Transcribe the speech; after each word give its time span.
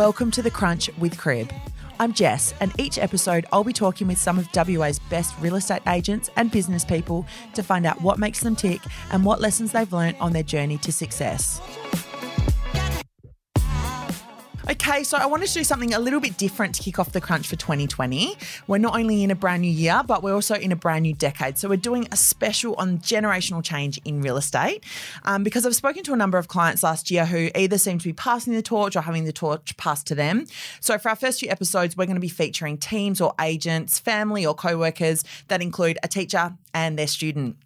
Welcome 0.00 0.30
to 0.30 0.40
The 0.40 0.50
Crunch 0.50 0.88
with 0.96 1.18
Crib. 1.18 1.52
I'm 1.98 2.14
Jess, 2.14 2.54
and 2.60 2.72
each 2.80 2.96
episode 2.96 3.44
I'll 3.52 3.64
be 3.64 3.74
talking 3.74 4.08
with 4.08 4.16
some 4.16 4.38
of 4.38 4.48
WA's 4.54 4.98
best 4.98 5.38
real 5.40 5.56
estate 5.56 5.82
agents 5.86 6.30
and 6.36 6.50
business 6.50 6.86
people 6.86 7.26
to 7.52 7.62
find 7.62 7.84
out 7.84 8.00
what 8.00 8.18
makes 8.18 8.40
them 8.40 8.56
tick 8.56 8.80
and 9.12 9.26
what 9.26 9.42
lessons 9.42 9.72
they've 9.72 9.92
learned 9.92 10.16
on 10.18 10.32
their 10.32 10.42
journey 10.42 10.78
to 10.78 10.90
success. 10.90 11.60
Okay, 14.70 15.02
so 15.02 15.18
I 15.18 15.26
wanted 15.26 15.48
to 15.48 15.54
do 15.54 15.64
something 15.64 15.94
a 15.94 15.98
little 15.98 16.20
bit 16.20 16.36
different 16.36 16.76
to 16.76 16.82
kick 16.82 17.00
off 17.00 17.10
the 17.10 17.20
crunch 17.20 17.48
for 17.48 17.56
2020. 17.56 18.36
We're 18.68 18.78
not 18.78 18.96
only 18.96 19.24
in 19.24 19.32
a 19.32 19.34
brand 19.34 19.62
new 19.62 19.70
year, 19.70 20.00
but 20.06 20.22
we're 20.22 20.32
also 20.32 20.54
in 20.54 20.70
a 20.70 20.76
brand 20.76 21.02
new 21.02 21.12
decade. 21.12 21.58
So 21.58 21.68
we're 21.68 21.76
doing 21.76 22.06
a 22.12 22.16
special 22.16 22.76
on 22.76 22.98
generational 22.98 23.64
change 23.64 24.00
in 24.04 24.22
real 24.22 24.36
estate 24.36 24.84
um, 25.24 25.42
because 25.42 25.66
I've 25.66 25.74
spoken 25.74 26.04
to 26.04 26.12
a 26.12 26.16
number 26.16 26.38
of 26.38 26.46
clients 26.46 26.84
last 26.84 27.10
year 27.10 27.26
who 27.26 27.50
either 27.56 27.78
seem 27.78 27.98
to 27.98 28.04
be 28.04 28.12
passing 28.12 28.54
the 28.54 28.62
torch 28.62 28.94
or 28.94 29.00
having 29.00 29.24
the 29.24 29.32
torch 29.32 29.76
passed 29.76 30.06
to 30.06 30.14
them. 30.14 30.46
So 30.78 30.98
for 30.98 31.08
our 31.08 31.16
first 31.16 31.40
few 31.40 31.50
episodes, 31.50 31.96
we're 31.96 32.06
going 32.06 32.14
to 32.14 32.20
be 32.20 32.28
featuring 32.28 32.78
teams 32.78 33.20
or 33.20 33.34
agents, 33.40 33.98
family 33.98 34.46
or 34.46 34.54
co 34.54 34.78
workers 34.78 35.24
that 35.48 35.60
include 35.60 35.98
a 36.04 36.06
teacher 36.06 36.54
and 36.72 36.96
their 36.96 37.08
student. 37.08 37.56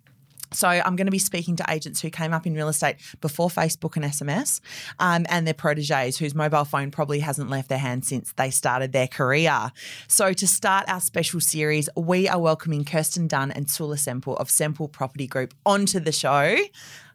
So 0.54 0.68
I'm 0.68 0.96
going 0.96 1.06
to 1.06 1.12
be 1.12 1.18
speaking 1.18 1.56
to 1.56 1.64
agents 1.68 2.00
who 2.00 2.10
came 2.10 2.32
up 2.32 2.46
in 2.46 2.54
real 2.54 2.68
estate 2.68 2.96
before 3.20 3.48
Facebook 3.48 3.96
and 3.96 4.04
SMS, 4.04 4.60
um, 4.98 5.26
and 5.28 5.46
their 5.46 5.54
proteges 5.54 6.18
whose 6.18 6.34
mobile 6.34 6.64
phone 6.64 6.90
probably 6.90 7.20
hasn't 7.20 7.50
left 7.50 7.68
their 7.68 7.78
hand 7.78 8.04
since 8.04 8.32
they 8.32 8.50
started 8.50 8.92
their 8.92 9.08
career. 9.08 9.72
So 10.08 10.32
to 10.32 10.46
start 10.46 10.88
our 10.88 11.00
special 11.00 11.40
series, 11.40 11.88
we 11.96 12.28
are 12.28 12.38
welcoming 12.38 12.84
Kirstin 12.84 13.28
Dunn 13.28 13.50
and 13.50 13.68
Soulla 13.68 13.98
Semple 13.98 14.36
of 14.36 14.48
Semple 14.50 14.88
Property 14.88 15.26
Group 15.26 15.54
onto 15.66 16.00
the 16.00 16.12
show. 16.12 16.56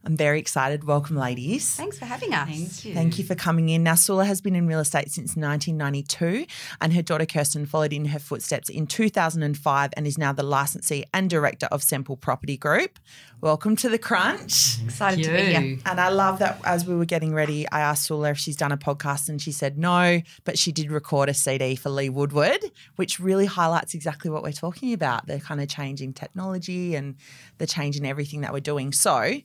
I'm 0.06 0.16
very 0.16 0.40
excited. 0.40 0.86
Welcome, 0.86 1.18
ladies. 1.18 1.76
Thanks 1.76 2.00
for 2.00 2.06
having 2.06 2.34
us. 2.34 2.48
Thank 2.48 2.86
you. 2.86 2.94
Thank 2.94 3.20
you 3.20 3.26
for 3.26 3.36
coming 3.36 3.68
in. 3.68 3.84
Now, 3.84 3.96
Soulla 3.96 4.24
has 4.24 4.40
been 4.40 4.56
in 4.56 4.66
real 4.66 4.80
estate 4.80 5.12
since 5.12 5.36
1992, 5.36 6.46
and 6.80 6.94
her 6.94 7.02
daughter 7.02 7.26
Kirstin 7.26 7.68
followed 7.68 7.92
in 7.92 8.06
her 8.06 8.20
footsteps 8.20 8.70
in 8.70 8.88
2005 8.88 9.90
and 9.98 10.08
is 10.08 10.18
now 10.18 10.32
the 10.32 10.44
licensee 10.44 11.04
and 11.14 11.30
director 11.30 11.68
of 11.70 11.84
Semple 11.84 12.16
Property 12.16 12.56
Group. 12.56 12.98
Welcome 13.42 13.76
to 13.78 13.90
the 13.90 13.98
Crunch. 13.98 14.82
Excited 14.84 15.24
to 15.24 15.32
be 15.32 15.38
here. 15.38 15.62
You. 15.62 15.80
And 15.86 16.00
I 16.00 16.10
love 16.10 16.40
that 16.40 16.60
as 16.66 16.86
we 16.86 16.96
were 16.96 17.06
getting 17.06 17.34
ready, 17.34 17.66
I 17.70 17.82
asked 17.82 18.06
Soulla 18.06 18.32
if 18.32 18.38
she's 18.38 18.58
done 18.58 18.72
a 18.72 18.78
podcast 18.78 19.30
and 19.30 19.42
she 19.42 19.52
said 19.52 19.78
no, 19.78 20.22
but 20.44 20.58
she 20.58 20.72
did 20.72 20.92
record 20.92 21.30
a 21.30 21.34
CD 21.34 21.76
for 21.76 21.90
Lee 21.90 22.10
Woodward, 22.10 22.60
which 22.96 23.20
really 23.20 23.46
highlights 23.46 23.94
exactly 23.94 24.30
what 24.30 24.44
we're 24.44 24.52
talking 24.52 24.94
about 24.94 25.28
the 25.28 25.40
kind 25.40 25.62
of 25.62 25.68
changing 25.68 26.14
technology 26.14 26.96
and 26.96 27.16
the 27.60 27.68
change 27.68 27.98
in 27.98 28.06
everything 28.06 28.42
that 28.42 28.52
we're 28.52 28.60
doing. 28.60 28.92
So, 28.92 29.40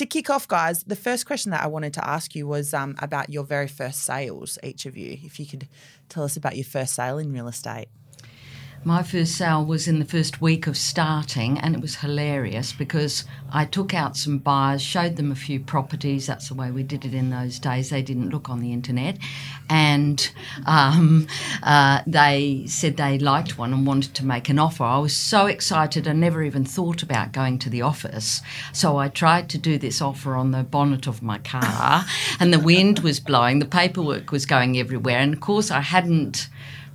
to 0.00 0.06
kick 0.06 0.30
off, 0.30 0.48
guys, 0.48 0.82
the 0.84 0.96
first 0.96 1.26
question 1.26 1.50
that 1.50 1.62
I 1.62 1.66
wanted 1.66 1.92
to 1.94 2.08
ask 2.08 2.34
you 2.34 2.46
was 2.46 2.72
um, 2.72 2.96
about 3.00 3.28
your 3.28 3.44
very 3.44 3.68
first 3.68 4.02
sales, 4.02 4.58
each 4.62 4.86
of 4.86 4.96
you. 4.96 5.18
If 5.22 5.38
you 5.38 5.44
could 5.44 5.68
tell 6.08 6.24
us 6.24 6.38
about 6.38 6.56
your 6.56 6.64
first 6.64 6.94
sale 6.94 7.18
in 7.18 7.34
real 7.34 7.48
estate. 7.48 7.88
My 8.82 9.02
first 9.02 9.36
sale 9.36 9.62
was 9.62 9.86
in 9.86 9.98
the 9.98 10.06
first 10.06 10.40
week 10.40 10.66
of 10.66 10.74
starting, 10.74 11.58
and 11.58 11.74
it 11.74 11.82
was 11.82 11.96
hilarious 11.96 12.72
because 12.72 13.24
I 13.52 13.66
took 13.66 13.92
out 13.92 14.16
some 14.16 14.38
buyers, 14.38 14.80
showed 14.80 15.16
them 15.16 15.30
a 15.30 15.34
few 15.34 15.60
properties. 15.60 16.26
That's 16.26 16.48
the 16.48 16.54
way 16.54 16.70
we 16.70 16.82
did 16.82 17.04
it 17.04 17.12
in 17.12 17.28
those 17.28 17.58
days. 17.58 17.90
They 17.90 18.00
didn't 18.00 18.30
look 18.30 18.48
on 18.48 18.60
the 18.60 18.72
internet, 18.72 19.18
and 19.68 20.32
um, 20.64 21.26
uh, 21.62 22.00
they 22.06 22.64
said 22.68 22.96
they 22.96 23.18
liked 23.18 23.58
one 23.58 23.74
and 23.74 23.86
wanted 23.86 24.14
to 24.14 24.24
make 24.24 24.48
an 24.48 24.58
offer. 24.58 24.84
I 24.84 24.96
was 24.96 25.14
so 25.14 25.44
excited, 25.44 26.08
I 26.08 26.14
never 26.14 26.42
even 26.42 26.64
thought 26.64 27.02
about 27.02 27.32
going 27.32 27.58
to 27.58 27.68
the 27.68 27.82
office. 27.82 28.40
So 28.72 28.96
I 28.96 29.08
tried 29.08 29.50
to 29.50 29.58
do 29.58 29.76
this 29.76 30.00
offer 30.00 30.34
on 30.36 30.52
the 30.52 30.62
bonnet 30.62 31.06
of 31.06 31.22
my 31.22 31.36
car, 31.36 32.06
and 32.40 32.50
the 32.50 32.58
wind 32.58 33.00
was 33.00 33.20
blowing, 33.20 33.58
the 33.58 33.66
paperwork 33.66 34.32
was 34.32 34.46
going 34.46 34.78
everywhere, 34.78 35.18
and 35.18 35.34
of 35.34 35.40
course 35.40 35.70
I 35.70 35.82
hadn't 35.82 36.48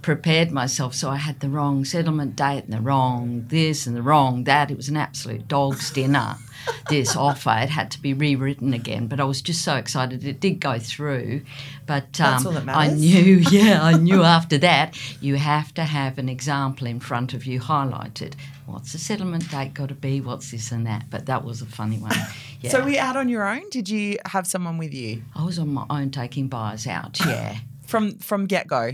prepared 0.05 0.51
myself 0.51 0.93
so 0.93 1.09
I 1.09 1.15
had 1.15 1.39
the 1.39 1.49
wrong 1.49 1.83
settlement 1.83 2.35
date 2.35 2.65
and 2.65 2.73
the 2.73 2.79
wrong 2.79 3.45
this 3.47 3.87
and 3.87 3.95
the 3.95 4.03
wrong 4.03 4.43
that. 4.43 4.69
It 4.69 4.77
was 4.77 4.87
an 4.87 4.97
absolute 4.97 5.47
dog's 5.47 5.89
dinner. 5.89 6.37
This 6.89 7.15
offer 7.15 7.55
it 7.61 7.69
had 7.69 7.91
to 7.91 8.01
be 8.01 8.13
rewritten 8.13 8.73
again, 8.73 9.05
but 9.05 9.19
I 9.19 9.23
was 9.23 9.39
just 9.39 9.63
so 9.63 9.75
excited. 9.75 10.23
It 10.23 10.39
did 10.39 10.59
go 10.59 10.79
through, 10.79 11.41
but 11.85 12.19
um, 12.19 12.67
I 12.69 12.87
knew, 12.87 13.35
yeah, 13.51 13.83
I 13.83 13.93
knew 13.97 14.23
after 14.23 14.57
that 14.59 14.97
you 15.21 15.35
have 15.35 15.75
to 15.75 15.83
have 15.83 16.17
an 16.17 16.27
example 16.27 16.87
in 16.87 16.99
front 16.99 17.35
of 17.35 17.45
you 17.45 17.59
highlighted. 17.59 18.33
What's 18.65 18.93
the 18.93 18.97
settlement 18.97 19.51
date 19.51 19.75
got 19.75 19.89
to 19.89 19.95
be? 19.95 20.21
What's 20.21 20.49
this 20.49 20.71
and 20.71 20.87
that? 20.87 21.07
But 21.11 21.27
that 21.27 21.43
was 21.43 21.61
a 21.61 21.67
funny 21.67 21.97
one. 21.97 22.15
Yeah. 22.61 22.71
So, 22.71 22.81
were 22.81 22.89
you 22.89 22.99
out 22.99 23.15
on 23.15 23.29
your 23.29 23.47
own? 23.47 23.69
Did 23.69 23.89
you 23.89 24.17
have 24.25 24.47
someone 24.47 24.79
with 24.79 24.91
you 24.91 25.21
I 25.35 25.43
was 25.43 25.59
on 25.59 25.69
my 25.69 25.85
own 25.89 26.09
taking 26.09 26.47
buyers 26.47 26.87
out. 26.87 27.19
Yeah. 27.19 27.57
from 27.85 28.17
from 28.17 28.47
get 28.47 28.65
go? 28.65 28.93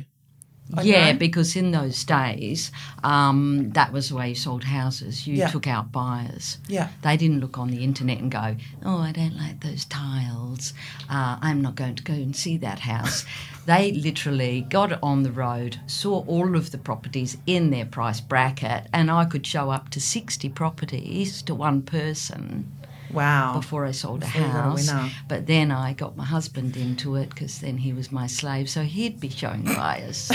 Your 0.77 0.83
Yeah, 0.85 1.13
because 1.13 1.55
in 1.55 1.71
those 1.71 2.03
days, 2.03 2.71
um, 3.03 3.71
that 3.71 3.91
was 3.91 4.09
the 4.09 4.15
way 4.15 4.29
you 4.29 4.35
sold 4.35 4.63
houses. 4.63 5.27
You 5.27 5.35
Yeah. 5.35 5.47
took 5.49 5.67
out 5.67 5.91
buyers. 5.91 6.57
Yeah. 6.67 6.89
They 7.01 7.17
didn't 7.17 7.39
look 7.39 7.57
on 7.57 7.69
the 7.69 7.83
internet 7.83 8.19
and 8.19 8.31
go, 8.31 8.55
oh, 8.85 8.97
I 8.99 9.11
don't 9.11 9.35
like 9.37 9.61
those 9.61 9.85
tiles. 9.85 10.73
Uh, 11.09 11.37
I'm 11.41 11.61
not 11.61 11.75
going 11.75 11.95
to 11.95 12.03
go 12.03 12.13
and 12.13 12.35
see 12.35 12.57
that 12.57 12.79
house. 12.79 13.25
they 13.65 13.91
literally 13.91 14.61
got 14.69 14.97
on 15.03 15.23
the 15.23 15.31
road, 15.31 15.79
saw 15.87 16.23
all 16.25 16.55
of 16.55 16.71
the 16.71 16.77
properties 16.77 17.37
in 17.45 17.69
their 17.69 17.85
price 17.85 18.21
bracket, 18.21 18.87
and 18.93 19.11
I 19.11 19.25
could 19.25 19.45
show 19.45 19.69
up 19.71 19.89
to 19.89 19.99
60 20.01 20.49
properties 20.49 21.41
to 21.43 21.53
one 21.55 21.81
person 21.81 22.71
Wow. 23.13 23.57
before 23.59 23.85
I 23.85 23.91
sold 23.91 24.23
a 24.23 24.25
Before 24.25 24.41
you 24.41 24.47
got 24.47 24.55
a 24.55 24.91
house. 24.91 25.11
But 25.27 25.47
then 25.47 25.71
I 25.71 25.93
got 25.93 26.15
my 26.15 26.25
husband 26.25 26.77
into 26.77 27.15
it 27.15 27.29
because 27.29 27.59
then 27.59 27.77
he 27.77 27.93
was 27.93 28.11
my 28.11 28.27
slave, 28.27 28.69
so 28.69 28.83
he'd 28.83 29.19
be 29.19 29.29
showing 29.29 29.63
buyers. 29.81 30.31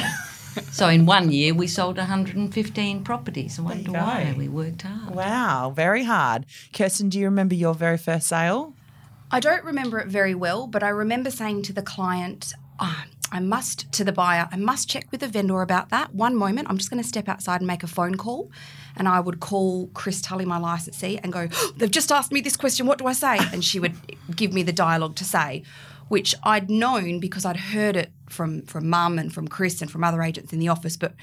so 0.71 0.89
in 0.89 1.07
one 1.07 1.31
year 1.31 1.55
we 1.55 1.67
sold 1.67 1.97
115 1.97 3.05
properties. 3.05 3.59
I 3.59 3.63
wonder 3.63 3.93
why 3.93 4.35
we 4.37 4.49
worked 4.49 4.83
hard. 4.83 5.15
Wow, 5.15 5.73
very 5.75 6.05
hard. 6.05 6.47
Kirstin, 6.73 7.11
do 7.11 7.19
you 7.19 7.27
remember 7.27 7.55
your 7.55 7.75
very 7.75 7.99
first 7.99 8.27
sale? 8.29 8.75
I 9.31 9.41
don't 9.41 9.65
remember 9.65 9.99
it 9.99 10.07
very 10.09 10.35
well, 10.35 10.67
but 10.67 10.83
I 10.83 10.89
remember 10.89 11.31
saying 11.31 11.63
to 11.63 11.73
the 11.73 11.83
client, 11.83 12.55
"Ah, 12.79 13.07
I 13.33 13.41
must, 13.41 13.91
to 13.93 14.05
the 14.05 14.13
buyer, 14.13 14.49
I 14.53 14.57
must 14.57 14.89
check 14.89 15.09
with 15.11 15.21
the 15.21 15.29
vendor 15.29 15.61
about 15.63 15.89
that. 15.91 16.15
One 16.15 16.37
moment, 16.37 16.69
I'm 16.71 16.79
just 16.79 16.91
going 16.91 17.03
to 17.03 17.09
step 17.09 17.29
outside 17.29 17.61
and 17.61 17.67
make 17.67 17.83
a 17.83 17.89
phone 17.89 18.15
call. 18.15 18.51
And 18.97 19.09
I 19.09 19.21
would 19.21 19.41
call 19.41 19.89
Chris 19.89 20.21
Tully, 20.21 20.45
my 20.45 20.59
licensee, 20.59 21.19
and 21.23 21.33
go, 21.33 21.49
They've 21.77 21.91
just 21.91 22.11
asked 22.11 22.33
me 22.33 22.41
this 22.41 22.57
question. 22.57 22.87
What 22.87 22.99
do 22.99 23.07
I 23.07 23.13
say? 23.13 23.39
And 23.53 23.65
she 23.65 23.79
would 23.79 23.95
give 24.35 24.53
me 24.53 24.63
the 24.63 24.73
dialogue 24.73 25.17
to 25.17 25.25
say, 25.25 25.63
which 26.09 26.35
I'd 26.43 26.71
known 26.71 27.21
because 27.21 27.45
I'd 27.45 27.57
heard 27.57 27.97
it 27.97 28.11
from, 28.29 28.63
from 28.63 28.89
mum 28.89 29.19
and 29.19 29.33
from 29.33 29.49
Chris 29.49 29.83
and 29.83 29.91
from 29.91 30.05
other 30.05 30.23
agents 30.23 30.53
in 30.53 30.59
the 30.59 30.69
office. 30.69 30.97
But 30.97 31.15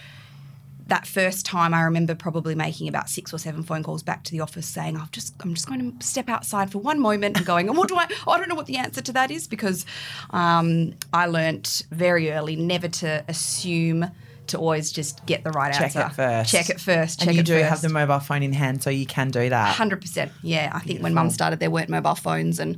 that 0.87 1.07
first 1.07 1.45
time, 1.45 1.73
I 1.73 1.81
remember 1.83 2.13
probably 2.13 2.55
making 2.55 2.87
about 2.87 3.09
six 3.09 3.33
or 3.33 3.37
seven 3.37 3.63
phone 3.63 3.83
calls 3.83 4.03
back 4.03 4.23
to 4.25 4.31
the 4.31 4.41
office 4.41 4.67
saying, 4.67 4.97
"I've 4.97 5.11
just, 5.11 5.33
I'm 5.41 5.53
just 5.53 5.67
going 5.67 5.97
to 5.97 6.05
step 6.05 6.29
outside 6.29 6.71
for 6.71 6.79
one 6.79 6.99
moment," 6.99 7.37
and 7.37 7.45
going, 7.45 7.69
"And 7.69 7.77
what 7.77 7.87
do 7.87 7.95
I? 7.95 8.07
I 8.27 8.37
don't 8.37 8.49
know 8.49 8.55
what 8.55 8.65
the 8.65 8.77
answer 8.77 9.01
to 9.01 9.13
that 9.13 9.31
is 9.31 9.47
because 9.47 9.85
um, 10.31 10.93
I 11.13 11.25
learnt 11.27 11.83
very 11.91 12.31
early 12.31 12.55
never 12.55 12.87
to 12.87 13.23
assume." 13.27 14.11
To 14.47 14.57
always 14.57 14.91
just 14.91 15.25
get 15.25 15.43
the 15.43 15.51
right 15.51 15.73
Check 15.73 15.95
answer. 15.95 15.99
Check 15.99 16.09
it 16.11 16.15
first. 16.15 16.51
Check 16.51 16.69
it 16.69 16.81
first. 16.81 17.19
Check 17.19 17.27
and 17.27 17.35
you 17.35 17.41
it 17.41 17.45
do 17.45 17.53
first. 17.53 17.69
have 17.69 17.81
the 17.81 17.89
mobile 17.89 18.19
phone 18.19 18.43
in 18.43 18.53
hand, 18.53 18.83
so 18.83 18.89
you 18.89 19.05
can 19.05 19.29
do 19.31 19.49
that. 19.49 19.75
Hundred 19.75 20.01
percent. 20.01 20.31
Yeah, 20.41 20.71
I 20.73 20.79
think 20.79 21.01
when 21.01 21.13
Mum 21.13 21.29
started, 21.29 21.59
there 21.59 21.71
weren't 21.71 21.89
mobile 21.89 22.15
phones 22.15 22.59
and 22.59 22.77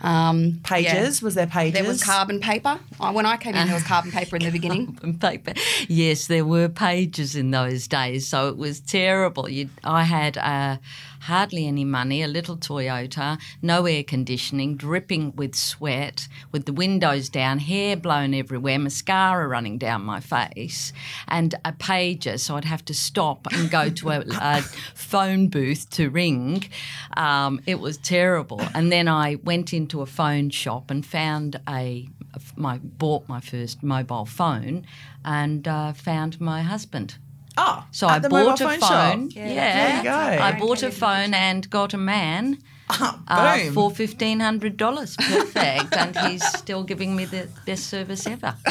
um, 0.00 0.60
Pages? 0.62 1.22
Was 1.22 1.34
there 1.34 1.46
pages? 1.46 1.80
There 1.80 1.88
was 1.88 2.02
carbon 2.04 2.40
paper. 2.40 2.78
When 2.98 3.24
I 3.24 3.38
came 3.38 3.54
in, 3.54 3.66
there 3.66 3.74
was 3.74 3.84
carbon 3.84 4.12
paper 4.12 4.36
in 4.36 4.42
the 4.42 4.50
beginning. 4.50 4.98
and 5.02 5.18
paper. 5.18 5.54
Yes, 5.88 6.26
there 6.26 6.44
were 6.44 6.68
pages 6.68 7.34
in 7.34 7.50
those 7.50 7.88
days, 7.88 8.26
so 8.26 8.48
it 8.48 8.56
was 8.58 8.80
terrible. 8.80 9.48
you 9.48 9.70
I 9.82 10.02
had 10.04 10.36
uh, 10.36 10.76
hardly 11.24 11.66
any 11.66 11.84
money, 11.84 12.22
a 12.22 12.28
little 12.28 12.56
Toyota, 12.56 13.38
no 13.62 13.86
air 13.86 14.04
conditioning, 14.04 14.76
dripping 14.76 15.34
with 15.36 15.54
sweat, 15.54 16.28
with 16.52 16.66
the 16.66 16.72
windows 16.72 17.28
down, 17.28 17.58
hair 17.58 17.96
blown 17.96 18.34
everywhere, 18.34 18.78
mascara 18.78 19.48
running 19.48 19.78
down 19.78 20.02
my 20.04 20.20
face, 20.20 20.92
and 21.28 21.54
a 21.64 21.72
pager. 21.72 22.38
So 22.38 22.56
I'd 22.56 22.64
have 22.64 22.84
to 22.86 22.94
stop 22.94 23.46
and 23.52 23.70
go 23.70 23.88
to 23.90 24.10
a, 24.10 24.24
a 24.40 24.62
phone 24.94 25.48
booth 25.48 25.88
to 25.90 26.10
ring. 26.10 26.64
Um, 27.16 27.60
it 27.66 27.80
was 27.80 27.96
terrible. 27.96 28.60
And 28.74 28.92
then 28.92 29.08
I 29.08 29.36
went 29.36 29.72
into 29.72 30.02
a 30.02 30.06
phone 30.06 30.50
shop 30.50 30.90
and 30.90 31.04
found 31.04 31.60
a 31.68 32.08
my 32.56 32.78
bought 32.78 33.28
my 33.28 33.40
first 33.40 33.82
mobile 33.82 34.26
phone 34.26 34.84
and 35.24 35.66
uh, 35.68 35.92
found 35.92 36.40
my 36.40 36.62
husband. 36.62 37.16
Oh, 37.56 37.84
So 37.92 38.08
at 38.08 38.12
I 38.14 38.18
the 38.18 38.28
bought 38.28 38.60
a 38.60 38.64
phone 38.64 38.80
phone. 38.80 39.30
shop. 39.30 39.36
Yeah, 39.36 39.54
There 39.88 39.96
you 39.98 40.02
go. 40.02 40.42
I 40.44 40.58
bought 40.58 40.82
a 40.82 40.90
phone 40.90 41.34
and 41.34 41.68
got 41.70 41.94
a 41.94 41.98
man 41.98 42.58
Ah, 42.90 43.18
uh, 43.28 43.70
for 43.72 43.90
fifteen 43.90 44.40
hundred 44.40 44.76
dollars. 44.76 45.16
Perfect, 45.16 45.96
and 45.96 46.16
he's 46.18 46.44
still 46.58 46.82
giving 46.84 47.16
me 47.16 47.24
the 47.24 47.48
best 47.64 47.86
service 47.86 48.26
ever. 48.26 48.54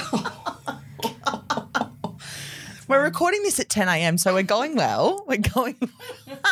We're 2.88 3.02
recording 3.02 3.42
this 3.44 3.60
at 3.62 3.70
10 3.70 3.88
a.m., 3.88 4.18
so 4.18 4.34
we're 4.34 4.44
going 4.44 4.76
well. 4.76 5.24
We're 5.26 5.38
going. 5.38 5.78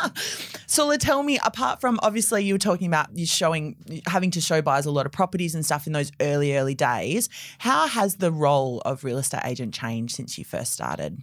Soulla, 0.65 0.97
tell 0.97 1.21
me, 1.23 1.37
apart 1.43 1.81
from 1.81 1.99
obviously 2.01 2.43
you 2.45 2.53
were 2.55 2.57
talking 2.59 2.87
about 2.87 3.15
you 3.15 3.25
showing, 3.25 3.75
having 4.07 4.31
to 4.31 4.41
show 4.41 4.61
buyers 4.61 4.85
a 4.85 4.91
lot 4.91 5.05
of 5.05 5.11
properties 5.11 5.53
and 5.55 5.63
stuff 5.65 5.85
in 5.87 5.93
those 5.93 6.09
early, 6.21 6.55
early 6.57 6.73
days, 6.73 7.27
how 7.59 7.85
has 7.85 8.15
the 8.15 8.31
role 8.31 8.81
of 8.85 9.03
real 9.03 9.17
estate 9.17 9.41
agent 9.43 9.73
changed 9.73 10.15
since 10.15 10.37
you 10.37 10.45
first 10.45 10.71
started? 10.71 11.21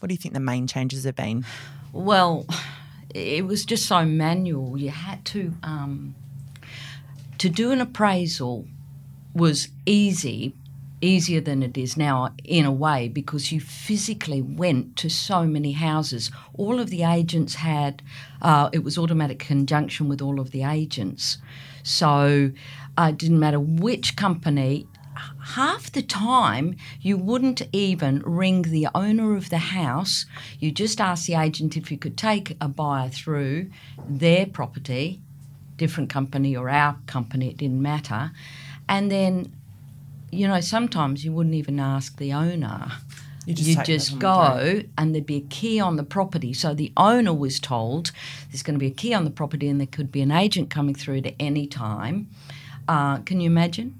What 0.00 0.08
do 0.08 0.14
you 0.14 0.18
think 0.18 0.34
the 0.34 0.40
main 0.40 0.66
changes 0.66 1.04
have 1.04 1.16
been? 1.16 1.44
Well, 1.92 2.46
it 3.14 3.46
was 3.46 3.64
just 3.64 3.86
so 3.86 4.04
manual. 4.04 4.76
You 4.76 4.90
had 4.90 5.24
to 5.26 5.52
um, 5.62 6.14
to 7.38 7.48
do 7.48 7.72
an 7.72 7.80
appraisal 7.80 8.66
was 9.34 9.68
easy, 9.84 10.54
easier 11.00 11.40
than 11.40 11.62
it 11.62 11.76
is 11.76 11.96
now 11.96 12.34
in 12.44 12.64
a 12.64 12.72
way 12.72 13.08
because 13.08 13.52
you 13.52 13.60
physically 13.60 14.40
went 14.40 14.96
to 14.96 15.10
so 15.10 15.44
many 15.44 15.72
houses. 15.72 16.30
All 16.54 16.80
of 16.80 16.88
the 16.88 17.02
agents 17.02 17.56
had 17.56 18.02
uh, 18.40 18.70
it 18.72 18.82
was 18.82 18.96
automatic 18.96 19.38
conjunction 19.38 20.08
with 20.08 20.22
all 20.22 20.40
of 20.40 20.50
the 20.50 20.62
agents, 20.62 21.38
so 21.82 22.50
uh, 22.96 23.08
it 23.10 23.18
didn't 23.18 23.38
matter 23.38 23.60
which 23.60 24.16
company 24.16 24.86
half 25.54 25.92
the 25.92 26.02
time 26.02 26.76
you 27.00 27.16
wouldn't 27.16 27.62
even 27.72 28.20
ring 28.24 28.62
the 28.62 28.88
owner 28.94 29.36
of 29.36 29.48
the 29.48 29.58
house. 29.58 30.26
You 30.58 30.72
just 30.72 31.00
ask 31.00 31.26
the 31.26 31.34
agent 31.34 31.76
if 31.76 31.90
you 31.90 31.98
could 31.98 32.16
take 32.16 32.56
a 32.60 32.68
buyer 32.68 33.08
through 33.08 33.70
their 34.08 34.46
property, 34.46 35.20
different 35.76 36.10
company 36.10 36.56
or 36.56 36.68
our 36.68 36.96
company, 37.06 37.48
it 37.48 37.56
didn't 37.56 37.80
matter. 37.80 38.32
And 38.88 39.10
then, 39.10 39.52
you 40.30 40.48
know, 40.48 40.60
sometimes 40.60 41.24
you 41.24 41.32
wouldn't 41.32 41.54
even 41.54 41.78
ask 41.78 42.18
the 42.18 42.32
owner. 42.32 42.92
You 43.46 43.54
just 43.54 43.68
You'd 43.68 43.76
take 43.76 43.86
just 43.86 44.18
go, 44.18 44.82
and 44.98 45.14
there'd 45.14 45.24
be 45.24 45.36
a 45.36 45.40
key 45.48 45.78
on 45.78 45.94
the 45.94 46.02
property. 46.02 46.52
So 46.52 46.74
the 46.74 46.92
owner 46.96 47.32
was 47.32 47.60
told 47.60 48.10
there's 48.50 48.64
going 48.64 48.74
to 48.74 48.80
be 48.80 48.88
a 48.88 48.94
key 48.94 49.14
on 49.14 49.24
the 49.24 49.30
property, 49.30 49.68
and 49.68 49.78
there 49.78 49.86
could 49.86 50.10
be 50.10 50.20
an 50.20 50.32
agent 50.32 50.68
coming 50.68 50.96
through 50.96 51.18
at 51.18 51.34
any 51.38 51.68
time. 51.68 52.28
Uh, 52.88 53.18
can 53.18 53.40
you 53.40 53.48
imagine? 53.48 53.96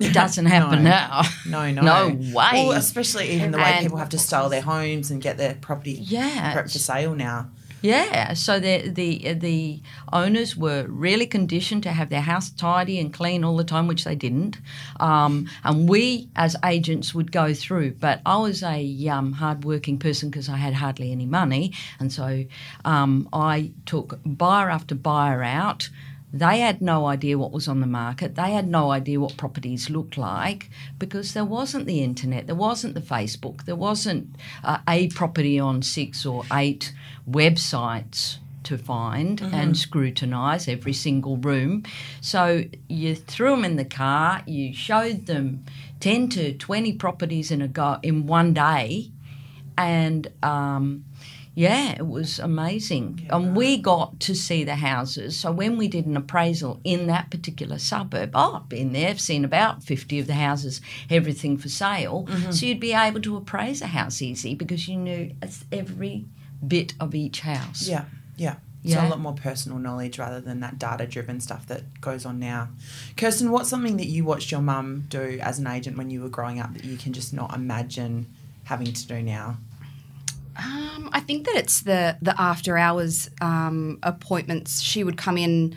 It 0.00 0.12
doesn't 0.14 0.46
happen 0.46 0.82
No. 0.82 0.90
now. 0.90 1.22
No, 1.46 1.70
no. 1.70 1.82
No 1.90 2.08
way. 2.34 2.66
Well, 2.68 2.72
especially 2.72 3.30
even 3.32 3.50
the 3.50 3.58
way 3.58 3.64
And- 3.74 3.82
people 3.84 3.98
have 3.98 4.08
to 4.10 4.18
style 4.18 4.48
their 4.48 4.62
homes 4.62 5.10
and 5.10 5.20
get 5.22 5.36
their 5.36 5.54
property 5.54 5.92
Yeah, 5.92 6.54
prepped 6.54 6.72
for 6.72 6.78
sale 6.78 7.14
now. 7.14 7.48
Yeah, 7.82 8.34
so 8.34 8.60
the 8.60 8.90
the 8.90 9.32
the 9.32 9.80
owners 10.12 10.54
were 10.54 10.84
really 10.86 11.26
conditioned 11.26 11.82
to 11.84 11.92
have 11.92 12.10
their 12.10 12.20
house 12.20 12.50
tidy 12.50 12.98
and 13.00 13.10
clean 13.10 13.42
all 13.42 13.56
the 13.56 13.64
time, 13.64 13.86
which 13.86 14.04
they 14.04 14.14
didn't. 14.14 14.58
Um, 15.00 15.48
and 15.64 15.88
we, 15.88 16.28
as 16.36 16.56
agents, 16.62 17.14
would 17.14 17.32
go 17.32 17.54
through. 17.54 17.92
But 17.92 18.20
I 18.26 18.36
was 18.36 18.62
a 18.62 19.08
um, 19.08 19.32
hard-working 19.32 19.98
person 19.98 20.28
because 20.28 20.50
I 20.50 20.58
had 20.58 20.74
hardly 20.74 21.10
any 21.10 21.24
money, 21.24 21.72
and 21.98 22.12
so 22.12 22.44
um, 22.84 23.26
I 23.32 23.70
took 23.86 24.18
buyer 24.26 24.68
after 24.68 24.94
buyer 24.94 25.42
out. 25.42 25.88
They 26.32 26.60
had 26.60 26.80
no 26.80 27.06
idea 27.06 27.38
what 27.38 27.52
was 27.52 27.66
on 27.66 27.80
the 27.80 27.86
market. 27.86 28.36
They 28.36 28.52
had 28.52 28.68
no 28.68 28.92
idea 28.92 29.18
what 29.18 29.36
properties 29.36 29.90
looked 29.90 30.16
like 30.16 30.70
because 30.98 31.34
there 31.34 31.44
wasn't 31.44 31.86
the 31.86 32.02
internet, 32.02 32.46
there 32.46 32.54
wasn't 32.54 32.94
the 32.94 33.00
Facebook, 33.00 33.64
there 33.64 33.76
wasn't 33.76 34.36
uh, 34.62 34.78
a 34.88 35.08
property 35.08 35.58
on 35.58 35.82
six 35.82 36.24
or 36.24 36.44
eight 36.52 36.92
websites 37.28 38.38
to 38.62 38.78
find 38.78 39.40
and 39.40 39.76
scrutinise 39.76 40.68
every 40.68 40.92
single 40.92 41.36
room. 41.38 41.82
So 42.20 42.64
you 42.88 43.14
threw 43.16 43.50
them 43.50 43.64
in 43.64 43.76
the 43.76 43.84
car, 43.84 44.42
you 44.46 44.72
showed 44.74 45.26
them 45.26 45.64
10 46.00 46.28
to 46.30 46.52
20 46.54 46.92
properties 46.94 47.50
in 47.50 47.62
a 47.62 47.68
go 47.68 47.98
in 48.02 48.26
one 48.26 48.54
day 48.54 49.10
and 49.76 50.28
um, 50.42 51.04
yeah, 51.54 51.92
it 51.92 52.06
was 52.06 52.38
amazing. 52.38 53.26
and 53.30 53.56
we 53.56 53.76
got 53.76 54.20
to 54.20 54.34
see 54.34 54.64
the 54.64 54.76
houses. 54.76 55.36
So 55.38 55.50
when 55.52 55.76
we 55.76 55.88
did 55.88 56.06
an 56.06 56.16
appraisal 56.16 56.80
in 56.84 57.06
that 57.08 57.30
particular 57.30 57.78
suburb, 57.78 58.30
oh, 58.34 58.54
I've 58.62 58.68
been 58.68 58.92
there, 58.92 59.08
I've 59.10 59.20
seen 59.20 59.44
about 59.44 59.82
50 59.82 60.20
of 60.20 60.26
the 60.26 60.34
houses, 60.34 60.80
everything 61.10 61.58
for 61.58 61.68
sale. 61.68 62.26
Mm-hmm. 62.28 62.52
So 62.52 62.66
you'd 62.66 62.80
be 62.80 62.92
able 62.94 63.20
to 63.22 63.36
appraise 63.36 63.82
a 63.82 63.88
house 63.88 64.22
easy 64.22 64.54
because 64.54 64.86
you 64.88 64.96
knew 64.96 65.32
it's 65.42 65.64
every 65.72 66.26
bit 66.66 66.94
of 67.00 67.14
each 67.14 67.40
house. 67.40 67.86
Yeah, 67.88 68.04
yeah. 68.36 68.56
Yeah. 68.82 68.94
So 68.94 69.00
Yeah. 69.02 69.08
a 69.08 69.10
lot 69.10 69.20
more 69.20 69.34
personal 69.34 69.78
knowledge 69.78 70.18
rather 70.18 70.40
than 70.40 70.60
that 70.60 70.78
data 70.78 71.06
driven 71.06 71.40
stuff 71.40 71.66
that 71.66 72.00
goes 72.00 72.24
on 72.24 72.38
now. 72.38 72.68
Kirstin, 73.16 73.50
what's 73.50 73.68
something 73.68 73.98
that 73.98 74.06
you 74.06 74.24
watched 74.24 74.50
your 74.50 74.62
mum 74.62 75.04
do 75.10 75.38
as 75.42 75.58
an 75.58 75.66
agent 75.66 75.98
when 75.98 76.08
you 76.08 76.22
were 76.22 76.30
growing 76.30 76.60
up 76.60 76.72
that 76.72 76.84
you 76.84 76.96
can 76.96 77.12
just 77.12 77.34
not 77.34 77.54
imagine 77.54 78.26
having 78.64 78.90
to 78.92 79.06
do 79.06 79.20
now? 79.22 79.58
Um, 80.56 81.10
I 81.12 81.20
think 81.20 81.46
that 81.46 81.56
it's 81.56 81.82
the 81.82 82.16
the 82.20 82.34
after 82.40 82.76
hours 82.76 83.30
um, 83.40 83.98
appointments. 84.02 84.80
She 84.80 85.04
would 85.04 85.16
come 85.16 85.38
in, 85.38 85.76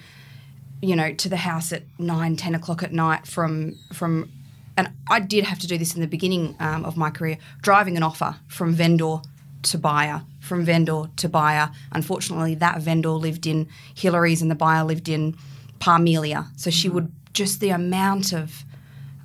you 0.82 0.96
know, 0.96 1.14
to 1.14 1.30
the 1.30 1.38
house 1.38 1.72
at 1.72 1.84
nine, 2.00 2.36
ten 2.36 2.56
o'clock 2.56 2.84
at 2.84 2.92
night 2.92 3.28
from 3.28 3.78
from, 3.94 4.32
and 4.76 4.92
I 5.10 5.20
did 5.20 5.44
have 5.46 5.60
to 5.60 5.68
do 5.68 5.78
this 5.78 5.96
in 5.96 6.02
the 6.02 6.08
beginning 6.08 6.56
um, 6.60 6.86
of 6.86 6.98
my 6.98 7.10
career, 7.10 7.38
driving 7.62 7.98
an 7.98 8.04
offer 8.04 8.36
from 8.48 8.74
vendor 8.74 9.18
to 9.64 9.78
buyer, 9.78 10.24
from 10.40 10.66
vendor 10.66 11.04
to 11.18 11.30
buyer. 11.30 11.72
Unfortunately, 11.92 12.56
that 12.56 12.82
vendor 12.82 13.12
lived 13.12 13.48
in 13.48 13.68
Hillarys 13.96 14.42
and 14.42 14.52
the 14.52 14.56
buyer 14.56 14.84
lived 14.84 15.08
in 15.08 15.38
Parmelia, 15.80 16.48
so 16.56 16.70
she 16.70 16.90
would 16.90 17.12
just 17.34 17.60
the 17.60 17.70
amount 17.70 18.34
of 18.34 18.64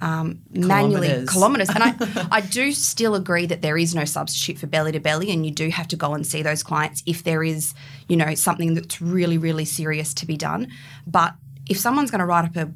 um, 0.00 0.40
manually 0.50 1.08
Kilometres. 1.08 1.30
kilometres. 1.30 1.68
And 1.70 1.82
I, 1.82 2.28
I 2.38 2.40
do 2.40 2.72
still 2.72 3.14
agree 3.14 3.46
that 3.46 3.62
there 3.62 3.76
is 3.76 3.94
no 3.94 4.04
substitute 4.04 4.58
for 4.58 4.66
belly 4.66 4.92
to 4.92 5.00
belly, 5.00 5.30
and 5.30 5.44
you 5.44 5.52
do 5.52 5.68
have 5.70 5.88
to 5.88 5.96
go 5.96 6.14
and 6.14 6.26
see 6.26 6.42
those 6.42 6.62
clients 6.62 7.02
if 7.06 7.24
there 7.24 7.42
is, 7.42 7.74
you 8.08 8.16
know, 8.16 8.34
something 8.34 8.74
that's 8.74 9.00
really, 9.00 9.38
really 9.38 9.64
serious 9.64 10.14
to 10.14 10.26
be 10.26 10.36
done. 10.36 10.68
But 11.06 11.34
if 11.68 11.78
someone's 11.78 12.10
going 12.10 12.20
to 12.20 12.26
write 12.26 12.44
up 12.44 12.56
a, 12.56 12.70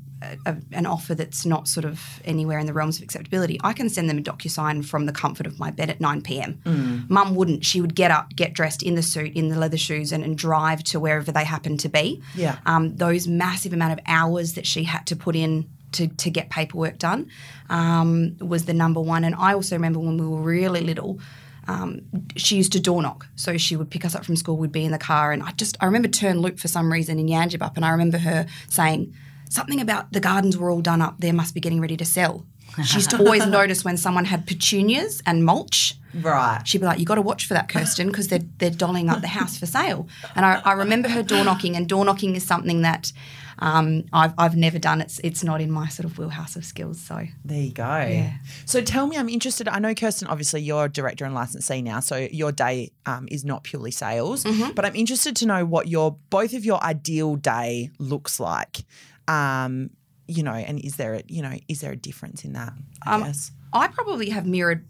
a, 0.47 0.57
an 0.73 0.87
offer 0.87 1.15
that's 1.15 1.47
not 1.47 1.67
sort 1.67 1.85
of 1.85 2.21
anywhere 2.25 2.59
in 2.59 2.67
the 2.67 2.73
realms 2.73 2.99
of 2.99 3.03
acceptability, 3.03 3.59
I 3.65 3.73
can 3.73 3.89
send 3.89 4.09
them 4.11 4.19
a 4.19 4.23
DocuSign 4.23 4.85
from 4.85 5.07
the 5.07 5.13
comfort 5.13 5.47
of 5.47 5.59
my 5.59 5.71
bed 5.71 5.89
at 5.89 6.01
9 6.01 6.23
p.m. 6.23 6.61
Mm. 6.65 7.11
Mum 7.11 7.35
wouldn't. 7.35 7.65
She 7.65 7.81
would 7.81 7.95
get 7.95 8.11
up, 8.11 8.35
get 8.37 8.53
dressed 8.53 8.83
in 8.83 8.95
the 8.95 9.03
suit, 9.03 9.35
in 9.35 9.49
the 9.49 9.59
leather 9.59 9.79
shoes, 9.79 10.13
and, 10.13 10.23
and 10.23 10.37
drive 10.37 10.85
to 10.85 11.01
wherever 11.01 11.33
they 11.33 11.45
happen 11.45 11.77
to 11.79 11.89
be. 11.89 12.23
Yeah. 12.35 12.59
Um, 12.67 12.97
those 12.97 13.27
massive 13.27 13.73
amount 13.73 13.95
of 13.95 14.01
hours 14.07 14.55
that 14.55 14.67
she 14.67 14.85
had 14.85 15.07
to 15.07 15.17
put 15.17 15.37
in 15.37 15.69
to, 15.93 16.09
to 16.09 16.31
get 16.31 16.51
paperwork 16.51 16.99
done 16.99 17.29
um, 17.71 18.37
was 18.41 18.65
the 18.65 18.75
number 18.75 19.01
one. 19.01 19.25
And 19.25 19.35
I 19.35 19.55
also 19.55 19.77
remember 19.77 19.99
when 19.99 20.19
we 20.19 20.27
were 20.27 20.41
really 20.41 20.81
little, 20.81 21.21
um, 21.69 22.03
she 22.37 22.57
used 22.57 22.73
to 22.73 22.81
door 22.81 23.03
knock. 23.03 23.27
So 23.37 23.57
she 23.57 23.77
would 23.77 23.91
pick 23.91 24.05
us 24.05 24.15
up 24.15 24.25
from 24.25 24.37
school, 24.37 24.57
we'd 24.57 24.73
be 24.73 24.85
in 24.85 24.93
the 24.93 24.99
car, 24.99 25.33
and 25.33 25.43
I 25.43 25.53
just, 25.53 25.77
I 25.81 25.87
remember 25.87 26.09
turn 26.09 26.41
loop 26.41 26.59
for 26.59 26.69
some 26.69 26.93
reason 26.93 27.19
in 27.19 27.27
Yangebup, 27.27 27.77
and 27.77 27.85
I 27.85 27.91
remember 27.91 28.19
her 28.19 28.47
saying, 28.69 29.15
Something 29.49 29.83
about 29.83 30.11
the 30.13 30.21
gardens 30.21 30.57
were 30.57 30.71
all 30.71 30.81
done 30.81 31.03
up, 31.03 31.21
they 31.21 31.31
must 31.31 31.53
be 31.53 31.61
getting 31.61 31.79
ready 31.79 31.95
to 31.99 32.07
sell. 32.07 32.47
She 32.83 32.97
used 32.97 33.11
to 33.11 33.19
always 33.25 33.47
notice 33.47 33.85
when 33.85 33.99
someone 33.99 34.25
had 34.25 34.47
petunias 34.47 35.23
and 35.27 35.45
mulch. 35.45 35.95
Right. 36.15 36.63
She'd 36.65 36.79
be 36.79 36.87
like, 36.87 36.99
"You 36.99 37.05
got 37.05 37.17
to 37.17 37.23
watch 37.23 37.47
for 37.47 37.53
that, 37.55 37.69
Kirstin, 37.69 38.07
because 38.07 38.29
they're 38.29 38.47
they're 38.59 38.71
dolling 38.71 39.11
up 39.11 39.21
the 39.21 39.29
house 39.29 39.59
for 39.59 39.67
sale." 39.67 40.09
And 40.35 40.45
I, 40.47 40.63
I 40.65 40.73
remember 40.73 41.09
her 41.09 41.23
door 41.23 41.45
knocking, 41.45 41.77
and 41.77 41.89
door 41.89 42.05
knocking 42.05 42.35
is 42.35 42.45
something 42.45 42.83
that 42.83 43.13
um, 43.59 44.05
I've 44.13 44.33
I've 44.39 44.57
never 44.57 44.79
done. 44.79 45.01
It's 45.01 45.19
it's 45.25 45.43
not 45.45 45.61
in 45.61 45.71
my 45.71 45.89
sort 45.89 46.05
of 46.07 46.19
wheelhouse 46.19 46.57
of 46.57 46.65
skills. 46.65 47.01
So 47.01 47.25
There 47.45 47.61
you 47.61 47.73
go. 47.73 47.85
Yeah. 47.85 48.33
So 48.65 48.81
tell 48.81 49.07
me, 49.07 49.17
I'm 49.17 49.29
interested. 49.29 49.69
I 49.69 49.79
know, 49.79 49.95
Kirstin, 49.95 50.29
obviously 50.29 50.63
you're 50.63 50.85
a 50.87 50.89
director 50.89 51.25
and 51.25 51.35
licensee 51.35 51.83
now, 51.83 52.01
so 52.01 52.17
your 52.17 52.53
day 52.53 52.91
um, 53.07 53.29
is 53.31 53.45
not 53.45 53.63
purely 53.65 53.91
sales, 53.91 54.45
but 54.75 54.85
I'm 54.85 54.97
interested 54.97 55.37
to 55.37 55.47
know 55.47 55.65
what 55.65 55.89
your 55.89 56.17
both 56.31 56.55
of 56.55 56.65
your 56.65 56.83
ideal 56.83 57.37
day 57.37 57.91
looks 57.99 58.41
like. 58.41 58.85
Um, 59.29 59.91
you 60.29 60.43
know, 60.43 60.53
and 60.55 60.79
is 60.81 60.97
there 60.97 61.15
a 61.15 61.23
you 61.29 61.43
know 61.43 61.55
is 61.69 61.81
there 61.81 61.93
a 61.93 61.97
difference 61.97 62.45
in 62.45 62.53
that? 62.55 62.73
I 63.05 63.15
Um, 63.17 63.23
guess. 63.25 63.51
I 63.73 63.89
probably 63.89 64.31
have 64.31 64.47
mirrored 64.47 64.85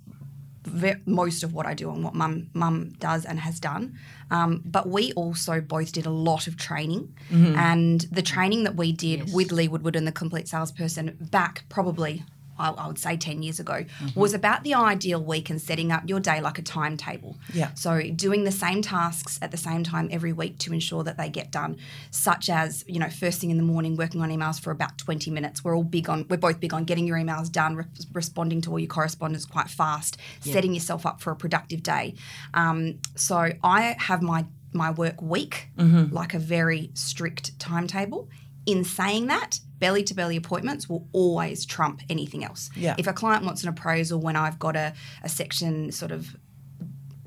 most 1.07 1.43
of 1.43 1.53
what 1.53 1.67
I 1.67 1.75
do 1.75 1.91
and 1.91 2.05
what 2.05 2.15
mum 2.15 2.49
mum 2.55 2.93
does 3.01 3.25
and 3.25 3.39
has 3.41 3.59
done. 3.59 3.99
Um, 4.33 4.63
but 4.65 4.85
we 4.89 5.13
also 5.13 5.61
both 5.61 5.93
did 5.93 6.07
a 6.07 6.11
lot 6.29 6.47
of 6.47 6.57
training, 6.57 7.03
and 7.31 8.01
the 8.19 8.23
training 8.23 8.65
that 8.65 8.75
we 8.77 8.91
did 8.91 9.19
with 9.33 9.53
Lee 9.53 9.69
Woodward 9.69 9.95
and 9.97 10.07
the 10.07 10.13
Complete 10.23 10.49
Salesperson 10.49 11.07
back 11.31 11.65
probably. 11.69 12.15
I 12.63 12.83
I 12.83 12.87
would 12.87 12.99
say 12.99 13.17
10 13.17 13.43
years 13.43 13.61
ago, 13.61 13.85
was 14.15 14.35
about 14.35 14.65
the 14.65 14.75
ideal 14.75 15.23
week 15.23 15.51
and 15.51 15.61
setting 15.61 15.93
up 15.93 16.03
your 16.07 16.21
day 16.21 16.41
like 16.41 16.59
a 16.59 16.63
timetable. 16.63 17.39
Yeah. 17.53 17.73
So 17.75 18.01
doing 18.11 18.45
the 18.45 18.53
same 18.53 18.83
tasks 18.83 19.39
at 19.43 19.51
the 19.51 19.57
same 19.57 19.83
time 19.85 20.09
every 20.11 20.33
week 20.33 20.59
to 20.59 20.73
ensure 20.73 21.03
that 21.05 21.17
they 21.17 21.29
get 21.29 21.51
done, 21.51 21.77
such 22.11 22.49
as, 22.49 22.85
you 22.87 22.99
know, 22.99 23.09
first 23.11 23.41
thing 23.41 23.51
in 23.51 23.57
the 23.57 23.63
morning, 23.63 23.97
working 23.97 24.21
on 24.23 24.31
emails 24.31 24.61
for 24.61 24.71
about 24.71 24.99
20 24.99 25.31
minutes. 25.31 25.65
We're 25.65 25.77
all 25.77 25.85
big 25.85 26.09
on, 26.09 26.27
we're 26.29 26.37
both 26.37 26.61
big 26.61 26.73
on 26.75 26.85
getting 26.85 27.07
your 27.07 27.19
emails 27.19 27.51
done, 27.51 27.77
re- 27.77 27.85
responding 28.13 28.61
to 28.63 28.71
all 28.71 28.79
your 28.79 28.89
correspondence 28.89 29.45
quite 29.47 29.69
fast, 29.69 30.17
setting 30.41 30.73
yourself 30.75 31.05
up 31.07 31.21
for 31.21 31.31
a 31.31 31.37
productive 31.37 31.83
day. 31.83 32.15
Um, 32.55 32.99
so 33.17 33.51
I 33.63 33.97
have 33.99 34.23
my 34.23 34.47
my 34.75 34.91
work 34.91 35.21
week 35.21 35.69
like 36.13 36.33
a 36.33 36.39
very 36.39 36.91
strict 36.95 37.59
timetable. 37.59 38.29
In 38.67 38.85
saying 38.85 39.27
that, 39.27 39.59
belly 39.79 40.05
to 40.05 40.15
belly 40.15 40.37
appointments 40.37 40.89
will 40.89 41.09
always 41.13 41.67
trump 41.67 42.03
anything 42.09 42.45
else. 42.45 42.71
Yeah. 42.77 42.95
If 42.99 43.07
a 43.07 43.13
client 43.13 43.45
wants 43.45 43.63
an 43.63 43.69
appraisal 43.69 44.21
when 44.21 44.37
I've 44.37 44.59
got 44.59 44.77
a, 44.77 44.93
a 45.23 45.29
section 45.29 45.91
sort 45.91 46.13
of 46.13 46.37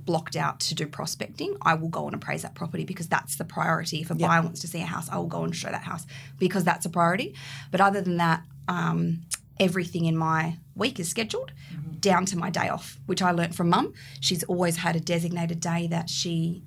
blocked 0.06 0.36
out 0.36 0.60
to 0.62 0.76
do 0.76 0.88
prospecting, 0.88 1.58
I 1.62 1.74
will 1.74 1.90
go 1.90 2.06
and 2.06 2.16
appraise 2.16 2.44
that 2.44 2.56
property 2.56 2.86
because 2.86 3.08
that's 3.08 3.36
the 3.36 3.44
priority. 3.44 4.02
If 4.02 4.12
a 4.12 4.16
buyer 4.16 4.42
wants 4.42 4.62
to 4.62 4.68
see 4.68 4.80
a 4.80 4.86
house, 4.86 5.10
I 5.10 5.18
will 5.18 5.28
go 5.28 5.44
and 5.44 5.56
show 5.56 5.70
that 5.70 5.84
house 5.84 6.06
because 6.38 6.64
that's 6.64 6.86
a 6.86 6.90
priority. 6.90 7.36
But 7.72 7.82
other 7.82 8.02
than 8.02 8.18
that, 8.18 8.44
um, 8.68 9.24
everything 9.60 10.06
in 10.06 10.16
my 10.16 10.58
week 10.76 11.00
is 11.00 11.10
scheduled 11.10 11.52
down 12.00 12.26
to 12.26 12.38
my 12.38 12.50
day 12.50 12.70
off, 12.70 13.00
which 13.08 13.22
I 13.22 13.32
learnt 13.32 13.56
from 13.56 13.70
mum. 13.70 13.94
She's 14.20 14.44
always 14.44 14.78
had 14.78 14.96
a 14.96 15.00
designated 15.00 15.60
day 15.60 15.88
that 15.88 16.10
she 16.10 16.64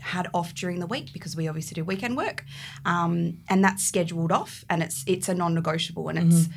had 0.00 0.28
off 0.32 0.54
during 0.54 0.80
the 0.80 0.86
week 0.86 1.12
because 1.12 1.36
we 1.36 1.48
obviously 1.48 1.74
do 1.74 1.84
weekend 1.84 2.16
work, 2.16 2.44
um, 2.84 3.38
and 3.48 3.64
that's 3.64 3.84
scheduled 3.84 4.32
off, 4.32 4.64
and 4.68 4.82
it's 4.82 5.04
it's 5.06 5.28
a 5.28 5.34
non-negotiable, 5.34 6.08
and 6.08 6.18
it's 6.18 6.48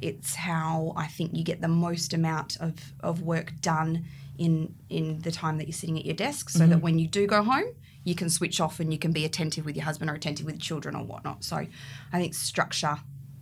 it's 0.00 0.34
how 0.34 0.92
I 0.96 1.06
think 1.06 1.34
you 1.34 1.44
get 1.44 1.60
the 1.60 1.68
most 1.68 2.12
amount 2.12 2.56
of, 2.58 2.74
of 3.00 3.22
work 3.22 3.52
done 3.60 4.04
in 4.36 4.74
in 4.88 5.20
the 5.20 5.30
time 5.30 5.58
that 5.58 5.66
you're 5.66 5.72
sitting 5.72 5.98
at 5.98 6.04
your 6.04 6.16
desk, 6.16 6.50
so 6.50 6.66
that 6.66 6.82
when 6.82 6.98
you 6.98 7.06
do 7.08 7.26
go 7.26 7.42
home, 7.42 7.74
you 8.04 8.14
can 8.14 8.28
switch 8.28 8.60
off 8.60 8.80
and 8.80 8.92
you 8.92 8.98
can 8.98 9.12
be 9.12 9.24
attentive 9.24 9.64
with 9.64 9.76
your 9.76 9.84
husband 9.84 10.10
or 10.10 10.14
attentive 10.14 10.46
with 10.46 10.60
children 10.60 10.94
or 10.94 11.04
whatnot. 11.04 11.42
So 11.44 11.56
I 11.56 12.18
think 12.18 12.34
structure, 12.34 12.98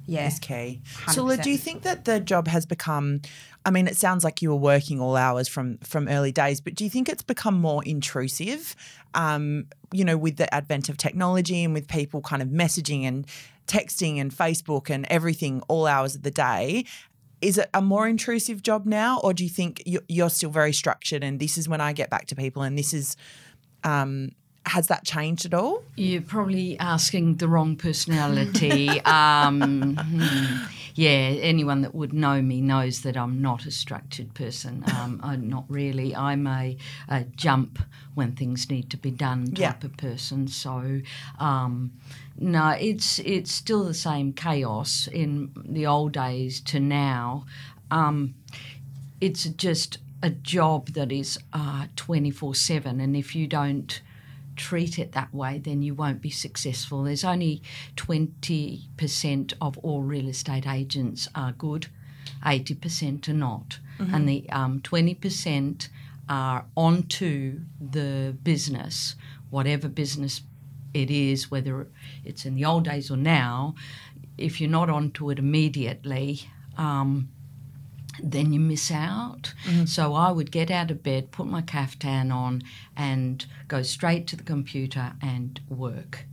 yeah, 0.06 0.26
is 0.26 0.38
key. 0.38 0.80
Soulla, 1.09 1.37
100%. 1.37 1.42
do 1.42 1.50
you 1.50 1.59
think 1.59 1.82
that 1.82 2.04
the 2.04 2.21
job 2.21 2.49
has 2.49 2.66
become? 2.66 3.21
I 3.64 3.71
mean, 3.71 3.87
it 3.87 3.97
sounds 3.97 4.25
like 4.25 4.42
you 4.42 4.50
were 4.50 4.56
working 4.56 5.00
all 5.00 5.16
hours 5.16 5.49
from 5.49 5.78
from 5.78 6.09
early 6.09 6.32
days, 6.32 6.61
but 6.61 6.75
do 6.75 6.85
you 6.85 6.90
think 6.90 7.09
it's 7.09 7.23
become 7.23 7.61
more 7.61 7.82
intrusive? 7.85 8.75
Um, 9.14 9.66
you 9.92 10.04
know, 10.04 10.16
with 10.16 10.37
the 10.37 10.52
advent 10.54 10.88
of 10.88 10.97
technology 10.97 11.62
and 11.64 11.73
with 11.75 11.87
people 11.88 12.21
kind 12.23 12.42
of 12.42 12.49
messaging 12.49 13.04
and 13.04 13.26
texting 13.66 14.21
and 14.21 14.32
Facebook 14.32 14.90
and 14.90 15.06
everything 15.11 15.62
all 15.68 15.87
hours 15.87 16.14
of 16.16 16.23
the 16.23 16.30
day. 16.30 16.85
Is 17.40 17.59
it 17.59 17.68
a 17.75 17.82
more 17.82 18.06
intrusive 18.09 18.62
job 18.62 18.87
now, 18.87 19.18
or 19.21 19.32
do 19.35 19.42
you 19.42 19.50
think 19.50 19.82
you- 19.85 20.04
you're 20.09 20.30
still 20.30 20.50
very 20.50 20.73
structured 20.73 21.25
and 21.25 21.40
this 21.40 21.59
is 21.59 21.68
when 21.68 21.80
I 21.80 21.92
get 21.92 22.09
back 22.09 22.26
to 22.28 22.37
people 22.37 22.62
and 22.62 22.78
this 22.78 22.94
is, 22.94 23.16
um, 23.85 24.30
has 24.66 24.87
that 24.88 25.04
changed 25.04 25.45
at 25.47 25.54
all? 25.54 25.83
You're 25.97 26.23
probably 26.23 26.78
asking 26.78 27.37
the 27.37 27.49
wrong 27.49 27.76
personality. 27.76 29.00
um, 29.04 29.97
hmm. 29.97 30.64
Yeah, 30.95 31.09
anyone 31.40 31.81
that 31.83 31.95
would 31.95 32.12
know 32.12 32.42
me 32.42 32.61
knows 32.61 33.00
that 33.00 33.16
I'm 33.16 33.40
not 33.40 33.64
a 33.64 33.71
structured 33.71 34.35
person. 34.35 34.85
Um, 34.95 35.21
I'm 35.23 35.49
not 35.49 35.64
really. 35.69 36.14
I'm 36.14 36.47
a, 36.47 36.76
a 37.09 37.25
jump 37.25 37.78
when 38.14 38.33
things 38.33 38.69
need 38.69 38.90
to 38.90 38.99
be 38.99 39.11
done 39.11 39.54
Yeah. 39.57 39.73
type 39.73 39.85
of 39.85 39.97
person. 39.97 40.49
So, 40.49 41.00
um, 41.38 41.92
no, 42.38 42.76
it's 42.78 43.21
it's 43.21 43.50
still 43.50 43.85
the 43.85 43.95
same 43.95 44.35
chaos 44.35 45.09
in 45.11 45.52
the 45.57 45.87
old 45.87 46.12
days 46.12 46.61
to 46.61 46.78
now. 46.78 47.47
Um, 47.90 48.35
it's 49.19 49.45
just 49.45 49.97
a 50.23 50.28
job 50.28 50.88
that 50.88 51.11
is 51.11 51.38
twenty 51.97 52.31
four 52.31 52.54
seven, 52.54 53.00
and 53.00 53.16
if 53.16 53.35
you 53.35 53.47
don't 53.47 54.02
treat 54.56 54.99
it 54.99 55.12
that 55.12 55.32
way, 55.35 55.59
then 55.59 55.82
you 55.82 55.94
won't 55.94 56.21
be 56.21 56.30
successful. 56.30 57.02
There's 57.04 57.25
only 57.25 57.62
20% 57.97 59.52
of 59.61 59.78
all 59.78 60.02
real 60.02 60.28
estate 60.28 60.66
agents 60.66 61.28
are 61.35 61.52
good, 61.52 61.87
80% 62.44 63.28
are 63.28 63.32
not. 63.32 63.78
And 63.99 64.28
the 64.28 64.49
um, 64.50 64.80
20% 64.80 65.88
are 66.28 66.64
onto 66.76 67.61
the 67.80 68.35
business, 68.42 69.14
whatever 69.50 69.88
business 69.88 70.42
it 70.94 71.11
is, 71.11 71.50
whether 71.50 71.87
it's 72.25 72.44
in 72.44 72.54
the 72.54 72.64
old 72.64 72.85
days 72.85 73.11
or 73.11 73.16
now. 73.16 73.75
If 74.38 74.61
you're 74.61 74.71
not 74.71 74.90
onto 74.90 75.30
it 75.30 75.38
immediately, 75.38 76.49
um, 76.76 77.28
then 78.23 78.52
you 78.52 78.61
miss 78.61 78.90
out. 78.90 79.54
So 79.87 80.14
I 80.14 80.31
would 80.31 80.50
get 80.50 80.71
out 80.71 80.90
of 80.90 81.02
bed, 81.02 81.31
put 81.31 81.47
my 81.47 81.62
caftan 81.62 82.31
on, 82.31 82.62
and 82.97 83.45
go 83.69 83.83
straight 83.83 84.26
to 84.28 84.37
the 84.37 84.42
computer 84.42 85.12
and 85.23 85.61
work. 85.69 86.25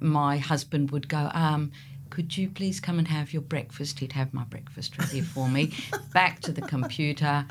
My 0.00 0.38
husband 0.38 0.90
would 0.90 1.08
go, 1.08 1.30
um, 1.32 1.72
could 2.10 2.36
you 2.36 2.48
please 2.48 2.80
come 2.80 2.98
and 2.98 3.08
have 3.08 3.32
your 3.32 3.42
breakfast? 3.42 3.98
He'd 3.98 4.12
have 4.12 4.32
my 4.32 4.44
breakfast 4.44 4.98
ready 4.98 5.20
for 5.20 5.48
me. 5.48 5.72
Back 6.12 6.40
to 6.40 6.52
the 6.52 6.62
computer. 6.62 7.46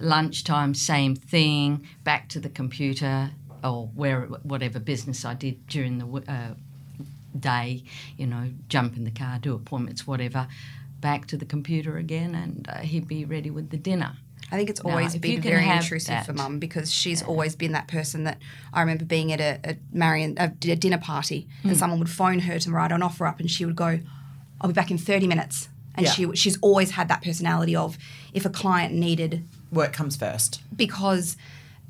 Lunchtime, 0.00 0.74
same 0.74 1.16
thing. 1.16 1.86
Back 2.04 2.28
to 2.30 2.40
the 2.40 2.50
computer 2.50 3.30
or 3.64 3.86
where 3.94 4.22
whatever 4.22 4.78
business 4.78 5.24
I 5.24 5.34
did 5.34 5.66
during 5.66 5.98
the 5.98 6.06
uh, 6.30 6.54
day, 7.38 7.82
you 8.16 8.26
know, 8.26 8.50
jump 8.68 8.96
in 8.96 9.04
the 9.04 9.10
car, 9.10 9.38
do 9.38 9.54
appointments, 9.54 10.06
whatever, 10.06 10.46
back 11.00 11.26
to 11.28 11.36
the 11.36 11.44
computer 11.44 11.96
again, 11.96 12.34
and 12.34 12.68
uh, 12.68 12.78
he'd 12.78 13.06
be 13.08 13.24
ready 13.24 13.50
with 13.50 13.70
the 13.70 13.76
dinner. 13.76 14.16
I 14.50 14.56
think 14.56 14.70
it's 14.70 14.80
always 14.80 15.14
if 15.14 15.24
you 15.26 15.34
been 15.34 15.42
very 15.42 15.62
have 15.62 15.82
intrusive 15.82 16.24
for 16.24 16.32
mum 16.32 16.58
because 16.58 16.90
she's 16.90 17.22
always 17.22 17.54
been 17.54 17.72
that 17.72 17.86
person 17.86 18.24
that 18.24 18.38
I 18.72 18.80
remember 18.80 19.04
being 19.04 19.30
at 19.30 19.40
a, 19.40 19.60
a 19.72 19.76
Marion 19.92 20.36
a, 20.38 20.44
a 20.70 20.76
dinner 20.76 20.96
party 20.98 21.46
Hmm. 21.62 21.68
and 21.68 21.76
someone 21.76 21.98
would 21.98 22.08
phone 22.08 22.38
her 22.40 22.58
to 22.58 22.70
write 22.70 22.90
an 22.90 23.02
offer 23.02 23.26
up 23.26 23.40
and 23.40 23.50
she 23.50 23.66
would 23.66 23.76
go, 23.76 24.00
"I'll 24.60 24.68
be 24.68 24.72
back 24.74 24.90
in 24.90 24.96
thirty 24.98 25.26
minutes." 25.26 25.68
And 25.96 26.06
Yeah. 26.06 26.12
she 26.12 26.34
she's 26.34 26.56
always 26.62 26.92
had 26.92 27.08
that 27.08 27.22
personality 27.22 27.76
of 27.76 27.98
if 28.32 28.46
a 28.46 28.50
client 28.50 28.94
needed 28.94 29.44
Work 29.70 29.92
comes 29.92 30.16
first. 30.16 30.62
because 30.74 31.36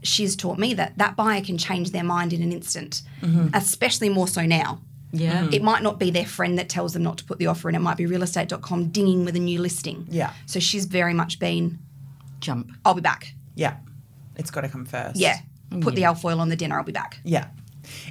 she's 0.02 0.34
taught 0.34 0.58
me 0.58 0.74
that 0.74 0.96
that 0.98 1.14
buyer 1.14 1.40
can 1.42 1.58
change 1.58 1.90
their 1.92 2.04
mind 2.04 2.32
in 2.32 2.42
an 2.42 2.50
instant, 2.52 3.02
Mm-hmm. 3.22 3.48
especially 3.54 4.08
more 4.08 4.26
so 4.26 4.44
now. 4.46 4.80
Yeah. 5.12 5.48
It 5.50 5.62
might 5.62 5.82
not 5.82 5.98
be 5.98 6.10
their 6.10 6.26
friend 6.26 6.58
that 6.58 6.68
tells 6.68 6.92
them 6.92 7.02
not 7.02 7.18
to 7.18 7.24
put 7.24 7.38
the 7.38 7.46
offer 7.46 7.68
in. 7.68 7.74
It 7.74 7.80
might 7.80 7.96
be 7.96 8.04
realestate.com 8.04 8.88
dinging 8.88 9.24
with 9.24 9.36
a 9.36 9.40
new 9.40 9.60
listing. 9.60 10.06
Yeah. 10.10 10.32
So 10.46 10.60
she's 10.60 10.84
very 10.84 11.14
much 11.14 11.38
been, 11.38 11.78
Jump. 12.40 12.72
I'll 12.84 12.94
be 12.94 13.00
back. 13.00 13.32
Yeah, 13.54 13.76
it's 14.36 14.50
got 14.50 14.62
to 14.62 14.68
come 14.68 14.84
first. 14.84 15.16
Yeah. 15.16 15.38
Put 15.80 15.94
the 15.94 16.04
alfoil 16.04 16.40
on 16.40 16.48
the 16.48 16.56
dinner. 16.56 16.78
I'll 16.78 16.84
be 16.84 16.92
back. 16.92 17.18
Yeah. 17.24 17.48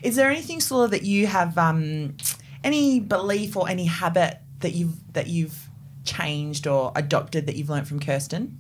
Is 0.04 0.16
there 0.16 0.30
anything, 0.30 0.60
Soulla, 0.60 0.88
that 0.90 1.04
you 1.04 1.28
have 1.28 1.58
um, 1.58 2.16
any 2.64 3.00
belief 3.00 3.56
or 3.56 3.70
any 3.70 3.86
habit 3.86 4.40
that 4.60 4.74
you've 4.74 4.96
that 5.14 5.28
you've 5.28 5.68
changed 6.04 6.68
or 6.68 6.92
adopted 6.96 7.46
that 7.48 7.56
you've 7.56 7.70
learnt 7.70 7.88
from 7.88 8.00
Kirstin? 8.00 8.54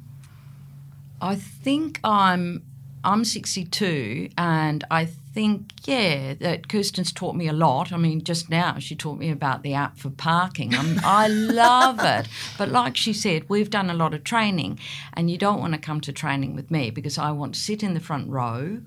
I 1.21 1.35
think 1.35 1.99
I'm 2.03 2.63
I'm 3.03 3.23
62, 3.23 4.29
and 4.37 4.83
I 4.91 5.05
think 5.37 5.71
yeah 5.85 6.33
that 6.33 6.67
Kirstin's 6.67 7.11
taught 7.11 7.35
me 7.35 7.47
a 7.47 7.53
lot. 7.53 7.93
I 7.93 7.97
mean, 7.97 8.23
just 8.23 8.49
now 8.49 8.79
she 8.79 8.95
taught 8.95 9.19
me 9.19 9.29
about 9.29 9.61
the 9.61 9.75
app 9.75 9.99
for 9.99 10.09
parking. 10.09 10.73
I'm, 10.73 10.99
I 11.03 11.27
love 11.27 11.99
it, 12.01 12.27
but 12.57 12.69
like 12.69 12.97
she 12.97 13.13
said, 13.13 13.47
we've 13.47 13.69
done 13.69 13.91
a 13.91 13.93
lot 13.93 14.15
of 14.15 14.23
training, 14.23 14.79
and 15.13 15.29
you 15.29 15.37
don't 15.37 15.59
want 15.59 15.73
to 15.73 15.79
come 15.79 16.01
to 16.01 16.11
training 16.11 16.55
with 16.55 16.71
me 16.71 16.89
because 16.89 17.19
I 17.19 17.29
want 17.29 17.53
to 17.53 17.59
sit 17.59 17.83
in 17.83 17.93
the 17.93 17.99
front 17.99 18.27
row, 18.31 18.81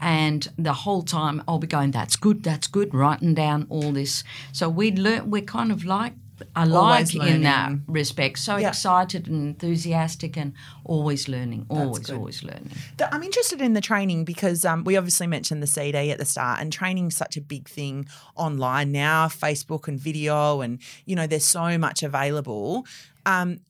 and 0.00 0.48
the 0.56 0.72
whole 0.72 1.02
time 1.02 1.42
I'll 1.46 1.58
be 1.58 1.66
going, 1.66 1.90
"That's 1.90 2.16
good, 2.16 2.42
that's 2.42 2.66
good," 2.66 2.94
writing 2.94 3.34
down 3.34 3.66
all 3.68 3.92
this. 3.92 4.24
So 4.52 4.70
we 4.70 4.92
learn. 4.92 5.30
We're 5.30 5.42
kind 5.42 5.70
of 5.70 5.84
like. 5.84 6.14
I 6.54 6.64
like 6.64 7.14
in 7.14 7.42
that 7.42 7.72
respect. 7.86 8.38
So 8.38 8.56
Yeah. 8.56 8.68
excited 8.68 9.28
and 9.28 9.48
enthusiastic 9.48 10.36
and 10.36 10.52
always 10.84 11.28
learning, 11.28 11.66
always, 11.68 12.10
always 12.10 12.42
learning. 12.42 12.70
I'm 13.12 13.22
interested 13.22 13.60
in 13.60 13.74
the 13.74 13.80
training 13.80 14.24
because 14.24 14.64
um, 14.64 14.84
we 14.84 14.96
obviously 14.96 15.26
mentioned 15.26 15.62
the 15.62 15.66
CD 15.66 16.10
at 16.10 16.18
the 16.18 16.24
start, 16.24 16.60
and 16.60 16.72
training's 16.72 17.16
such 17.16 17.36
a 17.36 17.40
big 17.40 17.68
thing 17.68 18.06
online 18.36 18.92
now, 18.92 19.28
Facebook 19.28 19.88
and 19.88 19.98
video, 19.98 20.60
and 20.60 20.78
you 21.06 21.16
know, 21.16 21.26
there's 21.26 21.44
so 21.46 21.78
much 21.78 22.02
available. 22.02 22.86
Um, 23.26 23.60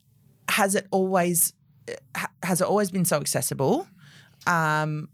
has 0.48 0.74
it 0.74 0.86
always 0.90 1.52
has 2.42 2.60
it 2.60 2.66
always 2.66 2.90
been 2.90 3.04
so 3.04 3.16
accessible? 3.18 3.86
Um, 4.46 5.08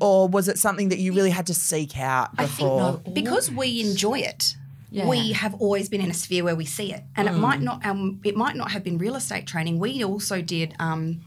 or 0.00 0.28
was 0.28 0.48
it 0.48 0.58
something 0.58 0.90
that 0.90 0.98
you 0.98 1.12
really 1.12 1.30
had 1.30 1.46
to 1.46 1.54
seek 1.54 1.98
out 1.98 2.30
I 2.38 2.46
think 2.46 2.68
before? 2.68 3.02
because 3.12 3.50
we 3.50 3.80
enjoy 3.80 4.18
it. 4.20 4.54
Yeah. 4.90 5.06
We 5.06 5.32
have 5.32 5.54
always 5.54 5.88
been 5.88 6.00
in 6.00 6.10
a 6.10 6.14
sphere 6.14 6.44
where 6.44 6.56
we 6.56 6.64
see 6.64 6.92
it, 6.92 7.02
and 7.14 7.28
it 7.28 7.32
might 7.32 7.60
not. 7.60 7.84
Um, 7.84 8.20
it 8.24 8.36
might 8.36 8.56
not 8.56 8.70
have 8.72 8.82
been 8.82 8.96
real 8.98 9.16
estate 9.16 9.46
training. 9.46 9.78
We 9.78 10.02
also 10.02 10.40
did 10.40 10.74
um, 10.78 11.22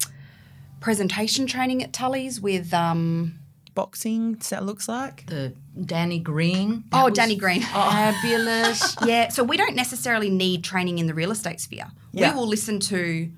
presentation 0.80 1.48
training 1.48 1.84
at 1.84 1.94
Tully's 1.94 2.42
with. 2.42 2.74
Um, 2.74 3.38
Boxing, 3.74 4.34
that 4.50 4.66
looks 4.66 4.90
like. 4.90 5.26
the 5.28 5.54
Danny 5.86 6.20
Green. 6.20 6.84
Oh, 6.92 7.10
Danny 7.10 7.38
Green. 7.38 7.62
Fabulous. 7.62 8.98
yeah, 9.06 9.30
so 9.30 9.46
we 9.46 9.56
don't 9.56 9.76
necessarily 9.78 10.30
need 10.30 10.66
training 10.66 11.00
in 11.00 11.08
the 11.08 11.14
real 11.14 11.32
estate 11.32 11.62
sphere. 11.62 11.90
Yeah. 12.12 12.34
We 12.34 12.40
will 12.40 12.48
listen 12.48 12.82
to 12.82 13.32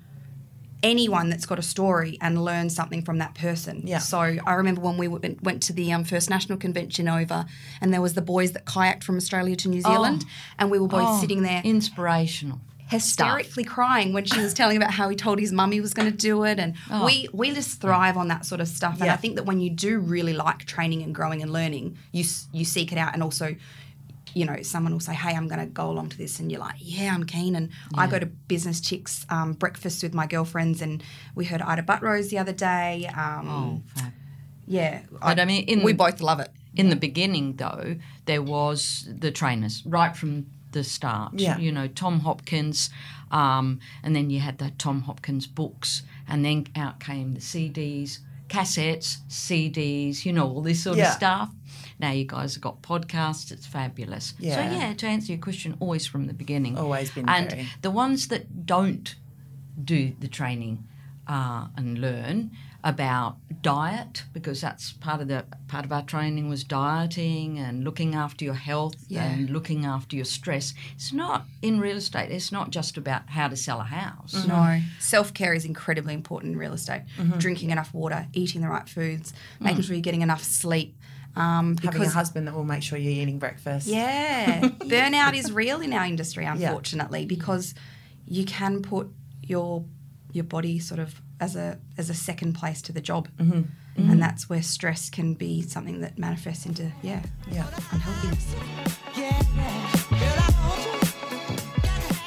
anyone 0.84 1.30
that's 1.30 1.46
got 1.46 1.58
a 1.58 1.62
story 1.62 2.18
and 2.20 2.44
learn 2.44 2.68
something 2.70 3.02
from 3.02 3.18
that 3.18 3.34
person. 3.34 3.82
Yeah. 3.86 3.98
So 3.98 4.18
I 4.20 4.52
remember 4.54 4.80
when 4.82 4.98
we 4.98 5.08
went, 5.08 5.42
went 5.42 5.62
to 5.64 5.72
the 5.72 5.92
um, 5.92 6.04
First 6.04 6.28
National 6.30 6.58
Convention 6.58 7.08
over, 7.08 7.46
and 7.80 7.92
there 7.92 8.02
was 8.02 8.14
the 8.14 8.22
boys 8.22 8.52
that 8.52 8.64
kayaked 8.66 9.02
from 9.02 9.16
Australia 9.16 9.56
to 9.56 9.68
New 9.68 9.80
Zealand, 9.80 10.24
and 10.58 10.70
we 10.70 10.78
were 10.78 10.88
both 10.88 11.08
Oh, 11.08 11.20
sitting 11.20 11.42
there 11.42 11.62
Inspirational. 11.64 12.60
hysterically 12.88 13.64
crying 13.64 14.12
when 14.12 14.24
she 14.26 14.38
was 14.40 14.52
telling 14.54 14.76
about 14.76 14.92
how 14.92 15.08
he 15.08 15.16
told 15.16 15.40
his 15.40 15.52
mum 15.52 15.72
he 15.72 15.80
was 15.80 15.94
going 15.94 16.10
to 16.10 16.16
do 16.16 16.44
it 16.44 16.58
and 16.60 16.74
Oh. 16.90 17.06
we 17.06 17.28
we 17.32 17.50
just 17.60 17.80
thrive 17.80 18.16
on 18.18 18.28
that 18.28 18.44
sort 18.44 18.60
of 18.60 18.68
stuff 18.68 18.96
and 19.00 19.06
Yeah. 19.06 19.14
i 19.14 19.16
think 19.16 19.36
that 19.36 19.44
when 19.46 19.58
you 19.58 19.70
do 19.70 19.98
really 19.98 20.34
like 20.34 20.60
training 20.66 21.02
and 21.02 21.14
growing 21.14 21.40
and 21.42 21.50
learning 21.50 21.96
you 22.12 22.24
you 22.52 22.64
seek 22.76 22.92
it 22.92 22.98
out 22.98 23.14
and 23.14 23.22
also 23.22 23.56
you 24.34 24.44
know 24.44 24.60
someone 24.62 24.92
will 24.92 25.00
say 25.00 25.14
hey 25.14 25.34
i'm 25.34 25.48
going 25.48 25.60
to 25.60 25.66
go 25.66 25.90
along 25.90 26.08
to 26.08 26.18
this 26.18 26.40
and 26.40 26.50
you're 26.50 26.60
like 26.60 26.74
yeah 26.78 27.14
i'm 27.14 27.24
keen 27.24 27.54
and 27.56 27.70
i 27.96 28.06
go 28.06 28.18
to 28.18 28.26
business 28.26 28.80
chicks 28.80 29.24
um, 29.30 29.52
breakfasts 29.52 30.02
with 30.02 30.12
my 30.14 30.26
girlfriends 30.26 30.82
and 30.82 31.02
we 31.34 31.44
heard 31.44 31.62
Ita 31.62 31.82
Buttrose 31.82 32.30
the 32.30 32.38
other 32.38 32.52
day 32.52 33.08
um, 33.16 33.82
Oh, 33.96 34.02
yeah. 34.66 35.02
But 35.20 35.40
I 35.40 35.44
mean, 35.44 35.64
in 35.64 35.82
we 35.82 35.92
both 35.92 36.20
love 36.20 36.40
it. 36.40 36.50
In 36.74 36.88
the 36.88 36.96
beginning, 36.96 37.56
though, 37.56 37.96
there 38.24 38.42
was 38.42 39.08
the 39.08 39.30
trainers 39.30 39.82
right 39.86 40.16
from 40.16 40.46
the 40.72 40.82
start. 40.82 41.34
Yeah. 41.34 41.58
You 41.58 41.70
know, 41.70 41.86
Tom 41.86 42.20
Hopkins, 42.20 42.90
um, 43.30 43.78
and 44.02 44.16
then 44.16 44.30
you 44.30 44.40
had 44.40 44.58
the 44.58 44.72
Tom 44.76 45.02
Hopkins 45.02 45.46
books, 45.46 46.02
and 46.28 46.44
then 46.44 46.66
out 46.74 46.98
came 46.98 47.34
the 47.34 47.40
CDs, 47.40 48.18
cassettes, 48.48 49.18
CDs, 49.28 50.24
you 50.24 50.32
know, 50.32 50.46
all 50.48 50.60
this 50.62 50.82
sort 50.82 50.96
Yeah. 50.98 51.08
of 51.10 51.14
stuff. 51.14 51.50
Now 51.98 52.10
you 52.10 52.24
guys 52.24 52.54
have 52.54 52.62
got 52.62 52.82
podcasts. 52.82 53.50
It's 53.52 53.66
fabulous. 53.66 54.34
Yeah. 54.38 54.54
So 54.56 54.76
yeah, 54.78 54.92
to 54.94 55.06
answer 55.06 55.32
your 55.32 55.40
question, 55.40 55.76
always 55.80 56.06
from 56.06 56.26
the 56.26 56.34
beginning. 56.34 56.76
Always 56.76 57.10
been 57.10 57.28
And 57.28 57.50
very- 57.50 57.68
the 57.82 57.90
ones 57.90 58.28
that 58.28 58.66
don't 58.66 59.14
do 59.82 60.14
the 60.20 60.28
training 60.28 60.84
uh, 61.26 61.68
and 61.76 61.98
learn 61.98 62.50
about 62.84 63.36
diet 63.62 64.24
because 64.34 64.60
that's 64.60 64.92
part 64.92 65.22
of 65.22 65.26
the 65.28 65.42
part 65.68 65.86
of 65.86 65.90
our 65.92 66.02
training 66.02 66.50
was 66.50 66.62
dieting 66.64 67.58
and 67.58 67.82
looking 67.82 68.14
after 68.14 68.44
your 68.44 68.52
health 68.54 68.94
Yeah. 69.08 69.24
and 69.24 69.48
looking 69.48 69.86
after 69.86 70.14
your 70.16 70.26
stress. 70.26 70.74
It's 70.94 71.10
not 71.12 71.46
in 71.62 71.80
real 71.80 71.96
estate. 71.96 72.30
It's 72.30 72.52
not 72.52 72.68
just 72.68 72.98
about 72.98 73.30
how 73.30 73.48
to 73.48 73.56
sell 73.56 73.80
a 73.80 73.84
house. 73.84 74.46
No. 74.46 74.80
Self 75.00 75.32
care 75.32 75.54
is 75.54 75.64
incredibly 75.64 76.12
important 76.12 76.52
in 76.52 76.58
real 76.58 76.74
estate. 76.74 77.02
Mm-hmm. 77.18 77.38
Drinking 77.38 77.70
enough 77.70 77.92
water, 77.94 78.26
eating 78.34 78.60
the 78.60 78.68
right 78.68 78.86
foods, 78.88 79.32
making 79.60 79.82
sure 79.82 79.94
you're 79.96 80.02
getting 80.02 80.22
enough 80.22 80.44
sleep. 80.44 80.96
Um, 81.36 81.76
Having 81.78 82.02
a 82.02 82.08
husband 82.10 82.46
that 82.46 82.54
will 82.54 82.64
make 82.64 82.82
sure 82.82 82.96
you're 82.98 83.10
eating 83.22 83.38
breakfast. 83.40 83.88
yeah, 83.88 84.60
burnout 84.78 85.34
is 85.34 85.50
real 85.50 85.80
in 85.80 85.92
our 85.92 86.04
industry, 86.04 86.44
unfortunately, 86.44 87.24
because 87.26 87.74
you 88.26 88.44
can 88.44 88.82
put 88.82 89.08
your 89.42 89.84
your 90.32 90.44
body 90.44 90.78
sort 90.78 91.00
of 91.00 91.20
as 91.44 91.54
a 91.56 91.78
as 91.98 92.08
a 92.10 92.14
second 92.14 92.52
place 92.60 92.80
to 92.82 92.92
the 92.92 93.00
job, 93.10 93.28
Mm-hmm. 93.38 94.10
and 94.10 94.18
that's 94.20 94.48
where 94.50 94.62
stress 94.62 95.10
can 95.10 95.34
be 95.34 95.62
something 95.62 96.00
that 96.00 96.18
manifests 96.18 96.64
into 96.66 96.84
yeah 97.02 97.22
Yeah. 97.56 97.66
unhealthiness. 97.92 98.46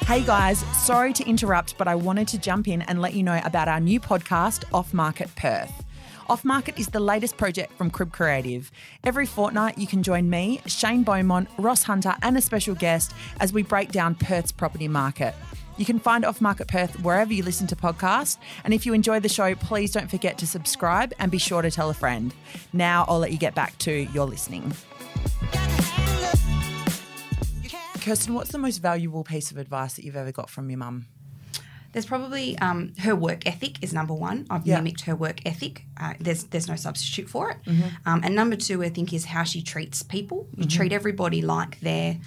Hey 0.06 0.22
guys, 0.24 0.58
sorry 0.86 1.12
to 1.12 1.24
interrupt, 1.28 1.76
but 1.76 1.86
I 1.86 1.94
wanted 1.94 2.28
to 2.28 2.38
jump 2.38 2.66
in 2.66 2.80
and 2.82 3.02
let 3.02 3.12
you 3.12 3.22
know 3.22 3.40
about 3.44 3.68
our 3.68 3.80
new 3.80 4.00
podcast, 4.00 4.64
Off 4.72 4.94
Market 4.94 5.28
Perth. 5.36 5.84
Off 6.30 6.44
Market 6.44 6.78
is 6.78 6.88
the 6.88 7.00
latest 7.00 7.36
project 7.36 7.72
from 7.76 7.90
Crib 7.90 8.10
Creative. 8.12 8.70
Every 9.04 9.26
fortnight, 9.26 9.76
you 9.76 9.86
can 9.86 10.02
join 10.02 10.30
me, 10.30 10.60
Shane 10.66 11.02
Beaumont, 11.02 11.48
Ross 11.58 11.82
Hunter, 11.82 12.14
and 12.22 12.38
a 12.38 12.40
special 12.40 12.74
guest 12.74 13.12
as 13.40 13.52
we 13.52 13.62
break 13.62 13.92
down 13.92 14.14
Perth's 14.14 14.52
property 14.52 14.88
market. 14.88 15.34
You 15.78 15.84
can 15.84 15.98
find 16.00 16.24
Off 16.24 16.40
Market 16.40 16.66
Perth 16.68 17.00
wherever 17.02 17.32
you 17.32 17.42
listen 17.44 17.66
to 17.68 17.76
podcasts. 17.76 18.36
And 18.64 18.74
if 18.74 18.84
you 18.84 18.92
enjoy 18.92 19.20
the 19.20 19.28
show, 19.28 19.54
please 19.54 19.92
don't 19.92 20.10
forget 20.10 20.36
to 20.38 20.46
subscribe 20.46 21.14
and 21.20 21.30
be 21.30 21.38
sure 21.38 21.62
to 21.62 21.70
tell 21.70 21.88
a 21.88 21.94
friend. 21.94 22.34
Now 22.72 23.04
I'll 23.08 23.20
let 23.20 23.30
you 23.32 23.38
get 23.38 23.54
back 23.54 23.78
to 23.78 23.92
your 23.92 24.26
listening. 24.26 24.72
Kirstin, 28.00 28.30
what's 28.34 28.50
the 28.50 28.58
most 28.58 28.78
valuable 28.78 29.22
piece 29.22 29.50
of 29.50 29.56
advice 29.58 29.94
that 29.94 30.04
you've 30.04 30.16
ever 30.16 30.32
got 30.32 30.50
from 30.50 30.68
your 30.70 30.78
mum? 30.78 31.06
There's 31.92 32.06
probably 32.06 32.58
um, 32.58 32.92
her 32.98 33.14
work 33.16 33.46
ethic 33.46 33.82
is 33.82 33.92
number 33.92 34.14
one. 34.14 34.46
I've 34.50 34.66
Yeah. 34.66 34.76
mimicked 34.76 35.02
her 35.02 35.14
work 35.16 35.40
ethic. 35.46 35.84
Uh, 35.96 36.14
there's 36.20 36.44
there's 36.44 36.68
no 36.68 36.76
substitute 36.76 37.28
for 37.30 37.50
it. 37.50 37.56
Mm-hmm. 37.66 37.88
Um, 38.04 38.20
and 38.24 38.34
number 38.34 38.56
two, 38.56 38.82
I 38.82 38.88
think, 38.90 39.12
is 39.12 39.24
how 39.26 39.42
she 39.44 39.62
treats 39.62 40.02
people. 40.02 40.48
You 40.56 40.66
treat 40.66 40.92
everybody 40.92 41.40
like 41.40 41.80
they're 41.80 42.18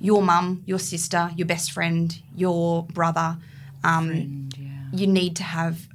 your 0.00 0.22
mum, 0.22 0.62
your 0.66 0.78
sister, 0.78 1.30
your 1.36 1.46
best 1.46 1.72
friend, 1.72 2.20
your 2.34 2.84
brother. 2.84 3.38
Um, 3.84 4.10
And, 4.10 4.58
yeah. 4.58 4.68
You 4.92 5.06
need 5.06 5.36
to 5.36 5.42
have, 5.42 5.88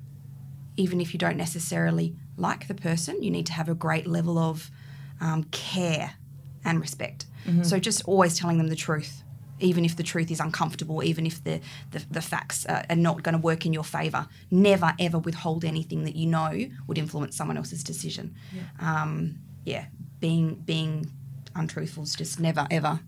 even 0.78 1.02
if 1.02 1.14
you 1.14 1.18
don't 1.18 1.38
necessarily 1.38 2.16
like 2.38 2.68
the 2.68 2.76
person, 2.76 3.24
you 3.24 3.32
need 3.32 3.46
to 3.48 3.54
have 3.54 3.70
a 3.70 3.74
great 3.74 4.06
level 4.06 4.38
of 4.38 4.70
um, 5.20 5.46
care 5.46 6.14
and 6.64 6.80
respect. 6.80 7.26
So 7.64 7.78
just 7.78 8.04
always 8.06 8.38
telling 8.38 8.58
them 8.58 8.68
the 8.68 8.76
truth, 8.76 9.22
even 9.60 9.84
if 9.84 9.98
the 9.98 10.04
truth 10.04 10.32
is 10.32 10.40
uncomfortable, 10.40 11.04
even 11.04 11.26
if 11.26 11.44
the, 11.44 11.60
the, 11.92 12.02
the 12.10 12.22
facts 12.22 12.66
are, 12.68 12.86
are 12.90 12.96
not 12.96 13.22
going 13.22 13.34
to 13.34 13.42
work 13.42 13.66
in 13.66 13.74
your 13.74 13.84
favour. 13.84 14.28
Never, 14.50 14.94
ever 14.98 15.20
withhold 15.20 15.66
anything 15.66 16.06
that 16.06 16.16
you 16.16 16.26
know 16.28 16.68
would 16.88 16.98
influence 16.98 17.36
someone 17.36 17.58
else's 17.58 17.84
decision. 17.84 18.36
Yeah, 18.54 19.02
um, 19.02 19.36
yeah 19.66 19.86
being, 20.22 20.56
being 20.56 21.12
untruthful 21.54 22.04
is 22.04 22.16
just 22.16 22.40
never, 22.40 22.66
ever 22.72 23.02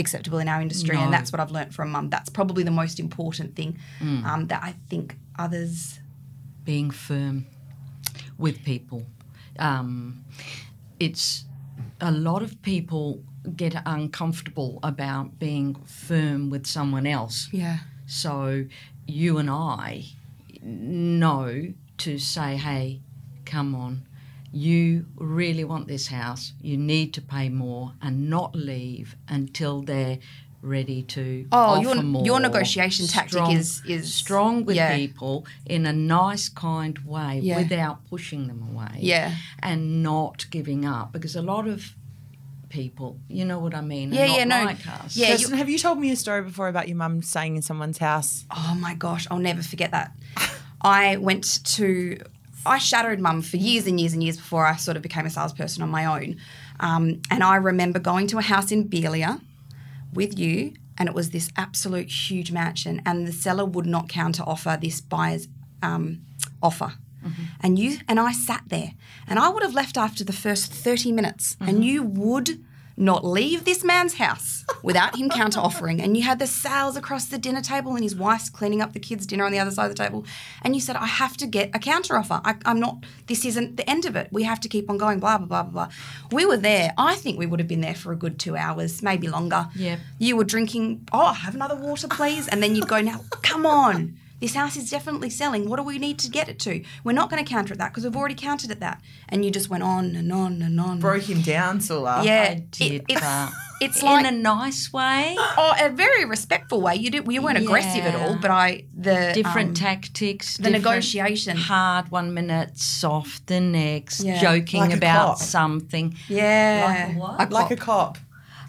acceptable 0.00 0.38
in 0.38 0.48
our 0.48 0.60
industry. 0.60 0.96
No. 0.96 1.02
And 1.02 1.12
that's 1.12 1.30
what 1.32 1.40
I've 1.40 1.52
learnt 1.52 1.72
from 1.72 1.90
mum. 1.90 2.10
That's 2.10 2.30
probably 2.30 2.64
the 2.64 2.70
most 2.70 2.98
important 2.98 3.54
thing 3.54 3.78
um, 4.00 4.46
that 4.48 4.62
I 4.62 4.74
think 4.88 5.16
others 5.38 6.00
being 6.64 6.90
firm 6.90 7.46
with 8.38 8.64
people. 8.64 9.06
Um, 9.58 10.24
it's 10.98 11.44
a 12.00 12.10
lot 12.10 12.42
of 12.42 12.60
people 12.62 13.22
get 13.56 13.74
uncomfortable 13.86 14.78
about 14.82 15.38
being 15.38 15.74
firm 15.86 16.50
with 16.50 16.66
someone 16.66 17.06
else. 17.06 17.48
Yeah. 17.52 17.78
So 18.06 18.66
you 19.06 19.38
and 19.38 19.48
I 19.50 20.04
know 20.62 21.72
to 21.98 22.18
say, 22.18 22.56
hey, 22.56 23.00
come 23.44 23.74
on, 23.74 24.06
you 24.52 25.06
really 25.16 25.64
want 25.64 25.86
this 25.88 26.08
house. 26.08 26.52
You 26.60 26.76
need 26.76 27.14
to 27.14 27.22
pay 27.22 27.48
more 27.48 27.92
and 28.02 28.28
not 28.28 28.54
leave 28.54 29.14
until 29.28 29.82
they're 29.82 30.18
ready 30.62 31.02
to 31.02 31.46
Oh, 31.52 31.56
offer 31.58 31.82
your- 31.82 32.02
more. 32.02 32.24
your 32.26 32.38
negotiation 32.40 33.06
tactic 33.06 33.32
Strong- 33.32 33.52
is- 33.52 33.80
is- 33.86 34.12
strong 34.12 34.64
with 34.66 34.76
yeah. 34.76 34.94
people 34.94 35.46
in 35.64 35.86
a 35.86 35.92
nice, 35.92 36.48
kind 36.50 36.98
way 36.98 37.40
Yeah. 37.42 37.56
without 37.58 38.06
pushing 38.10 38.46
them 38.48 38.62
away. 38.70 38.98
Yeah. 39.00 39.34
and 39.62 40.02
not 40.02 40.46
giving 40.50 40.84
up 40.84 41.12
because 41.12 41.34
a 41.36 41.42
lot 41.42 41.66
of 41.68 41.94
people, 42.68 43.18
you 43.28 43.44
know 43.44 43.58
what 43.58 43.74
I 43.74 43.80
mean, 43.80 44.12
are 44.12 44.16
Yeah, 44.16 44.26
not 44.26 44.36
yeah, 44.38 44.44
no. 44.44 44.64
like 44.64 44.86
us. 44.86 45.16
Yeah, 45.16 45.28
you- 45.34 45.46
Kirstin, 45.48 45.56
have 45.56 45.68
you 45.70 45.78
told 45.78 45.98
me 45.98 46.10
a 46.10 46.16
story 46.16 46.42
before 46.42 46.68
about 46.68 46.88
your 46.88 46.96
mum 46.96 47.22
staying 47.22 47.56
in 47.56 47.62
someone's 47.62 47.98
house? 47.98 48.44
Oh 48.50 48.76
my 48.78 48.94
gosh, 48.94 49.26
I'll 49.30 49.38
never 49.38 49.62
forget 49.62 49.90
that. 49.92 50.12
I 50.82 51.16
went 51.16 51.64
to, 51.76 52.18
I 52.66 52.78
shadowed 52.78 53.20
mum 53.20 53.42
for 53.42 53.56
years 53.56 53.86
and 53.86 53.98
years 54.00 54.12
and 54.12 54.22
years 54.22 54.36
before 54.36 54.66
I 54.66 54.76
sort 54.76 54.96
of 54.96 55.02
became 55.02 55.26
a 55.26 55.30
salesperson 55.30 55.82
on 55.82 55.88
my 55.88 56.04
own. 56.04 56.36
Um, 56.78 57.20
and 57.30 57.42
I 57.42 57.56
remember 57.56 57.98
going 57.98 58.26
to 58.28 58.38
a 58.38 58.42
house 58.42 58.70
in 58.70 58.88
Beeliar 58.88 59.40
with 60.12 60.38
you, 60.38 60.74
and 60.98 61.08
it 61.08 61.14
was 61.14 61.30
this 61.30 61.50
absolute 61.56 62.10
huge 62.10 62.52
mansion, 62.52 63.00
and 63.06 63.26
the 63.26 63.32
seller 63.32 63.64
would 63.64 63.86
not 63.86 64.08
counter 64.08 64.42
offer 64.46 64.78
this 64.80 65.00
buyer's 65.00 65.48
um, 65.82 66.20
offer. 66.62 66.94
And 67.62 67.78
you 67.78 67.98
and 68.08 68.18
I 68.18 68.32
sat 68.32 68.64
there, 68.68 68.92
and 69.26 69.38
I 69.38 69.48
would 69.50 69.62
have 69.62 69.74
left 69.74 69.96
after 69.98 70.24
the 70.24 70.32
first 70.32 70.72
30 70.72 71.12
minutes, 71.12 71.56
and 71.60 71.84
you 71.84 72.02
would 72.02 72.64
not 73.00 73.24
leave 73.24 73.64
this 73.64 73.82
man's 73.82 74.14
house 74.14 74.64
without 74.82 75.16
him 75.16 75.30
counter 75.30 75.58
offering. 75.58 76.00
And 76.00 76.16
you 76.16 76.22
had 76.22 76.38
the 76.38 76.46
sales 76.46 76.96
across 76.96 77.26
the 77.26 77.38
dinner 77.38 77.62
table, 77.62 77.94
and 77.94 78.02
his 78.02 78.14
wife's 78.14 78.50
cleaning 78.50 78.82
up 78.82 78.92
the 78.92 79.00
kids' 79.00 79.26
dinner 79.26 79.44
on 79.44 79.52
the 79.52 79.58
other 79.58 79.70
side 79.70 79.90
of 79.90 79.96
the 79.96 80.02
table. 80.02 80.24
And 80.62 80.74
you 80.74 80.80
said, 80.80 80.96
I 80.96 81.06
have 81.06 81.36
to 81.38 81.46
get 81.46 81.70
a 81.74 81.78
counter 81.78 82.16
offer. 82.16 82.40
I, 82.44 82.56
I'm 82.64 82.78
not, 82.78 83.04
this 83.26 83.44
isn't 83.44 83.76
the 83.76 83.88
end 83.88 84.04
of 84.04 84.16
it. 84.16 84.28
We 84.30 84.42
have 84.44 84.60
to 84.60 84.68
keep 84.68 84.90
on 84.90 84.98
going, 84.98 85.18
blah, 85.18 85.38
blah, 85.38 85.46
blah, 85.46 85.62
blah, 85.62 85.86
blah. 85.86 85.94
We 86.30 86.44
were 86.44 86.58
there. 86.58 86.92
I 86.98 87.16
think 87.16 87.38
we 87.38 87.46
would 87.46 87.58
have 87.58 87.68
been 87.68 87.80
there 87.80 87.94
for 87.94 88.12
a 88.12 88.16
good 88.16 88.38
two 88.38 88.56
hours, 88.56 89.02
maybe 89.02 89.28
longer. 89.28 89.68
Yep. 89.74 89.98
You 90.18 90.36
were 90.36 90.44
drinking, 90.44 91.08
oh, 91.12 91.32
have 91.32 91.54
another 91.54 91.76
water, 91.76 92.06
please. 92.06 92.48
And 92.48 92.62
then 92.62 92.74
you'd 92.76 92.88
go, 92.88 93.00
now, 93.00 93.20
come 93.42 93.64
on. 93.64 94.16
This 94.40 94.54
house 94.54 94.76
is 94.76 94.90
definitely 94.90 95.28
selling. 95.30 95.68
What 95.68 95.76
do 95.76 95.82
we 95.82 95.98
need 95.98 96.18
to 96.20 96.30
get 96.30 96.48
it 96.48 96.58
to? 96.60 96.82
We're 97.04 97.12
not 97.12 97.28
going 97.30 97.44
to 97.44 97.48
counter 97.48 97.72
at 97.74 97.78
that 97.78 97.90
because 97.90 98.04
we've 98.04 98.16
already 98.16 98.34
countered 98.34 98.70
at 98.70 98.80
that. 98.80 99.00
And 99.28 99.44
you 99.44 99.50
just 99.50 99.68
went 99.68 99.82
on 99.82 100.16
and 100.16 100.32
on 100.32 100.62
and 100.62 100.80
on. 100.80 100.98
Broke 101.00 101.24
him 101.28 101.42
down, 101.42 101.80
Soulla. 101.80 102.22
yeah, 102.24 102.48
I 102.50 102.54
did, 102.70 102.92
it- 102.92 103.04
it's, 103.08 103.20
but 103.20 103.50
it's 103.82 104.02
in 104.02 104.26
a 104.26 104.30
nice 104.30 104.92
way. 104.92 105.34
oh, 105.38 105.74
a 105.78 105.90
very 105.90 106.24
respectful 106.24 106.80
way. 106.80 106.96
You 106.96 107.10
did, 107.10 107.30
you 107.30 107.42
weren't 107.42 107.58
aggressive 107.58 108.04
at 108.04 108.14
all, 108.14 108.36
but 108.40 108.50
I 108.50 108.84
the 108.96 109.32
different 109.34 109.68
um, 109.70 109.74
tactics, 109.74 110.56
the 110.56 110.64
different- 110.64 110.84
negotiation. 110.84 111.56
hard 111.56 112.10
one 112.10 112.32
minute, 112.34 112.78
soft 112.78 113.46
the 113.46 113.60
next, 113.60 114.20
Yeah. 114.24 114.40
joking 114.40 114.80
Like 114.80 114.94
about 114.96 115.38
something. 115.38 116.14
yeah, 116.28 117.06
Like 117.08 117.16
a 117.16 117.18
what? 117.18 117.38
cop. 117.38 117.50
Like 117.52 117.70
a 117.70 117.76
cop. 117.76 118.18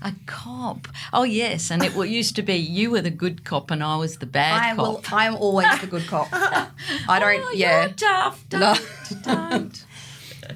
A 0.04 0.14
cop. 0.26 0.88
Oh 1.14 1.24
yes, 1.24 1.70
and 1.70 1.84
it 1.84 1.94
used 2.10 2.36
to 2.38 2.42
be 2.42 2.56
you 2.56 2.90
were 2.90 3.02
the 3.02 3.12
good 3.12 3.44
cop 3.44 3.70
and 3.70 3.84
I 3.84 3.98
was 3.98 4.18
the 4.18 4.26
bad 4.26 4.62
I 4.72 4.76
cop. 4.76 4.78
will. 4.78 5.02
I 5.16 5.26
am 5.28 5.36
always 5.36 5.80
the 5.80 5.88
good 5.88 6.08
cop. 6.08 6.28
I 6.34 7.20
don't. 7.20 7.44
Oh, 7.46 7.52
yeah. 7.54 7.86
you're 7.86 7.94
tough. 7.94 8.44
Don't, 8.50 8.82
don't. 9.24 9.86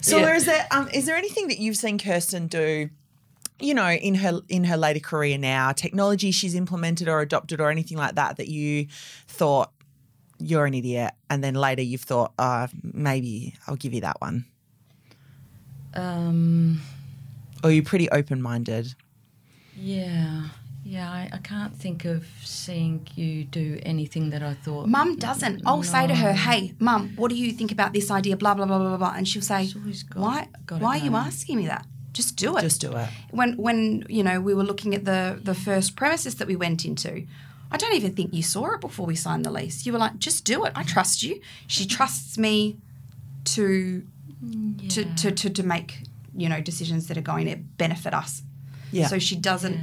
So 0.01 0.17
Yeah. 0.17 0.35
is 0.35 0.45
there 0.45 0.65
um 0.71 0.89
is 0.93 1.05
there 1.05 1.15
anything 1.15 1.47
that 1.49 1.59
you've 1.59 1.77
seen 1.77 1.99
Kirstin 1.99 2.49
do, 2.49 2.89
you 3.59 3.73
know, 3.75 3.89
in 3.91 4.15
her 4.15 4.41
in 4.49 4.63
her 4.63 4.77
later 4.77 4.99
career 4.99 5.37
now, 5.37 5.71
technology 5.73 6.31
she's 6.31 6.55
implemented 6.55 7.07
or 7.07 7.21
adopted 7.21 7.61
or 7.61 7.69
anything 7.69 7.97
like 7.99 8.15
that 8.15 8.37
that 8.37 8.47
you 8.47 8.87
thought 9.27 9.71
you're 10.39 10.65
an 10.65 10.73
idiot 10.73 11.13
and 11.29 11.43
then 11.43 11.53
later 11.53 11.81
you've 11.83 12.01
thought, 12.01 12.33
uh, 12.39 12.67
maybe 12.81 13.53
I'll 13.67 13.75
give 13.77 13.93
you 13.93 14.01
that 14.01 14.19
one. 14.19 14.45
Um, 15.93 16.81
Or 17.63 17.71
you're 17.71 17.83
pretty 17.83 18.09
open 18.09 18.41
minded. 18.41 18.95
Yeah. 19.75 20.43
Yeah, 20.87 21.09
I, 21.09 21.29
I 21.33 21.37
can't 21.39 21.75
think 21.75 22.05
of 22.05 22.27
seeing 22.43 23.07
you 23.15 23.43
do 23.43 23.79
anything 23.81 24.29
that 24.29 24.43
I 24.43 24.53
thought. 24.53 24.87
Mum 24.87 25.15
doesn't. 25.15 25.63
I'll 25.65 25.81
say 25.81 26.05
to 26.05 26.13
her, 26.13 26.33
"Hey, 26.33 26.73
Mum, 26.79 27.13
what 27.15 27.29
do 27.29 27.35
you 27.35 27.51
think 27.53 27.71
about 27.71 27.91
this 27.91 28.11
idea?" 28.11 28.37
Blah 28.37 28.53
blah 28.53 28.67
blah 28.67 28.77
blah 28.77 28.97
blah, 28.97 29.13
and 29.17 29.27
she'll 29.27 29.41
say, 29.41 29.67
always 29.75 30.03
got- 30.03 30.21
"Why? 30.21 30.47
got 30.67 30.81
why 30.81 30.99
are 30.99 31.03
you 31.03 31.15
asking 31.15 31.57
me 31.57 31.65
that? 31.65 31.87
Just 32.13 32.35
do 32.35 32.55
it. 32.55 32.61
Just 32.61 32.81
do 32.81 32.95
it. 32.95 33.09
When 33.31 33.57
when 33.57 34.05
you 34.07 34.23
know 34.23 34.39
we 34.39 34.53
were 34.53 34.63
looking 34.63 34.93
at 34.93 35.05
the 35.05 35.39
the 35.43 35.55
first 35.55 35.95
premises 35.95 36.35
that 36.35 36.47
we 36.47 36.55
went 36.55 36.85
into, 36.85 37.25
I 37.71 37.77
don't 37.77 37.95
even 37.95 38.13
think 38.13 38.31
you 38.31 38.43
saw 38.43 38.75
it 38.75 38.79
before 38.79 39.07
we 39.07 39.15
signed 39.15 39.43
the 39.43 39.51
lease. 39.51 39.87
You 39.87 39.91
were 39.91 39.99
like, 39.99 40.19
"Just 40.19 40.45
do 40.45 40.65
it. 40.65 40.71
I 40.75 40.83
trust 40.83 41.23
you." 41.23 41.41
She 41.65 41.85
mm. 41.85 41.89
trusts 41.89 42.37
me 42.37 42.77
to 43.55 44.03
mm, 44.43 44.89
to, 44.89 45.03
to 45.15 45.31
to 45.31 45.49
to 45.49 45.63
make 45.63 46.03
you 46.35 46.47
know 46.47 46.61
decisions 46.61 47.07
that 47.07 47.17
are 47.17 47.27
going 47.33 47.47
to 47.47 47.55
benefit 47.55 48.13
us. 48.13 48.43
Yeah. 48.95 49.07
So 49.07 49.19
she 49.19 49.35
doesn't 49.35 49.79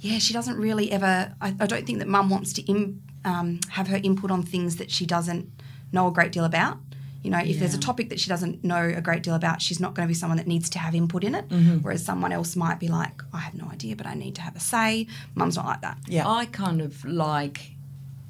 yeah, 0.00 0.18
she 0.18 0.32
doesn't 0.32 0.56
really 0.56 0.92
ever. 0.92 1.34
I, 1.40 1.54
I 1.58 1.66
don't 1.66 1.86
think 1.86 1.98
that 1.98 2.08
mum 2.08 2.30
wants 2.30 2.52
to 2.54 2.62
Im, 2.62 3.02
um, 3.24 3.60
have 3.70 3.88
her 3.88 4.00
input 4.02 4.30
on 4.30 4.42
things 4.42 4.76
that 4.76 4.90
she 4.90 5.06
doesn't 5.06 5.50
know 5.92 6.06
a 6.06 6.12
great 6.12 6.32
deal 6.32 6.44
about. 6.44 6.78
You 7.22 7.32
know, 7.32 7.38
if 7.38 7.58
there's 7.58 7.74
a 7.74 7.80
topic 7.80 8.10
that 8.10 8.20
she 8.20 8.28
doesn't 8.28 8.62
know 8.62 8.92
a 8.96 9.00
great 9.00 9.24
deal 9.24 9.34
about, 9.34 9.60
she's 9.60 9.80
not 9.80 9.92
going 9.94 10.06
to 10.06 10.08
be 10.08 10.14
someone 10.14 10.38
that 10.38 10.46
needs 10.46 10.70
to 10.70 10.78
have 10.78 10.94
input 10.94 11.24
in 11.24 11.34
it. 11.34 11.44
Whereas 11.82 12.04
someone 12.04 12.30
else 12.30 12.54
might 12.54 12.78
be 12.78 12.86
like, 12.86 13.20
I 13.32 13.38
have 13.38 13.54
no 13.54 13.68
idea, 13.70 13.96
but 13.96 14.06
I 14.06 14.14
need 14.14 14.36
to 14.36 14.40
have 14.40 14.54
a 14.54 14.60
say. 14.60 15.08
Mum's 15.34 15.56
not 15.56 15.66
like 15.66 15.80
that. 15.80 15.98
Yeah. 16.06 16.28
I 16.28 16.46
kind 16.46 16.80
of 16.80 17.04
like 17.04 17.72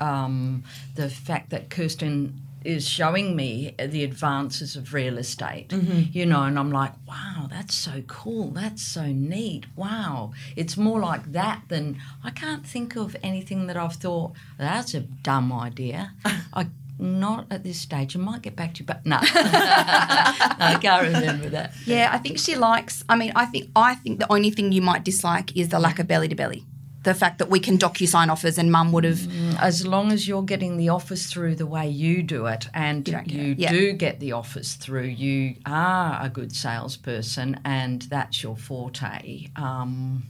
um, 0.00 0.64
the 0.94 1.10
fact 1.10 1.50
that 1.50 1.68
Kirstin 1.68 2.32
is 2.64 2.88
showing 2.88 3.36
me 3.36 3.74
the 3.78 4.04
advances 4.04 4.76
of 4.76 4.92
real 4.92 5.18
estate, 5.18 5.68
mm-hmm. 5.68 6.02
you 6.12 6.26
know, 6.26 6.42
and 6.42 6.58
I'm 6.58 6.70
like, 6.70 6.92
wow, 7.06 7.46
that's 7.50 7.74
so 7.74 8.02
cool. 8.06 8.50
That's 8.50 8.82
so 8.82 9.06
neat. 9.06 9.66
Wow. 9.76 10.32
It's 10.56 10.76
more 10.76 11.00
like 11.00 11.32
that 11.32 11.62
than 11.68 12.00
I 12.24 12.30
can't 12.30 12.66
think 12.66 12.96
of 12.96 13.16
anything 13.22 13.66
that 13.66 13.76
I've 13.76 13.94
thought, 13.94 14.32
that's 14.58 14.94
a 14.94 15.00
dumb 15.00 15.52
idea. 15.52 16.12
I 16.52 16.68
not 17.00 17.46
at 17.50 17.62
this 17.62 17.80
stage. 17.80 18.16
I 18.16 18.18
might 18.18 18.42
get 18.42 18.56
back 18.56 18.74
to 18.74 18.80
you, 18.80 18.86
but 18.86 19.06
no, 19.06 19.18
I 19.20 20.78
can't 20.80 21.06
remember 21.06 21.48
that. 21.50 21.72
Yeah, 21.86 22.10
I 22.12 22.18
think 22.18 22.38
she 22.38 22.56
likes. 22.56 23.04
I 23.08 23.16
mean, 23.16 23.32
I 23.36 23.46
think 23.46 23.70
I 23.76 23.94
think 23.94 24.18
the 24.18 24.30
only 24.32 24.50
thing 24.50 24.72
you 24.72 24.82
might 24.82 25.04
dislike 25.04 25.56
is 25.56 25.68
the 25.68 25.78
lack 25.78 25.98
of 25.98 26.08
belly 26.08 26.28
to 26.28 26.34
belly. 26.34 26.64
The 27.08 27.14
fact 27.14 27.38
that 27.38 27.48
we 27.48 27.58
can 27.58 27.78
docu 27.78 28.06
sign 28.06 28.28
offers 28.30 28.58
and 28.58 28.70
mum 28.70 28.92
would 28.92 29.04
have. 29.04 29.22
as 29.58 29.86
long 29.86 30.12
as 30.12 30.28
you're 30.28 30.42
getting 30.54 30.76
the 30.76 30.90
offers 30.90 31.22
through 31.32 31.54
the 31.56 31.66
way 31.66 31.88
you 31.88 32.22
do 32.22 32.46
it 32.46 32.68
and 32.74 33.06
You 33.08 33.12
you, 33.26 33.54
don't 33.54 33.56
get. 33.56 33.72
Yeah. 33.72 33.90
get 33.92 34.20
the 34.20 34.32
offers 34.32 34.74
through, 34.74 35.06
you 35.24 35.56
are 35.64 36.18
a 36.22 36.28
good 36.28 36.52
salesperson 36.54 37.60
and 37.64 38.02
that's 38.02 38.42
your 38.42 38.56
forte. 38.56 39.48
Um, 39.56 40.24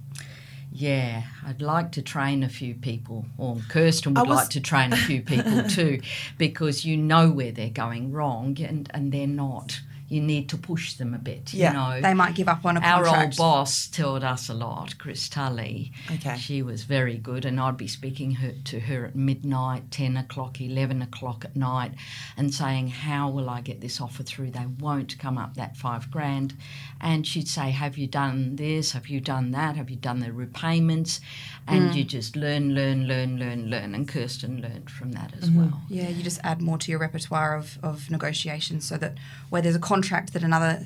yeah, 0.71 1.23
I'd 1.47 1.62
like 1.62 1.93
to 1.93 2.03
train 2.03 2.43
a 2.45 2.49
few 2.49 2.75
people, 2.75 3.25
or 3.38 3.57
Kirstin 3.57 4.17
would 4.19 4.29
was- 4.29 4.37
like 4.37 4.51
to 4.51 4.61
train 4.61 4.93
a 4.93 4.97
few 4.97 5.23
people 5.23 5.62
too, 5.79 6.01
because 6.37 6.85
you 6.85 6.97
know 6.97 7.31
where 7.31 7.51
they're 7.53 7.71
going 7.71 8.12
wrong 8.12 8.57
and, 8.61 8.88
and 8.95 9.11
they're 9.11 9.27
not. 9.27 9.81
You 10.09 10.21
need 10.21 10.49
to 10.51 10.57
push 10.57 10.94
them 10.94 11.14
a 11.14 11.18
bit, 11.18 11.53
Yeah. 11.53 11.68
you 11.68 11.75
know. 11.75 12.01
They 12.01 12.14
might 12.14 12.35
give 12.35 12.49
up 12.49 12.64
on 12.64 12.77
a 12.77 12.81
contract. 12.81 13.09
Our 13.09 13.25
old 13.25 13.37
boss 13.37 13.87
taught 13.88 14.25
us 14.25 14.49
a 14.49 14.55
lot, 14.55 14.99
Chris 14.99 15.29
Tully. 15.29 15.92
Okay. 16.11 16.37
She 16.38 16.62
was 16.62 16.85
very 16.85 17.18
good, 17.18 17.44
and 17.44 17.61
I'd 17.61 17.77
be 17.77 17.88
speaking 17.88 18.33
her, 18.37 18.53
to 18.64 18.81
her 18.81 19.07
at 19.07 19.16
midnight, 19.16 19.90
10 19.90 20.16
o'clock, 20.16 20.61
11 20.61 21.03
o'clock 21.03 21.44
at 21.44 21.57
night, 21.57 21.92
and 22.37 22.55
saying, 22.55 22.88
How 22.88 23.29
will 23.29 23.51
I 23.51 23.61
get 23.61 23.81
this 23.81 24.01
offer 24.01 24.23
through? 24.23 24.51
They 24.53 24.66
won't 24.66 25.18
come 25.18 25.38
up 25.38 25.55
that 25.55 25.77
five 25.77 26.11
grand. 26.11 26.55
And 27.01 27.27
she'd 27.27 27.49
say, 27.49 27.71
Have 27.71 27.99
you 27.99 28.07
done 28.07 28.57
this? 28.57 28.92
Have 28.92 29.09
you 29.09 29.21
done 29.21 29.51
that? 29.53 29.77
Have 29.77 29.90
you 29.90 29.97
done 29.97 30.21
the 30.21 30.33
repayments? 30.33 31.21
And 31.66 31.90
mm. 31.90 31.94
you 31.94 32.05
just 32.05 32.35
learn, 32.35 32.75
learn, 32.75 33.07
learn, 33.07 33.38
learn, 33.38 33.68
learn. 33.71 33.94
And 33.94 34.09
Kirstin 34.09 34.62
learned 34.62 34.90
from 34.90 35.12
that 35.12 35.35
as 35.37 35.51
mm-hmm. 35.51 35.59
well. 35.59 35.83
Yeah, 35.88 36.09
you 36.09 36.23
just 36.23 36.40
add 36.42 36.62
more 36.62 36.79
to 36.79 36.90
your 36.90 37.01
repertoire 37.01 37.57
of, 37.57 37.79
of 37.83 38.11
negotiations 38.11 38.87
so 38.87 38.97
that 38.97 39.16
where 39.51 39.61
there's 39.61 39.77
a 39.77 39.81
contract 39.99 40.33
that 40.33 40.43
another 40.43 40.81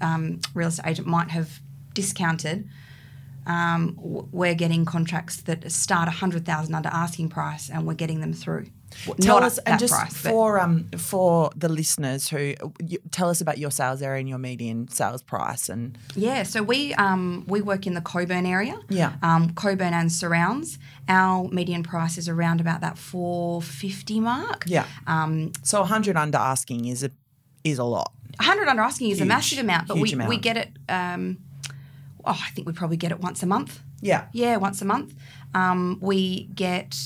um, 0.00 0.40
real 0.54 0.68
estate 0.68 0.90
agent 0.90 1.06
might 1.08 1.30
have 1.30 1.48
discounted, 1.94 2.68
um, 3.46 3.94
we're 4.32 4.54
getting 4.54 4.84
contracts 4.84 5.36
that 5.42 5.70
start 5.72 6.06
100000 6.06 6.74
under 6.74 6.90
asking 6.92 7.28
price 7.30 7.70
and 7.70 7.86
we're 7.86 7.94
getting 7.94 8.20
them 8.20 8.32
through. 8.34 8.66
Tell 9.20 9.36
Not 9.40 9.42
us 9.42 9.58
and 9.66 9.78
just 9.78 9.92
price, 9.92 10.16
for 10.16 10.58
um 10.58 10.88
for 10.96 11.50
the 11.54 11.68
listeners 11.68 12.30
who 12.30 12.54
you, 12.90 12.98
tell 13.10 13.28
us 13.28 13.40
about 13.42 13.58
your 13.58 13.70
sales 13.70 14.00
area 14.00 14.20
and 14.20 14.28
your 14.28 14.38
median 14.38 14.88
sales 14.88 15.22
price 15.22 15.68
and 15.68 15.98
Yeah, 16.16 16.42
so 16.44 16.62
we 16.62 16.94
um, 16.94 17.44
we 17.46 17.60
work 17.60 17.86
in 17.86 17.92
the 17.94 18.00
Cockburn 18.00 18.46
area. 18.46 18.76
Yeah. 18.88 19.12
Um, 19.22 19.50
Cockburn 19.50 19.92
and 19.92 20.10
surrounds. 20.10 20.78
Our 21.06 21.48
median 21.48 21.82
price 21.82 22.16
is 22.16 22.28
around 22.30 22.60
about 22.62 22.80
that 22.80 22.96
450 22.96 24.20
mark. 24.20 24.64
yeah. 24.66 24.86
Um, 25.06 25.52
So 25.62 25.80
100 25.80 26.16
under 26.16 26.38
asking 26.38 26.86
is 26.86 27.02
a 27.02 27.10
is 27.64 27.78
a 27.78 27.84
lot. 27.84 28.12
100 28.38 28.68
under 28.68 28.82
asking 28.82 29.10
is 29.10 29.20
a 29.20 29.24
massive 29.24 29.58
amount, 29.58 29.88
but 29.88 29.96
we, 29.98 30.12
amount. 30.12 30.28
we 30.28 30.36
get 30.38 30.56
it. 30.56 30.70
Um, 30.88 31.38
oh, 32.24 32.40
I 32.40 32.50
think 32.50 32.66
we 32.66 32.72
probably 32.72 32.96
get 32.96 33.10
it 33.10 33.20
once 33.20 33.42
a 33.42 33.46
month. 33.46 33.80
Yeah. 34.00 34.26
Yeah, 34.32 34.56
once 34.58 34.80
a 34.80 34.84
month. 34.84 35.14
Um, 35.54 35.98
we 36.00 36.44
get 36.54 36.96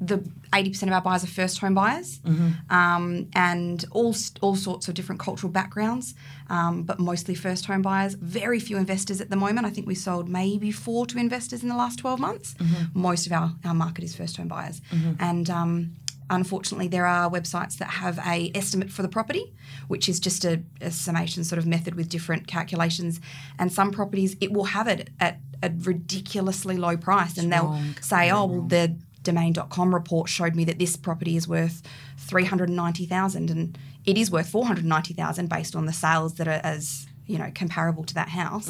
the 0.00 0.24
eighty 0.54 0.70
percent 0.70 0.90
of 0.90 0.94
our 0.94 1.02
buyers 1.02 1.22
are 1.22 1.26
first 1.28 1.58
home 1.58 1.74
buyers, 1.74 2.18
Mm-hmm. 2.20 2.74
um, 2.74 3.28
and 3.34 3.84
all 3.92 4.14
all 4.40 4.56
sorts 4.56 4.88
of 4.88 4.94
different 4.94 5.20
cultural 5.20 5.52
backgrounds, 5.52 6.14
um, 6.48 6.82
but 6.84 6.98
mostly 6.98 7.34
first 7.34 7.66
home 7.66 7.82
buyers. 7.82 8.14
Very 8.14 8.58
few 8.58 8.78
investors 8.78 9.20
at 9.20 9.28
the 9.30 9.36
moment. 9.36 9.66
I 9.66 9.70
think 9.70 9.86
we 9.86 9.94
sold 9.94 10.28
maybe 10.28 10.72
four 10.72 11.04
to 11.06 11.18
investors 11.18 11.62
in 11.62 11.68
the 11.68 11.76
last 11.76 11.98
twelve 11.98 12.18
months. 12.18 12.54
Mm-hmm. 12.54 12.98
Most 13.00 13.26
of 13.26 13.32
our 13.32 13.52
our 13.64 13.74
market 13.74 14.02
is 14.02 14.16
first 14.16 14.36
home 14.38 14.48
buyers, 14.48 14.80
and. 15.20 15.48
Unfortunately, 16.30 16.88
there 16.88 17.06
are 17.06 17.28
websites 17.28 17.76
that 17.78 17.90
have 17.90 18.18
a 18.20 18.50
estimate 18.54 18.90
for 18.90 19.02
the 19.02 19.08
property, 19.08 19.52
which 19.88 20.08
is 20.08 20.20
just 20.20 20.44
a, 20.44 20.62
a 20.80 20.90
summation 20.90 21.44
sort 21.44 21.58
of 21.58 21.66
method 21.66 21.94
with 21.94 22.08
different 22.08 22.46
calculations. 22.46 23.20
And 23.58 23.72
some 23.72 23.90
properties, 23.90 24.36
it 24.40 24.52
will 24.52 24.64
have 24.64 24.86
it 24.86 25.10
at 25.20 25.40
a 25.62 25.70
ridiculously 25.70 26.76
low 26.76 26.96
price, 26.96 27.36
and 27.36 27.52
they'll 27.52 27.64
wrong. 27.64 27.96
say, 28.00 28.30
"Oh, 28.30 28.46
well, 28.46 28.62
the 28.62 28.96
domain.com 29.22 29.94
report 29.94 30.28
showed 30.28 30.54
me 30.54 30.64
that 30.64 30.78
this 30.78 30.96
property 30.96 31.36
is 31.36 31.46
worth 31.46 31.82
390,000 32.16 33.50
and 33.50 33.78
it 34.06 34.16
is 34.16 34.30
worth 34.30 34.48
490,000 34.48 35.48
based 35.48 35.76
on 35.76 35.86
the 35.86 35.92
sales 35.92 36.34
that 36.34 36.48
are 36.48 36.60
as 36.64 37.06
you 37.30 37.38
know 37.38 37.50
comparable 37.54 38.04
to 38.04 38.14
that 38.14 38.28
house 38.28 38.68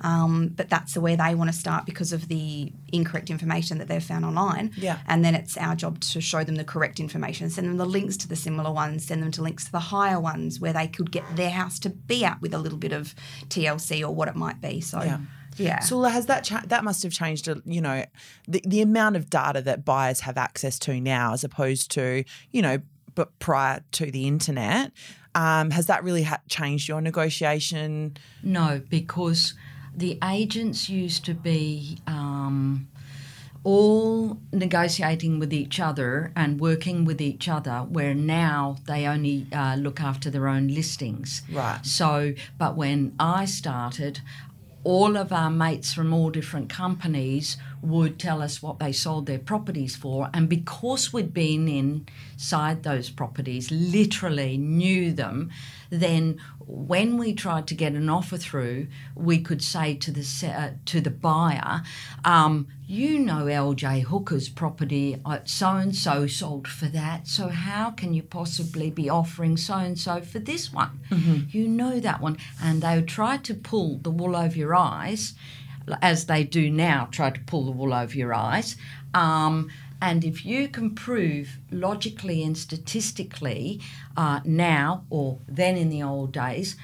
um, 0.00 0.48
but 0.56 0.68
that's 0.68 0.96
where 0.96 1.16
they 1.16 1.34
want 1.34 1.52
to 1.52 1.56
start 1.56 1.86
because 1.86 2.12
of 2.12 2.28
the 2.28 2.72
incorrect 2.92 3.30
information 3.30 3.78
that 3.78 3.88
they've 3.88 4.02
found 4.02 4.24
online 4.24 4.72
Yeah. 4.76 4.98
and 5.06 5.24
then 5.24 5.34
it's 5.34 5.56
our 5.56 5.74
job 5.76 6.00
to 6.00 6.20
show 6.20 6.42
them 6.44 6.56
the 6.56 6.64
correct 6.64 6.98
information 7.00 7.50
send 7.50 7.68
them 7.68 7.76
the 7.76 7.86
links 7.86 8.16
to 8.18 8.28
the 8.28 8.36
similar 8.36 8.72
ones 8.72 9.04
send 9.06 9.22
them 9.22 9.30
to 9.32 9.42
links 9.42 9.64
to 9.66 9.72
the 9.72 9.80
higher 9.80 10.20
ones 10.20 10.58
where 10.60 10.72
they 10.72 10.86
could 10.88 11.10
get 11.10 11.24
their 11.36 11.50
house 11.50 11.78
to 11.80 11.90
be 11.90 12.24
at 12.24 12.40
with 12.40 12.54
a 12.54 12.58
little 12.58 12.78
bit 12.78 12.92
of 12.92 13.14
TLC 13.48 14.02
or 14.02 14.14
what 14.14 14.28
it 14.28 14.36
might 14.36 14.60
be 14.60 14.80
so 14.80 15.02
Yeah. 15.02 15.18
yeah 15.56 15.80
Soulla, 15.80 16.10
has 16.10 16.26
that 16.26 16.44
cha- 16.44 16.64
that 16.66 16.84
must 16.84 17.02
have 17.02 17.12
changed? 17.12 17.48
You 17.64 17.80
know, 17.80 18.04
the 18.46 18.62
the 18.66 18.80
amount 18.80 19.16
of 19.16 19.28
data 19.28 19.60
that 19.62 19.84
buyers 19.84 20.20
have 20.20 20.36
access 20.38 20.78
to 20.80 21.00
now, 21.00 21.32
as 21.32 21.42
opposed 21.44 21.90
to 21.92 22.24
you 22.52 22.62
know, 22.62 22.78
but 23.18 23.36
prior 23.40 23.82
to 23.90 24.12
the 24.12 24.28
internet, 24.28 24.92
um, 25.34 25.72
has 25.72 25.86
that 25.86 26.04
really 26.04 26.22
ha- 26.22 26.40
changed 26.48 26.88
your 26.88 27.00
negotiation? 27.00 28.16
No, 28.44 28.80
because 28.88 29.54
the 29.92 30.20
agents 30.22 30.88
used 30.88 31.24
to 31.24 31.34
be 31.34 31.98
um, 32.06 32.86
all 33.64 34.38
negotiating 34.52 35.40
with 35.40 35.52
each 35.52 35.80
other 35.80 36.30
and 36.36 36.60
working 36.60 37.04
with 37.04 37.20
each 37.20 37.48
other, 37.48 37.78
where 37.88 38.14
now 38.14 38.76
they 38.86 39.04
only 39.04 39.48
uh, 39.52 39.74
look 39.74 40.00
after 40.00 40.30
their 40.30 40.46
own 40.46 40.68
listings. 40.68 41.42
Right. 41.52 41.84
So, 41.84 42.34
but 42.56 42.76
when 42.76 43.16
I 43.18 43.46
started, 43.46 44.20
all 44.84 45.16
of 45.16 45.32
our 45.32 45.50
mates 45.50 45.92
from 45.92 46.14
all 46.14 46.30
different 46.30 46.68
companies 46.70 47.56
would 47.82 48.18
tell 48.18 48.42
us 48.42 48.62
what 48.62 48.78
they 48.78 48.92
sold 48.92 49.26
their 49.26 49.38
properties 49.38 49.96
for. 49.96 50.28
And 50.34 50.48
because 50.48 51.12
we'd 51.12 51.34
been 51.34 51.68
inside 51.68 52.82
those 52.82 53.10
properties, 53.10 53.70
literally 53.70 54.56
knew 54.56 55.12
them, 55.12 55.50
then 55.90 56.38
when 56.66 57.16
we 57.16 57.32
tried 57.32 57.66
to 57.68 57.74
get 57.74 57.94
an 57.94 58.10
offer 58.10 58.36
through, 58.36 58.88
we 59.14 59.40
could 59.40 59.62
say 59.62 59.94
to 59.94 60.10
the 60.10 60.46
uh, 60.46 60.70
to 60.84 61.00
the 61.00 61.10
buyer, 61.10 61.82
um, 62.24 62.66
"You 62.86 63.18
know 63.18 63.46
LJ 63.46 64.02
Hooker's 64.02 64.50
property, 64.50 65.16
so 65.44 65.76
and 65.76 65.96
so 65.96 66.26
sold 66.26 66.68
for 66.68 66.86
that. 66.86 67.26
So 67.26 67.48
how 67.48 67.90
can 67.90 68.12
you 68.12 68.22
possibly 68.22 68.90
be 68.90 69.08
offering 69.08 69.56
so 69.56 69.76
and 69.76 69.98
so 69.98 70.20
for 70.20 70.38
this 70.40 70.72
one? 70.72 71.00
You 71.50 71.66
know 71.68 72.00
that 72.00 72.20
one." 72.20 72.36
And 72.62 72.82
they 72.82 72.96
would 72.96 73.08
try 73.08 73.38
to 73.38 73.54
pull 73.54 73.98
the 73.98 74.10
wool 74.10 74.36
over 74.36 74.56
your 74.56 74.74
eyes, 74.74 75.32
as 76.02 76.26
they 76.26 76.44
do 76.44 76.70
now, 76.70 77.08
try 77.10 77.30
to 77.30 77.40
pull 77.40 77.64
the 77.64 77.70
wool 77.70 77.94
over 77.94 78.14
your 78.14 78.34
eyes. 78.34 78.76
Um, 79.14 79.70
and 80.00 80.24
if 80.24 80.44
you 80.44 80.68
can 80.68 80.94
prove 80.94 81.58
logically 81.70 82.42
and 82.44 82.56
statistically 82.56 83.80
uh, 84.16 84.40
now 84.44 85.04
or 85.10 85.38
then 85.48 85.76
in 85.76 85.88
the 85.88 86.02
old 86.02 86.32
days 86.32 86.76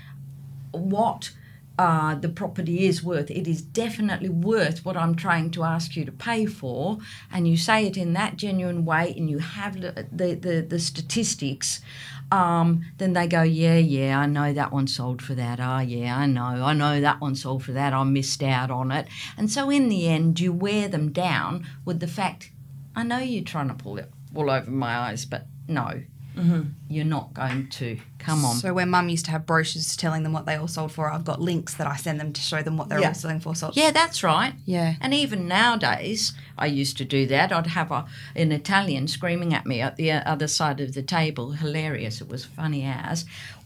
what 0.72 1.30
uh, 1.78 2.14
the 2.14 2.28
property 2.28 2.86
is 2.86 3.02
worth. 3.02 3.30
It 3.30 3.48
is 3.48 3.60
definitely 3.60 4.28
worth 4.28 4.84
what 4.84 4.96
I'm 4.96 5.16
trying 5.16 5.50
to 5.52 5.64
ask 5.64 5.96
you 5.96 6.04
to 6.04 6.12
pay 6.12 6.46
for, 6.46 6.98
and 7.32 7.48
you 7.48 7.56
say 7.56 7.86
it 7.86 7.96
in 7.96 8.12
that 8.12 8.36
genuine 8.36 8.84
way, 8.84 9.12
and 9.16 9.28
you 9.28 9.38
have 9.38 9.80
the 9.80 10.06
the, 10.12 10.64
the, 10.68 10.78
statistics. 10.78 11.80
Um, 12.30 12.84
then 12.98 13.12
they 13.12 13.26
go, 13.26 13.42
yeah, 13.42 13.76
yeah, 13.76 14.18
I 14.18 14.26
know 14.26 14.52
that 14.52 14.72
one 14.72 14.86
sold 14.86 15.20
for 15.20 15.34
that. 15.34 15.60
Ah, 15.60 15.80
yeah, 15.80 16.16
I 16.16 16.26
know, 16.26 16.42
I 16.42 16.72
know 16.72 17.00
that 17.00 17.20
one 17.20 17.34
sold 17.34 17.64
for 17.64 17.72
that. 17.72 17.92
I 17.92 18.02
missed 18.04 18.42
out 18.42 18.70
on 18.70 18.92
it, 18.92 19.08
and 19.36 19.50
so 19.50 19.68
in 19.68 19.88
the 19.88 20.08
end, 20.08 20.38
you 20.38 20.52
wear 20.52 20.88
them 20.88 21.10
down 21.10 21.66
with 21.84 22.00
the 22.00 22.06
fact, 22.06 22.50
I 22.94 23.02
know 23.02 23.18
you're 23.18 23.44
trying 23.44 23.68
to 23.68 23.74
pull 23.74 23.98
it 23.98 24.10
all 24.34 24.48
over 24.48 24.70
my 24.70 24.96
eyes, 24.96 25.24
but 25.24 25.46
no, 25.66 26.02
Mm-hmm. 26.36 26.62
you're 26.88 27.04
not 27.04 27.32
going 27.34 27.68
to. 27.68 27.98
Come 28.18 28.44
on. 28.44 28.56
So 28.56 28.72
where 28.72 28.86
mum 28.86 29.08
used 29.08 29.24
to 29.26 29.30
have 29.30 29.44
brochures 29.46 29.96
telling 29.96 30.22
them 30.22 30.32
what 30.32 30.46
they 30.46 30.54
all 30.56 30.66
sold 30.68 30.92
for, 30.92 31.10
I've 31.10 31.24
got 31.24 31.40
links 31.40 31.74
that 31.74 31.86
I 31.86 31.96
send 31.96 32.18
them 32.18 32.32
to 32.32 32.40
show 32.40 32.62
them 32.62 32.76
what 32.76 32.88
they're 32.88 33.00
Yeah. 33.00 33.08
all 33.08 33.14
selling 33.14 33.40
for. 33.40 33.54
So 33.54 33.70
Yeah, 33.74 33.90
that's 33.90 34.22
right. 34.22 34.54
Yeah. 34.64 34.94
And 35.00 35.12
even 35.14 35.46
nowadays, 35.46 36.32
I 36.58 36.66
used 36.66 36.96
to 36.98 37.04
do 37.04 37.26
that. 37.26 37.52
I'd 37.52 37.66
have 37.68 37.90
a, 37.90 38.06
an 38.34 38.50
Italian 38.52 39.08
screaming 39.08 39.52
at 39.54 39.66
me 39.66 39.80
at 39.80 39.96
the 39.96 40.12
other 40.12 40.46
side 40.48 40.80
of 40.80 40.94
the 40.94 41.02
table. 41.02 41.52
Hilarious. 41.52 42.20
It 42.20 42.28
was 42.28 42.44
funny 42.44 42.84
as. 42.84 43.24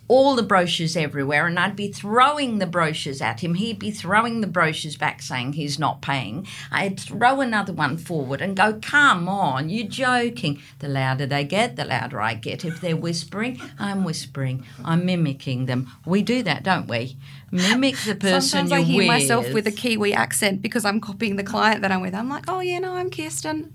All 0.09 0.35
the 0.35 0.42
brochures 0.42 0.97
everywhere, 0.97 1.47
and 1.47 1.59
I'd 1.59 1.77
be 1.77 1.92
throwing 1.92 2.59
the 2.59 2.66
brochures 2.66 3.21
at 3.21 3.40
him. 3.40 3.55
He'd 3.55 3.79
be 3.79 3.90
throwing 3.90 4.40
the 4.40 4.47
brochures 4.47 4.97
back, 4.97 5.21
saying 5.21 5.53
he's 5.53 5.79
not 5.79 6.01
paying. 6.01 6.47
I'd 6.73 6.99
throw 6.99 7.40
another 7.42 7.75
one 7.75 7.99
forward 7.99 8.40
and 8.40 8.57
go, 8.57 8.79
Come 8.81 9.29
on, 9.29 9.68
you're 9.68 9.87
joking. 9.87 10.62
The 10.79 10.88
louder 10.88 11.27
they 11.27 11.44
get, 11.44 11.77
the 11.77 11.85
louder 11.85 12.21
I 12.21 12.35
get. 12.35 12.64
If 12.64 12.81
they're 12.81 12.97
whispering, 12.97 13.61
I'm 13.79 14.03
whispering. 14.03 14.64
I'm 14.85 15.05
mimicking 15.05 15.66
them. 15.66 15.90
We 16.07 16.23
do 16.23 16.42
that, 16.42 16.62
don't 16.62 16.88
we? 16.88 17.18
Mimic 17.51 17.97
the 17.99 18.14
person 18.14 18.40
Sometimes 18.42 18.71
you're 18.71 18.81
I 18.81 18.83
hear 18.83 18.99
with. 18.99 19.07
myself 19.07 19.53
with 19.53 19.66
a 19.66 19.73
Kiwi 19.73 20.14
accent 20.14 20.62
because 20.62 20.85
I'm 20.85 21.01
copying 21.01 21.37
the 21.37 21.44
client 21.44 21.83
that 21.83 21.92
I'm 21.92 22.01
with. 22.01 22.14
I'm 22.14 22.29
like, 22.29 22.44
oh 22.49 22.61
yeah, 22.61 22.79
no, 22.79 22.94
I'm 22.94 23.11
Kirstin. 23.11 23.71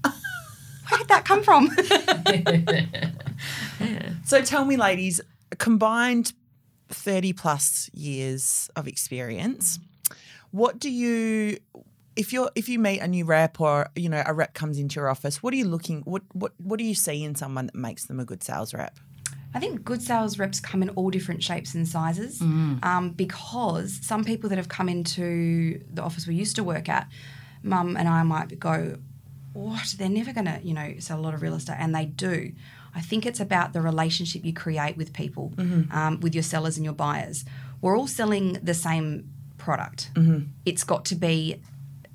Where 0.89 0.97
did 0.97 1.07
that 1.07 1.25
come 1.25 1.43
from? 1.43 1.69
So 4.25 4.41
tell 4.41 4.63
me, 4.63 4.77
ladies, 4.77 5.19
a 5.53 5.55
combined 5.55 6.33
30 6.89 7.33
plus 7.33 7.89
years 7.93 8.69
of 8.75 8.87
experience, 8.87 9.79
what 10.51 10.79
do 10.79 10.89
you 10.89 11.57
if 12.15 12.31
you're 12.33 12.51
if 12.55 12.67
you 12.69 12.77
meet 12.77 12.99
a 12.99 13.07
new 13.07 13.25
rep 13.25 13.61
or 13.61 13.87
you 13.95 14.09
know 14.09 14.21
a 14.25 14.33
rep 14.33 14.53
comes 14.53 14.77
into 14.77 14.95
your 14.99 15.09
office, 15.09 15.41
what 15.41 15.53
are 15.53 15.57
you 15.57 15.65
looking 15.65 16.01
what 16.01 16.23
what 16.33 16.51
what 16.57 16.77
do 16.79 16.83
you 16.83 16.95
see 16.95 17.23
in 17.23 17.35
someone 17.35 17.67
that 17.67 17.75
makes 17.75 18.05
them 18.05 18.19
a 18.19 18.25
good 18.25 18.43
sales 18.43 18.73
rep? 18.73 18.99
I 19.55 19.59
think 19.59 19.83
good 19.83 20.01
sales 20.01 20.39
reps 20.39 20.59
come 20.59 20.81
in 20.81 20.89
all 20.89 21.11
different 21.11 21.43
shapes 21.43 21.75
and 21.75 21.87
sizes 21.87 22.41
um, 22.81 23.11
because 23.15 23.99
some 24.01 24.23
people 24.23 24.49
that 24.49 24.57
have 24.57 24.67
come 24.67 24.89
into 24.89 25.79
the 25.93 26.01
office 26.01 26.25
we 26.25 26.33
used 26.33 26.55
to 26.55 26.63
work 26.63 26.89
at, 26.89 27.07
mum 27.61 27.95
and 27.95 28.09
I 28.09 28.23
might 28.23 28.59
go, 28.59 28.97
what? 29.53 29.95
They're 29.99 30.09
never 30.09 30.33
going 30.33 30.45
to, 30.45 30.59
you 30.63 30.73
know, 30.73 30.95
sell 30.97 31.19
a 31.19 31.21
lot 31.21 31.35
of 31.35 31.43
real 31.43 31.53
estate. 31.53 31.77
And 31.79 31.93
they 31.93 32.05
do. 32.05 32.51
I 32.95 33.01
think 33.01 33.25
it's 33.25 33.39
about 33.39 33.73
the 33.73 33.81
relationship 33.81 34.45
you 34.45 34.53
create 34.53 34.97
with 34.97 35.13
people, 35.13 35.53
um, 35.91 36.19
with 36.21 36.33
your 36.35 36.43
sellers 36.43 36.77
and 36.77 36.85
your 36.85 36.93
buyers. 36.93 37.43
We're 37.81 37.97
all 37.97 38.07
selling 38.07 38.53
the 38.61 38.73
same 38.73 39.29
product. 39.57 40.11
It's 40.65 40.83
got 40.83 41.05
to 41.05 41.15
be 41.15 41.61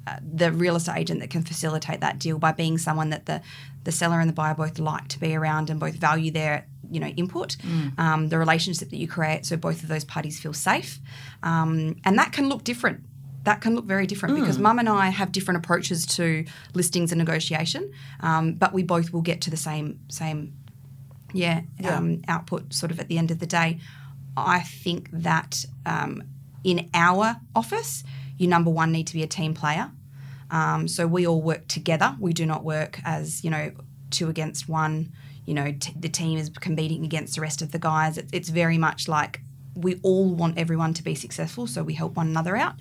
uh, 0.07 0.17
the 0.23 0.53
real 0.53 0.77
estate 0.77 0.97
agent 0.99 1.21
that 1.21 1.31
can 1.31 1.43
facilitate 1.43 2.01
that 2.01 2.19
deal 2.19 2.39
by 2.39 2.53
being 2.53 2.79
someone 2.79 3.11
that 3.11 3.27
the 3.27 3.41
the 3.85 3.93
seller 3.93 4.21
and 4.21 4.29
the 4.29 4.35
buyer 4.35 4.55
both 4.55 4.79
like 4.79 5.09
to 5.09 5.19
be 5.19 5.35
around 5.35 5.71
and 5.71 5.81
both 5.81 5.95
value 5.95 6.31
their 6.31 6.67
you 6.91 7.01
know 7.01 7.07
input 7.09 7.57
um, 7.99 8.29
the 8.29 8.39
relationship 8.39 8.91
that 8.91 8.97
you 8.97 9.09
create 9.09 9.47
so 9.47 9.57
both 9.57 9.83
of 9.83 9.89
those 9.89 10.05
parties 10.05 10.39
feel 10.41 10.53
safe. 10.53 10.99
Um, 11.43 11.97
and 12.05 12.19
that 12.19 12.33
can 12.33 12.49
look 12.49 12.65
different. 12.65 13.01
That 13.45 13.61
can 13.63 13.75
look 13.75 13.87
very 13.87 14.07
different 14.07 14.35
because 14.37 14.59
mum 14.59 14.79
and 14.79 14.89
I 14.89 15.09
have 15.09 15.33
different 15.33 15.65
approaches 15.65 16.05
to 16.17 16.45
listings 16.75 17.13
and 17.13 17.19
negotiation, 17.19 17.93
um, 18.21 18.55
but 18.55 18.73
we 18.75 18.83
both 18.83 19.13
will 19.13 19.23
get 19.23 19.41
to 19.43 19.51
the 19.51 19.57
same 19.57 20.01
same 20.09 20.53
yeah, 21.33 21.63
Um, 21.97 22.23
output 22.29 22.73
sort 22.73 22.91
of 22.91 23.01
at 23.01 23.09
the 23.09 23.19
end 23.19 23.31
of 23.31 23.39
the 23.39 23.47
day. 23.47 23.79
I 24.37 24.61
think 24.61 25.11
that 25.13 25.65
um, 25.85 26.23
in 26.65 26.89
our 26.95 27.37
office, 27.55 28.05
you 28.37 28.47
number 28.47 28.71
one 28.71 28.93
need 28.93 29.07
to 29.09 29.15
be 29.15 29.23
a 29.23 29.27
team 29.27 29.55
player. 29.55 29.91
Um, 30.51 30.89
so 30.89 31.07
we 31.07 31.27
all 31.27 31.43
work 31.43 31.67
together. 31.69 32.17
We 32.19 32.33
do 32.33 32.47
not 32.47 32.65
work 32.65 33.01
as 33.05 33.45
you 33.45 33.51
know 33.51 33.73
two 34.11 34.29
against 34.29 34.69
one. 34.69 35.13
You 35.45 35.55
know, 35.55 35.73
t- 35.73 35.95
the 35.99 36.09
team 36.09 36.39
is 36.39 36.51
competing 36.51 37.05
against 37.05 37.35
the 37.35 37.41
rest 37.41 37.63
of 37.63 37.73
the 37.73 37.79
guys. 37.79 38.19
It's, 38.19 38.31
it's 38.33 38.49
very 38.49 38.79
much 38.79 39.09
like 39.09 39.41
we 39.79 40.01
all 40.03 40.35
want 40.35 40.59
everyone 40.59 40.95
to 40.95 41.03
be 41.03 41.15
successful, 41.15 41.67
so 41.67 41.83
we 41.83 41.95
help 41.95 42.17
one 42.17 42.29
another 42.29 42.57
out. 42.57 42.75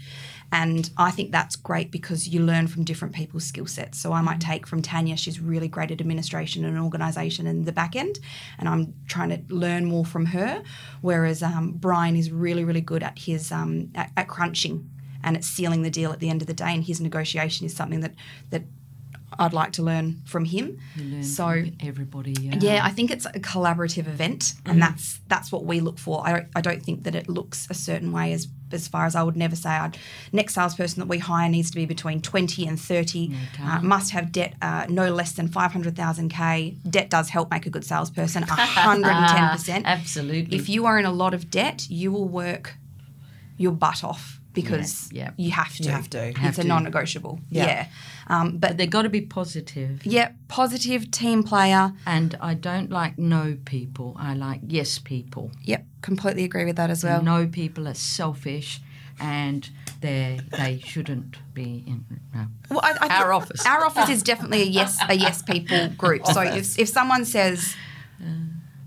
And 0.52 0.90
I 0.98 1.12
think 1.12 1.32
that's 1.32 1.56
great 1.56 1.92
because 1.92 2.28
you 2.28 2.42
learn 2.42 2.68
from 2.68 2.84
different 2.84 3.14
people's 3.14 3.44
skill 3.44 3.66
sets. 3.66 4.00
So 4.00 4.14
I 4.14 4.22
might 4.22 4.40
take 4.40 4.66
from 4.66 4.82
Tanya, 4.82 5.18
she's 5.18 5.40
really 5.40 5.68
great 5.68 5.92
at 5.92 6.00
administration 6.00 6.64
and 6.64 6.80
organisation 6.80 7.48
and 7.48 7.66
the 7.66 7.72
back 7.72 7.96
end, 7.96 8.20
and 8.58 8.70
I'm 8.70 8.94
trying 9.08 9.30
to 9.30 9.54
learn 9.54 9.86
more 9.86 10.06
from 10.06 10.28
her. 10.28 10.64
Whereas 11.02 11.44
um, 11.44 11.74
Brian 11.74 12.16
is 12.16 12.32
really, 12.32 12.64
really 12.64 12.82
good 12.82 13.04
at 13.04 13.20
his 13.20 13.52
um, 13.52 13.92
at, 13.94 14.12
at 14.16 14.28
crunching 14.28 14.90
and 15.24 15.36
at 15.36 15.44
sealing 15.44 15.82
the 15.82 15.90
deal 15.90 16.12
at 16.12 16.20
the 16.20 16.30
end 16.30 16.42
of 16.42 16.48
the 16.48 16.54
day. 16.54 16.74
And 16.74 16.84
his 16.84 17.02
negotiation 17.02 17.66
is 17.66 17.76
something 17.76 18.00
that 18.02 18.14
that 18.50 18.64
I'd 19.40 19.54
like 19.54 19.74
to 19.74 19.84
learn 19.84 20.22
from 20.26 20.46
him. 20.46 20.80
Learn 20.98 21.24
So 21.24 21.48
from 21.48 21.78
everybody. 21.80 22.36
Yeah. 22.40 22.56
yeah, 22.60 22.82
I 22.84 22.90
think 22.92 23.12
it's 23.12 23.26
a 23.26 23.40
collaborative 23.40 24.08
event, 24.08 24.54
and 24.66 24.82
that's 24.82 25.20
that's 25.28 25.52
what 25.52 25.66
we 25.66 25.80
look 25.80 26.00
for. 26.00 26.26
I 26.26 26.32
don't, 26.34 26.48
I 26.56 26.62
don't 26.62 26.82
think 26.84 27.04
that 27.04 27.16
it 27.16 27.30
looks 27.30 27.68
a 27.70 27.74
certain 27.74 28.12
way 28.12 28.34
as 28.34 28.48
as 28.72 28.88
far 28.88 29.06
as 29.06 29.16
I 29.16 29.24
would 29.24 29.38
never 29.38 29.56
say 29.56 29.70
I'd 29.70 29.98
next 30.34 30.54
salesperson 30.56 31.00
that 31.00 31.08
we 31.08 31.20
hire 31.20 31.50
needs 31.50 31.70
to 31.72 31.76
be 31.76 31.86
between 31.86 32.22
twenty 32.22 32.66
and 32.68 32.80
thirty. 32.80 33.36
Uh, 33.62 33.80
must 33.82 34.12
have 34.12 34.32
debt 34.32 34.56
uh, 34.62 34.86
no 34.90 35.14
less 35.14 35.34
than 35.34 35.48
five 35.48 35.72
hundred 35.72 35.96
thousand 35.96 36.30
k. 36.30 36.76
Debt 36.90 37.10
does 37.10 37.30
help 37.30 37.52
make 37.52 37.66
a 37.66 37.70
good 37.70 37.86
salesperson. 37.86 38.44
hundred 38.44 39.10
and 39.12 39.28
ten 39.30 39.50
percent. 39.50 39.86
Absolutely. 39.88 40.58
If 40.58 40.68
you 40.70 40.86
are 40.86 40.98
in 41.00 41.06
a 41.06 41.12
lot 41.12 41.34
of 41.34 41.50
debt, 41.50 41.88
you 41.90 42.12
will 42.12 42.28
work 42.28 42.76
your 43.58 43.72
butt 43.72 44.04
off 44.04 44.37
because 44.62 45.10
Yeah, 45.12 45.24
yeah. 45.24 45.46
you 45.46 45.52
have 45.52 45.76
to. 45.78 45.84
You 45.84 45.92
have 45.92 46.10
to. 46.10 46.28
It's 46.30 46.38
Have 46.40 46.60
a 46.60 46.64
non-negotiable. 46.64 47.40
Yeah. 47.50 47.66
Yeah. 47.66 47.88
Um, 48.28 48.58
but 48.58 48.78
They've 48.78 48.90
got 48.90 49.04
to 49.04 49.10
be 49.10 49.22
positive. 49.22 50.06
yeah, 50.06 50.32
positive 50.48 51.10
team 51.12 51.44
player. 51.44 51.94
And 52.06 52.36
I 52.42 52.54
don't 52.54 52.90
like 52.90 53.18
no 53.18 53.58
people. 53.66 54.16
I 54.20 54.34
like 54.34 54.62
yes 54.68 55.00
people. 55.00 55.52
Yep, 55.64 55.86
completely 56.02 56.44
agree 56.44 56.66
with 56.66 56.76
that 56.76 56.90
as 56.90 57.04
well. 57.04 57.22
No 57.22 57.48
people 57.48 57.88
are 57.88 57.94
selfish 57.94 58.82
and 59.20 59.70
they 60.02 60.40
they 60.52 60.80
shouldn't 60.86 61.38
be 61.54 61.84
in 61.88 62.06
no. 62.34 62.46
Well, 62.70 62.82
I, 62.84 62.92
I 63.02 63.08
Our 63.08 63.32
think 63.32 63.42
office. 63.42 63.66
Our 63.66 63.86
office 63.86 64.10
is 64.10 64.22
definitely 64.24 64.62
a 64.64 64.66
yes, 64.66 64.98
a 65.10 65.16
yes 65.16 65.42
people 65.42 65.88
group. 65.98 66.26
So 66.28 66.42
if, 66.60 66.78
if 66.78 66.90
someone 66.90 67.26
says, 67.26 67.76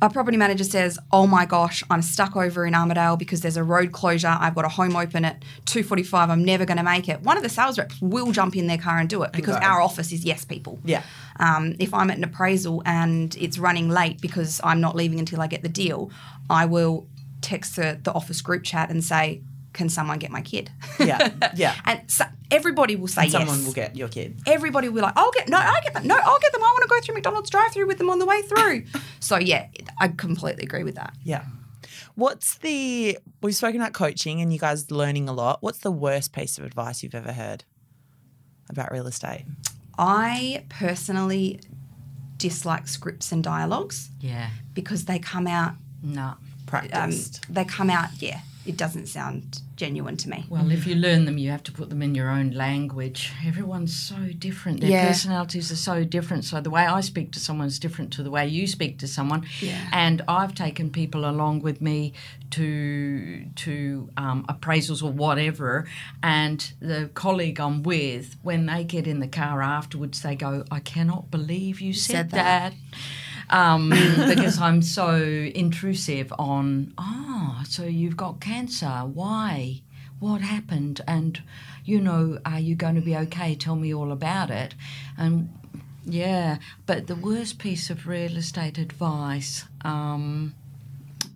a 0.02 0.08
property 0.08 0.36
manager 0.36 0.64
says, 0.64 0.98
"Oh 1.12 1.26
my 1.26 1.44
gosh, 1.44 1.82
I'm 1.90 2.02
stuck 2.02 2.36
over 2.36 2.64
in 2.66 2.74
Armadale 2.74 3.16
because 3.16 3.42
there's 3.42 3.56
a 3.56 3.64
road 3.64 3.92
closure. 3.92 4.36
I've 4.40 4.54
got 4.54 4.64
a 4.64 4.68
home 4.68 4.96
open 4.96 5.24
at 5.24 5.42
2:45. 5.66 6.30
I'm 6.30 6.44
never 6.44 6.64
going 6.64 6.78
to 6.78 6.82
make 6.82 7.08
it." 7.08 7.22
One 7.22 7.36
of 7.36 7.42
the 7.42 7.48
sales 7.48 7.78
reps 7.78 8.00
will 8.00 8.32
jump 8.32 8.56
in 8.56 8.66
their 8.66 8.78
car 8.78 8.98
and 8.98 9.08
do 9.08 9.22
it 9.22 9.32
because 9.32 9.56
go. 9.56 9.66
our 9.66 9.80
office 9.80 10.12
is 10.12 10.24
yes 10.24 10.44
people. 10.44 10.78
Yeah. 10.84 11.02
Um, 11.38 11.76
if 11.78 11.92
I'm 11.92 12.10
at 12.10 12.16
an 12.16 12.24
appraisal 12.24 12.82
and 12.86 13.36
it's 13.36 13.58
running 13.58 13.88
late 13.88 14.20
because 14.20 14.60
I'm 14.64 14.80
not 14.80 14.96
leaving 14.96 15.18
until 15.18 15.40
I 15.40 15.46
get 15.46 15.62
the 15.62 15.68
deal, 15.68 16.10
I 16.48 16.66
will 16.66 17.06
text 17.40 17.76
the, 17.76 17.98
the 18.02 18.12
office 18.12 18.40
group 18.42 18.62
chat 18.62 18.90
and 18.90 19.02
say, 19.02 19.42
"Can 19.72 19.88
someone 19.88 20.18
get 20.18 20.30
my 20.30 20.42
kid?" 20.42 20.70
Yeah. 20.98 21.30
Yeah. 21.54 21.74
and 21.84 22.00
so 22.10 22.24
everybody 22.50 22.96
will 22.96 23.08
say 23.08 23.22
yes 23.24 23.32
Someone 23.32 23.64
will 23.64 23.72
get 23.72 23.96
your 23.96 24.08
kid. 24.08 24.40
everybody 24.46 24.88
will 24.88 24.96
be 24.96 25.00
like, 25.02 25.14
I'll 25.16 25.30
get 25.32 25.48
no, 25.48 25.58
I 25.58 25.80
get 25.82 25.94
them. 25.94 26.06
No, 26.06 26.16
I'll 26.16 26.38
get 26.40 26.52
them. 26.52 26.62
I 26.62 26.66
want 26.72 26.82
to 26.82 26.88
go 26.88 27.00
through 27.00 27.14
McDonald's 27.14 27.50
drive-through 27.50 27.86
with 27.86 27.98
them 27.98 28.10
on 28.10 28.18
the 28.18 28.26
way 28.26 28.42
through. 28.42 28.84
so 29.20 29.36
yeah, 29.38 29.66
I 29.98 30.08
completely 30.08 30.64
agree 30.64 30.84
with 30.84 30.94
that. 30.96 31.14
Yeah. 31.24 31.44
What's 32.14 32.58
the 32.58 33.18
we've 33.40 33.54
spoken 33.56 33.80
about 33.80 33.92
coaching 33.94 34.40
and 34.40 34.52
you 34.52 34.58
guys 34.58 34.90
learning 34.90 35.28
a 35.28 35.32
lot. 35.32 35.62
What's 35.62 35.78
the 35.78 35.90
worst 35.92 36.32
piece 36.32 36.58
of 36.58 36.64
advice 36.64 37.02
you've 37.02 37.14
ever 37.14 37.32
heard 37.32 37.64
about 38.68 38.90
real 38.92 39.06
estate? 39.06 39.44
I 39.98 40.64
personally 40.68 41.60
dislike 42.36 42.88
scripts 42.88 43.32
and 43.32 43.42
dialogues 43.44 44.10
Yeah. 44.20 44.50
because 44.74 45.04
they 45.04 45.18
come 45.18 45.46
out. 45.46 45.74
No. 46.02 46.22
Um, 46.22 46.38
Practiced. 46.66 47.46
they 47.52 47.64
come 47.64 47.90
out. 47.90 48.08
Yeah, 48.22 48.40
it 48.66 48.76
doesn't 48.76 49.06
sound 49.06 49.60
genuine 49.76 50.16
to 50.18 50.28
me. 50.28 50.44
Well, 50.50 50.70
if 50.70 50.86
you 50.86 50.94
learn 50.94 51.24
them, 51.24 51.38
you 51.38 51.50
have 51.50 51.62
to 51.62 51.72
put 51.72 51.88
them 51.88 52.02
in 52.02 52.14
your 52.14 52.28
own 52.28 52.50
language. 52.50 53.32
Everyone's 53.46 53.96
so 53.96 54.16
different. 54.38 54.80
Their 54.82 54.90
Yeah. 54.90 55.08
personalities 55.08 55.72
are 55.72 55.76
so 55.76 56.04
different. 56.04 56.44
So 56.44 56.60
the 56.60 56.68
way 56.68 56.84
I 56.84 57.00
speak 57.00 57.32
to 57.32 57.40
someone 57.40 57.66
is 57.68 57.78
different 57.78 58.12
to 58.14 58.22
the 58.22 58.30
way 58.30 58.46
you 58.46 58.66
speak 58.66 58.98
to 58.98 59.08
someone. 59.08 59.46
Yeah. 59.62 59.88
And 59.92 60.20
I've 60.28 60.54
taken 60.54 60.90
people 60.90 61.24
along 61.24 61.60
with 61.62 61.80
me 61.80 62.12
to 62.50 63.44
to 63.56 64.10
um, 64.16 64.44
appraisals 64.48 65.02
or 65.02 65.12
whatever. 65.12 65.86
And 66.22 66.72
the 66.80 67.10
colleague 67.14 67.58
I'm 67.60 67.82
with, 67.82 68.36
when 68.42 68.66
they 68.66 68.84
get 68.84 69.06
in 69.06 69.20
the 69.20 69.28
car 69.28 69.62
afterwards, 69.62 70.20
they 70.22 70.36
go, 70.36 70.64
"I 70.70 70.80
cannot 70.80 71.30
believe 71.30 71.80
you 71.80 71.94
said, 71.94 72.12
said 72.12 72.30
that." 72.32 72.72
that." 72.72 72.98
Um, 73.50 73.90
because 74.28 74.60
I'm 74.60 74.82
so 74.82 75.16
intrusive 75.16 76.32
on, 76.38 76.94
oh, 76.96 77.62
so 77.68 77.84
you've 77.84 78.16
got 78.16 78.40
cancer. 78.40 78.88
Why? 78.88 79.82
what 80.20 80.42
happened? 80.42 81.00
And, 81.08 81.42
you 81.84 82.00
know, 82.00 82.38
are 82.44 82.60
you 82.60 82.76
going 82.76 82.94
to 82.94 83.00
be 83.00 83.16
okay? 83.16 83.54
Tell 83.54 83.74
me 83.74 83.92
all 83.92 84.12
about 84.12 84.50
it. 84.50 84.74
And 85.18 85.48
yeah, 86.04 86.58
but 86.86 87.08
the 87.08 87.16
worst 87.16 87.58
piece 87.58 87.90
of 87.90 88.06
real 88.06 88.36
estate 88.36 88.78
advice. 88.78 89.64
Um, 89.82 90.54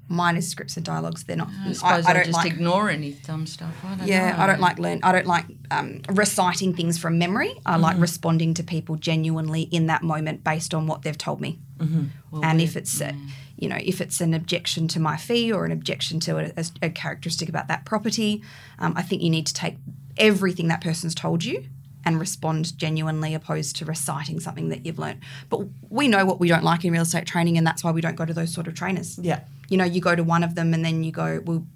Mine 0.06 0.36
is 0.36 0.46
scripts 0.46 0.76
and 0.76 0.84
dialogues. 0.84 1.24
They're 1.24 1.34
not. 1.34 1.48
I 1.48 1.72
suppose 1.72 2.04
I, 2.04 2.10
I, 2.10 2.24
just 2.24 2.32
like, 2.32 2.52
ignore 2.52 2.90
any 2.90 3.12
dumb 3.12 3.46
stuff. 3.46 3.74
I 3.82 3.94
don't 3.94 4.06
yeah, 4.06 4.36
know. 4.36 4.42
I 4.42 4.46
don't 4.46 4.60
like 4.60 4.78
learn. 4.78 5.00
I 5.02 5.12
don't 5.12 5.26
like 5.26 5.46
um, 5.70 6.02
reciting 6.08 6.74
things 6.74 6.98
from 6.98 7.18
memory. 7.18 7.54
I 7.64 7.74
mm-hmm. 7.74 7.82
like 7.82 7.98
responding 7.98 8.54
to 8.54 8.62
people 8.62 8.96
genuinely 8.96 9.62
in 9.62 9.86
that 9.86 10.02
moment 10.02 10.44
based 10.44 10.74
on 10.74 10.86
what 10.86 11.02
they've 11.02 11.18
told 11.18 11.40
me. 11.40 11.58
Mm-hmm. 11.78 12.04
Well, 12.30 12.44
and 12.44 12.60
if 12.60 12.76
it's, 12.76 13.00
a, 13.00 13.14
you 13.56 13.68
know, 13.68 13.78
if 13.80 14.00
it's 14.00 14.20
an 14.20 14.34
objection 14.34 14.88
to 14.88 15.00
my 15.00 15.16
fee 15.16 15.52
or 15.52 15.64
an 15.64 15.72
objection 15.72 16.20
to 16.20 16.38
a, 16.38 16.52
a, 16.56 16.64
a 16.82 16.90
characteristic 16.90 17.48
about 17.48 17.68
that 17.68 17.84
property, 17.84 18.42
um, 18.78 18.94
I 18.96 19.02
think 19.02 19.22
you 19.22 19.30
need 19.30 19.46
to 19.46 19.54
take 19.54 19.76
everything 20.16 20.68
that 20.68 20.80
person's 20.80 21.14
told 21.14 21.44
you 21.44 21.64
and 22.06 22.20
respond 22.20 22.76
genuinely 22.76 23.34
opposed 23.34 23.76
to 23.76 23.84
reciting 23.86 24.38
something 24.38 24.68
that 24.68 24.84
you've 24.84 24.98
learned. 24.98 25.20
But 25.48 25.62
we 25.88 26.06
know 26.06 26.26
what 26.26 26.38
we 26.38 26.48
don't 26.48 26.62
like 26.62 26.84
in 26.84 26.92
real 26.92 27.02
estate 27.02 27.26
training, 27.26 27.56
and 27.56 27.66
that's 27.66 27.82
why 27.82 27.90
we 27.92 28.02
don't 28.02 28.14
go 28.14 28.26
to 28.26 28.34
those 28.34 28.52
sort 28.52 28.66
of 28.66 28.74
trainers. 28.74 29.18
Yeah 29.18 29.40
you 29.68 29.76
know, 29.76 29.84
you 29.84 30.00
go 30.00 30.14
to 30.14 30.22
one 30.22 30.42
of 30.42 30.54
them 30.54 30.74
and 30.74 30.84
then 30.84 31.04
you 31.04 31.12
go, 31.12 31.40
well, 31.44 31.66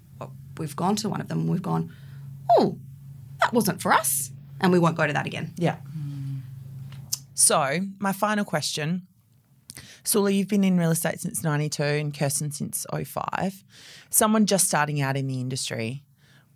we've 0.59 0.77
gone 0.77 0.96
to 0.96 1.09
one 1.09 1.20
of 1.20 1.29
them 1.29 1.40
and 1.40 1.48
we've 1.51 1.62
gone, 1.62 1.92
oh, 2.59 2.77
that 3.40 3.53
wasn't 3.53 3.81
for 3.81 3.92
us. 3.92 4.31
And 4.61 4.72
we 4.72 4.79
won't 4.79 4.96
go 4.96 5.07
to 5.07 5.12
that 5.12 5.27
again. 5.27 5.53
Yeah. 5.57 5.77
So, 7.35 7.81
my 7.98 8.12
final 8.12 8.44
question. 8.44 9.07
Soulla, 10.03 10.31
you've 10.31 10.48
been 10.48 10.64
in 10.64 10.79
real 10.79 10.90
estate 10.90 11.20
since 11.20 11.44
92 11.44 11.83
and 11.83 12.12
Kirstin 12.14 12.53
since 12.53 12.87
05. 12.92 13.62
Someone 14.11 14.46
just 14.46 14.66
starting 14.66 15.01
out 15.01 15.16
in 15.16 15.27
the 15.27 15.40
industry, 15.40 16.03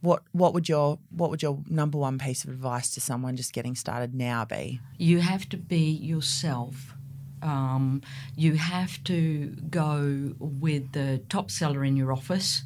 what 0.01 0.23
what 0.33 0.53
would 0.55 0.68
your 0.68 0.99
what 1.11 1.31
would 1.31 1.42
your 1.42 1.61
number 1.68 1.99
one 1.99 2.18
piece 2.18 2.42
of 2.42 2.51
advice 2.51 2.90
to 2.95 3.01
someone 3.01 3.37
just 3.37 3.53
getting 3.53 3.77
started 3.77 4.14
now 4.14 4.45
be? 4.45 4.81
You 4.99 5.21
have 5.21 5.49
to 5.51 5.57
be 5.57 5.90
yourself 5.92 6.95
um, 7.42 8.03
you 8.37 8.55
have 8.55 9.03
to 9.05 9.49
go 9.68 10.35
with 10.38 10.92
the 10.92 11.21
top 11.29 11.51
seller 11.51 11.85
in 11.85 11.97
your 11.97 12.12
office, 12.12 12.62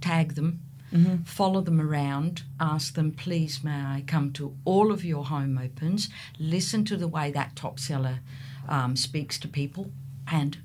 tag 0.00 0.34
them, 0.34 0.60
mm-hmm. 0.92 1.22
follow 1.22 1.60
them 1.60 1.80
around, 1.80 2.42
ask 2.60 2.94
them, 2.94 3.12
please, 3.12 3.62
may 3.62 3.80
I 3.80 4.04
come 4.06 4.32
to 4.34 4.54
all 4.64 4.92
of 4.92 5.04
your 5.04 5.26
home 5.26 5.58
opens, 5.58 6.08
listen 6.38 6.84
to 6.86 6.96
the 6.96 7.08
way 7.08 7.30
that 7.30 7.56
top 7.56 7.78
seller 7.78 8.20
um, 8.68 8.96
speaks 8.96 9.38
to 9.40 9.48
people, 9.48 9.90
and 10.30 10.58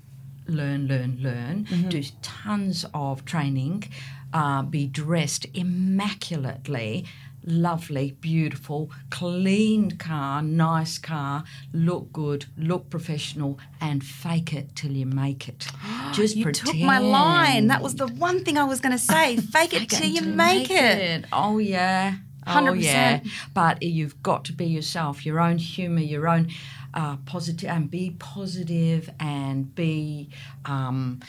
learn, 0.48 0.88
learn, 0.88 1.20
learn. 1.22 1.66
Mm-hmm. 1.66 1.90
Do 1.90 2.04
tons 2.22 2.86
of 2.94 3.26
training, 3.26 3.86
uh, 4.34 4.64
be 4.64 4.88
dressed 4.88 5.46
immaculately 5.54 7.06
lovely, 7.46 8.12
beautiful, 8.22 8.90
clean 9.10 9.92
car, 9.98 10.42
nice 10.42 10.98
car, 10.98 11.44
look 11.74 12.12
good, 12.14 12.46
look 12.58 12.90
professional, 12.90 13.60
and 13.82 14.04
fake 14.04 14.54
it 14.54 14.76
till 14.76 14.92
you 14.92 15.06
make 15.06 15.48
it. 15.50 15.68
Just 16.14 16.36
you 16.36 16.44
pretend. 16.44 16.72
took 16.72 16.82
my 16.82 17.00
line. 17.00 17.68
That 17.68 17.82
was 17.82 17.96
the 17.96 18.08
one 18.08 18.44
thing 18.44 18.58
I 18.58 18.64
was 18.64 18.80
going 18.80 18.92
to 18.92 19.04
say. 19.04 19.38
Fake, 19.54 19.74
it 19.74 19.90
till 19.90 20.08
you 20.08 20.22
make, 20.22 20.70
make 20.70 20.72
it. 20.72 21.00
it. 21.00 21.26
Oh 21.32 21.58
yeah. 21.58 22.16
100%. 22.48 22.70
Oh 22.70 22.74
yeah. 22.74 23.22
But 23.54 23.82
you've 23.84 24.22
got 24.22 24.46
to 24.46 24.54
be 24.54 24.66
yourself, 24.66 25.26
your 25.26 25.40
own 25.40 25.58
humour, 25.58 26.02
your 26.02 26.28
own 26.28 26.50
uh, 26.94 27.18
positive, 27.26 27.70
and 27.70 27.90
be 27.90 28.16
positive 28.20 29.10
and 29.20 29.74
be. 29.74 30.30
Um, 30.66 31.22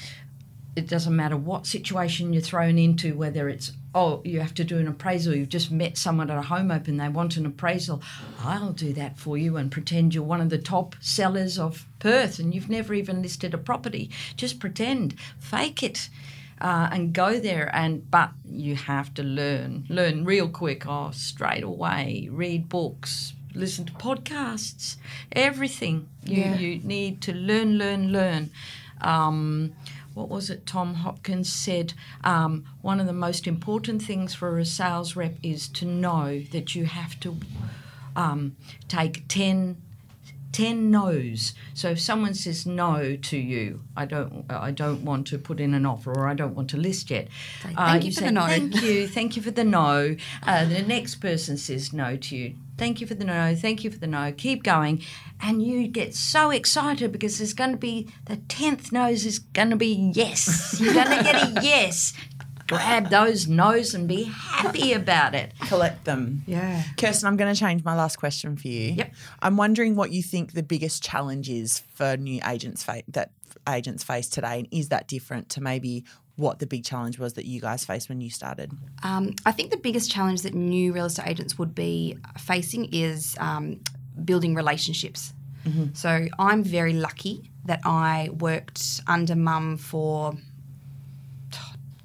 it 0.76 0.88
doesn't 0.88 1.14
matter 1.14 1.36
what 1.36 1.66
situation 1.66 2.32
you're 2.32 2.42
thrown 2.42 2.78
into, 2.78 3.14
whether 3.14 3.48
it's 3.48 3.70
oh, 3.94 4.20
you 4.24 4.40
have 4.40 4.54
to 4.54 4.64
do 4.64 4.78
an 4.78 4.88
appraisal. 4.88 5.34
You've 5.34 5.48
just 5.48 5.70
met 5.70 5.96
someone 5.96 6.30
at 6.30 6.38
a 6.38 6.42
home 6.42 6.70
open, 6.70 6.96
they 6.96 7.08
want 7.08 7.36
an 7.36 7.46
appraisal. 7.46 8.02
I'll 8.40 8.72
do 8.72 8.92
that 8.94 9.18
for 9.18 9.38
you 9.38 9.56
and 9.56 9.70
pretend 9.70 10.14
you're 10.14 10.24
one 10.24 10.40
of 10.40 10.50
the 10.50 10.58
top 10.58 10.96
sellers 11.00 11.58
of 11.58 11.86
Perth 12.00 12.38
and 12.38 12.54
you've 12.54 12.68
never 12.68 12.92
even 12.94 13.22
listed 13.22 13.54
a 13.54 13.58
property. 13.58 14.10
Just 14.36 14.58
pretend, 14.58 15.14
fake 15.38 15.82
it. 15.82 16.08
Uh, 16.60 16.88
and 16.92 17.12
go 17.12 17.40
there 17.40 17.68
and 17.74 18.08
but 18.12 18.30
you 18.48 18.76
have 18.76 19.12
to 19.12 19.24
learn 19.24 19.84
learn 19.88 20.24
real 20.24 20.48
quick 20.48 20.86
oh 20.86 21.10
straight 21.10 21.64
away 21.64 22.28
read 22.30 22.68
books 22.68 23.32
listen 23.54 23.84
to 23.84 23.92
podcasts 23.94 24.96
everything 25.32 26.08
you, 26.22 26.42
yeah. 26.42 26.54
you 26.56 26.78
need 26.78 27.20
to 27.20 27.34
learn 27.34 27.76
learn 27.76 28.12
learn 28.12 28.50
um, 29.00 29.74
what 30.14 30.28
was 30.28 30.48
it 30.48 30.66
Tom 30.66 30.94
Hopkins 30.94 31.52
said? 31.52 31.92
Um, 32.22 32.64
one 32.80 33.00
of 33.00 33.06
the 33.06 33.12
most 33.12 33.46
important 33.46 34.02
things 34.02 34.34
for 34.34 34.58
a 34.58 34.64
sales 34.64 35.16
rep 35.16 35.36
is 35.42 35.68
to 35.68 35.84
know 35.84 36.40
that 36.52 36.74
you 36.74 36.86
have 36.86 37.18
to 37.20 37.36
um, 38.16 38.56
take 38.88 39.26
10 39.28 39.76
10 40.54 40.88
no's. 40.88 41.52
So 41.74 41.90
if 41.90 42.00
someone 42.00 42.32
says 42.32 42.64
no 42.64 43.16
to 43.16 43.36
you, 43.36 43.80
I 43.96 44.04
don't, 44.04 44.44
I 44.48 44.70
don't 44.70 45.04
want 45.04 45.26
to 45.28 45.38
put 45.38 45.58
in 45.58 45.74
an 45.74 45.84
offer 45.84 46.12
or 46.12 46.28
I 46.28 46.34
don't 46.34 46.54
want 46.54 46.70
to 46.70 46.76
list 46.76 47.10
yet. 47.10 47.26
Thank 47.60 47.78
uh, 47.78 47.98
you, 48.00 48.06
you, 48.06 48.12
for 48.12 48.20
say, 48.20 48.26
the 48.26 48.32
no. 48.32 48.46
Thank 48.46 48.74
you, 48.82 49.08
thank 49.08 49.36
you 49.36 49.42
for 49.42 49.50
the 49.50 49.64
no. 49.64 50.16
Uh, 50.44 50.64
the 50.64 50.82
next 50.82 51.16
person 51.16 51.56
says 51.56 51.92
no 51.92 52.16
to 52.16 52.36
you. 52.36 52.54
Thank 52.78 53.00
you 53.00 53.06
for 53.06 53.14
the 53.14 53.24
no. 53.24 53.56
Thank 53.56 53.82
you 53.82 53.90
for 53.90 53.98
the 53.98 54.06
no. 54.06 54.32
Keep 54.36 54.62
going, 54.64 55.02
and 55.40 55.62
you 55.62 55.86
get 55.86 56.14
so 56.14 56.50
excited 56.50 57.12
because 57.12 57.38
there's 57.38 57.52
going 57.52 57.70
to 57.70 57.76
be 57.76 58.08
the 58.26 58.36
tenth 58.36 58.90
nose 58.90 59.24
is 59.24 59.38
going 59.38 59.70
to 59.70 59.76
be 59.76 60.12
yes. 60.14 60.80
You're 60.80 60.94
going 60.94 61.16
to 61.18 61.22
get 61.22 61.36
a 61.36 61.60
yes 61.62 62.12
grab 62.68 63.10
those 63.10 63.46
no's 63.46 63.94
and 63.94 64.08
be 64.08 64.24
happy 64.24 64.92
about 64.92 65.34
it. 65.34 65.52
Collect 65.60 66.04
them. 66.04 66.42
Yeah. 66.46 66.82
Kirstin, 66.96 67.24
I'm 67.24 67.36
going 67.36 67.52
to 67.52 67.58
change 67.58 67.84
my 67.84 67.94
last 67.94 68.16
question 68.16 68.56
for 68.56 68.68
you. 68.68 68.92
Yep. 68.92 69.14
I'm 69.42 69.56
wondering 69.56 69.96
what 69.96 70.10
you 70.10 70.22
think 70.22 70.52
the 70.52 70.62
biggest 70.62 71.02
challenge 71.02 71.48
is 71.48 71.80
for 71.94 72.16
new 72.16 72.40
agents 72.46 72.82
fa- 72.82 73.02
that 73.08 73.30
agents 73.68 74.04
face 74.04 74.28
today, 74.28 74.58
and 74.60 74.68
is 74.70 74.88
that 74.88 75.08
different 75.08 75.48
to 75.50 75.60
maybe 75.60 76.04
what 76.36 76.58
the 76.58 76.66
big 76.66 76.84
challenge 76.84 77.18
was 77.18 77.34
that 77.34 77.44
you 77.44 77.60
guys 77.60 77.84
faced 77.84 78.08
when 78.08 78.20
you 78.20 78.30
started? 78.30 78.72
Um, 79.02 79.34
I 79.46 79.52
think 79.52 79.70
the 79.70 79.76
biggest 79.76 80.10
challenge 80.10 80.42
that 80.42 80.54
new 80.54 80.92
real 80.92 81.06
estate 81.06 81.28
agents 81.28 81.58
would 81.58 81.74
be 81.74 82.18
facing 82.38 82.88
is 82.92 83.36
um, 83.38 83.80
building 84.24 84.54
relationships. 84.54 85.32
Mm-hmm. 85.64 85.94
So 85.94 86.26
I'm 86.38 86.64
very 86.64 86.92
lucky 86.92 87.50
that 87.66 87.80
I 87.84 88.30
worked 88.38 89.00
under 89.06 89.36
mum 89.36 89.76
for 89.76 90.34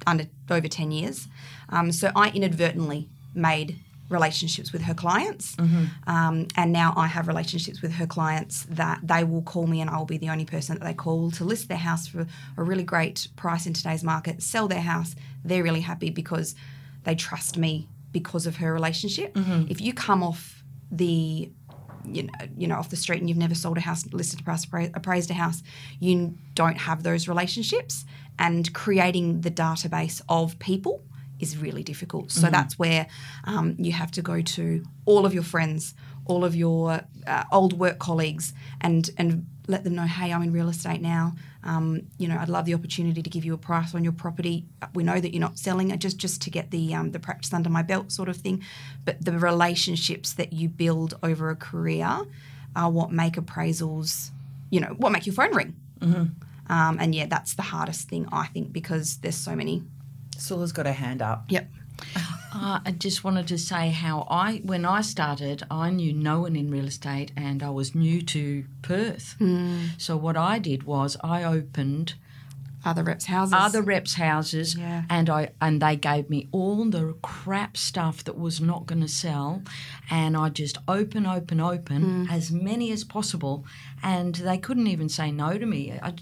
under 0.10 0.26
over 0.50 0.67
10 0.67 0.91
years. 0.91 1.28
Um, 1.69 1.91
so 1.91 2.12
I 2.15 2.30
inadvertently 2.32 3.08
made 3.34 3.80
relationships 4.10 4.74
with 4.74 4.82
her 4.82 4.93
clients. 4.93 5.56
Mm-hmm. 5.56 6.10
Um, 6.10 6.48
and 6.56 6.74
now 6.74 6.93
I 6.98 7.08
have 7.08 7.28
relationships 7.28 7.82
with 7.82 7.93
her 7.93 8.08
clients 8.08 8.63
that 8.69 9.00
they 9.04 9.24
will 9.24 9.43
call 9.43 9.67
me 9.67 9.82
and 9.82 9.89
I 9.89 9.98
will 9.98 10.06
be 10.06 10.17
the 10.17 10.30
only 10.30 10.45
person 10.45 10.78
that 10.78 10.84
they 10.84 10.93
call 10.93 11.32
to 11.32 11.43
list 11.43 11.67
their 11.67 11.78
house 11.78 12.08
for 12.08 12.28
a 12.58 12.63
really 12.63 12.84
great 12.84 13.28
price 13.36 13.65
in 13.67 13.74
today's 13.74 14.04
market, 14.04 14.41
sell 14.41 14.67
their 14.67 14.82
house. 14.82 15.15
They're 15.45 15.63
really 15.63 15.82
happy 15.82 16.10
because 16.10 16.56
they 17.04 17.15
trust 17.15 17.58
me 17.58 17.88
because 18.12 18.48
of 18.48 18.58
her 18.58 18.74
relationship. 18.74 19.36
Mm-hmm. 19.36 19.65
If 19.69 19.80
you 19.80 19.93
come 19.93 20.24
off 20.24 20.63
the 20.91 21.52
you 22.06 22.24
know, 22.24 22.34
you 22.58 22.65
know, 22.65 22.76
off 22.76 22.89
the 22.89 22.95
street 22.95 23.19
and 23.19 23.30
you've 23.30 23.38
never 23.38 23.54
sold 23.54 23.78
a 23.78 23.82
house, 23.82 24.06
listed 24.13 24.39
a 24.39 24.43
price, 24.43 24.65
appraised 24.93 25.30
a 25.30 25.34
house, 25.34 25.62
you 26.00 26.34
don't 26.56 26.78
have 26.78 27.04
those 27.04 27.28
relationships 27.28 28.06
and 28.39 28.73
creating 28.73 29.41
the 29.41 29.52
database 29.52 30.21
of 30.28 30.58
people 30.58 31.04
is 31.39 31.58
really 31.58 31.84
difficult. 31.84 32.32
So 32.32 32.43
mm-hmm. 32.43 32.52
that's 32.52 32.80
where 32.80 33.08
um, 33.43 33.75
you 33.78 33.91
have 33.91 34.12
to 34.12 34.21
go 34.21 34.41
to 34.41 34.84
all 35.06 35.25
of 35.25 35.34
your 35.34 35.43
friends, 35.43 35.93
all 36.25 36.43
of 36.43 36.56
your 36.56 37.02
uh, 37.28 37.43
old 37.52 37.73
work 37.73 37.99
colleagues, 37.99 38.54
and 38.82 39.10
and 39.17 39.45
let 39.67 39.84
them 39.84 39.95
know, 39.95 40.04
hey, 40.04 40.34
I'm 40.34 40.41
in 40.41 40.52
real 40.52 40.69
estate 40.69 40.99
now. 40.99 41.34
Um, 41.63 42.08
you 42.17 42.28
know, 42.28 42.38
I'd 42.39 42.49
love 42.49 42.65
the 42.65 42.73
opportunity 42.73 43.21
to 43.21 43.30
give 43.30 43.45
you 43.45 43.54
a 43.54 43.58
price 43.58 43.93
on 43.93 44.04
your 44.04 44.13
property. 44.13 44.65
We 44.95 45.04
know 45.04 45.19
that 45.19 45.32
you're 45.32 45.41
not 45.41 45.60
selling 45.60 45.91
it 45.91 45.99
just 45.99 46.17
just 46.17 46.41
to 46.43 46.49
get 46.49 46.71
the 46.71 46.93
um, 46.93 47.12
the 47.12 47.19
practice 47.19 47.54
under 47.54 47.69
my 47.69 47.84
belt, 47.84 48.12
sort 48.12 48.30
of 48.30 48.38
thing. 48.38 48.63
But 49.06 49.23
the 49.23 49.38
relationships 49.38 50.34
that 50.34 50.54
you 50.54 50.69
build 50.69 51.17
over 51.21 51.49
a 51.49 51.56
career 51.56 52.21
are 52.75 52.89
what 52.89 53.12
make 53.12 53.34
appraisals. 53.34 54.32
You 54.71 54.82
know, 54.82 54.95
what 54.97 55.12
make 55.12 55.25
your 55.25 55.36
phone 55.36 55.56
ring. 55.56 55.75
Mm-hmm. 55.99 56.25
Um, 56.69 56.97
and 56.99 57.13
yeah, 57.15 57.25
that's 57.25 57.55
the 57.55 57.63
hardest 57.63 58.10
thing 58.10 58.27
I 58.32 58.47
think 58.47 58.71
because 58.71 59.17
there's 59.17 59.36
so 59.36 59.55
many. 59.55 59.84
Soulla's 60.38 60.71
got 60.71 60.86
her 60.86 60.93
hand 60.93 61.21
up. 61.21 61.45
Yep. 61.49 61.69
Uh, 62.51 62.79
I 62.84 62.91
just 62.93 63.23
wanted 63.23 63.47
to 63.49 63.60
say 63.60 63.91
how 63.91 64.25
I, 64.27 64.63
when 64.65 64.84
I 64.84 65.01
started, 65.01 65.62
I 65.70 65.91
knew 65.91 66.11
no 66.11 66.41
one 66.41 66.55
in 66.55 66.72
real 66.72 66.88
estate 66.88 67.32
and 67.38 67.61
I 67.61 67.70
was 67.70 67.93
new 67.93 68.24
to 68.24 68.65
Perth. 68.82 69.36
Mm. 69.39 69.89
So 69.99 70.17
what 70.17 70.36
I 70.36 70.57
did 70.57 70.82
was 70.82 71.15
I 71.24 71.43
opened 71.43 72.15
other 72.86 73.03
reps' 73.03 73.25
houses. 73.25 73.53
Other 73.57 73.82
reps' 73.82 74.13
houses, 74.13 74.75
yeah. 74.75 75.03
and 75.09 75.30
I 75.30 75.49
and 75.61 75.82
they 75.82 75.95
gave 75.95 76.30
me 76.30 76.47
all 76.51 76.86
the 76.86 77.15
crap 77.21 77.77
stuff 77.77 78.23
that 78.23 78.38
was 78.38 78.61
not 78.61 78.86
going 78.86 79.01
to 79.01 79.07
sell, 79.07 79.61
and 80.09 80.38
I 80.38 80.49
just 80.49 80.77
open, 80.88 81.25
open, 81.25 81.59
open 81.59 82.25
mm. 82.27 82.32
as 82.32 82.51
many 82.51 82.91
as 82.91 83.03
possible, 83.03 83.65
and 84.01 84.36
they 84.36 84.57
couldn't 84.57 84.88
even 84.88 85.09
say 85.09 85.32
no 85.32 85.57
to 85.57 85.65
me. 85.65 85.99
I, 86.01 86.13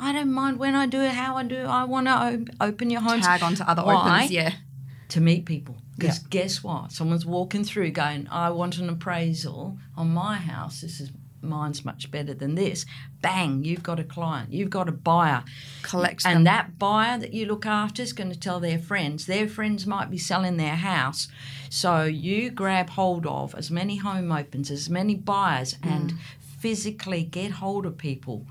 I 0.00 0.12
don't 0.12 0.32
mind 0.32 0.58
when 0.58 0.74
I 0.74 0.86
do 0.86 1.00
it, 1.00 1.12
how 1.12 1.36
I 1.36 1.44
do. 1.44 1.56
It. 1.56 1.66
I 1.66 1.84
want 1.84 2.06
to 2.06 2.12
op- 2.12 2.48
open 2.60 2.90
your 2.90 3.00
home. 3.00 3.20
Tag 3.20 3.42
onto 3.42 3.62
other 3.64 3.82
Why? 3.82 4.16
opens, 4.16 4.30
yeah. 4.30 4.52
To 5.10 5.20
meet 5.20 5.44
people. 5.44 5.76
Because 5.96 6.20
Yeah. 6.22 6.28
guess 6.30 6.62
what? 6.64 6.90
Someone's 6.92 7.26
walking 7.26 7.64
through 7.64 7.90
going, 7.90 8.26
I 8.28 8.50
want 8.50 8.78
an 8.78 8.88
appraisal 8.88 9.78
on 9.96 10.12
my 10.12 10.36
house. 10.36 10.80
This 10.80 11.00
is 11.00 11.10
mine's 11.42 11.84
much 11.84 12.10
better 12.10 12.34
than 12.34 12.54
this. 12.54 12.86
Bang, 13.20 13.64
you've 13.64 13.82
got 13.82 14.00
a 14.00 14.04
client, 14.04 14.52
you've 14.52 14.70
got 14.70 14.88
a 14.88 14.92
buyer. 14.92 15.44
Collects 15.82 16.24
them. 16.24 16.38
And 16.38 16.46
that 16.46 16.78
buyer 16.78 17.18
that 17.18 17.32
you 17.32 17.46
look 17.46 17.66
after 17.66 18.02
is 18.02 18.12
going 18.12 18.30
to 18.30 18.38
tell 18.38 18.60
their 18.60 18.78
friends. 18.78 19.26
Their 19.26 19.48
friends 19.48 19.86
might 19.86 20.10
be 20.10 20.18
selling 20.18 20.56
their 20.56 20.76
house. 20.76 21.28
So 21.70 22.04
you 22.04 22.50
grab 22.50 22.90
hold 22.90 23.26
of 23.26 23.54
as 23.54 23.70
many 23.70 23.96
home 23.96 24.32
opens, 24.32 24.70
as 24.70 24.90
many 24.90 25.14
buyers, 25.14 25.74
mm. 25.74 25.90
and 25.90 26.14
physically 26.40 27.24
get 27.24 27.52
hold 27.52 27.86
of 27.86 27.98
people 27.98 28.46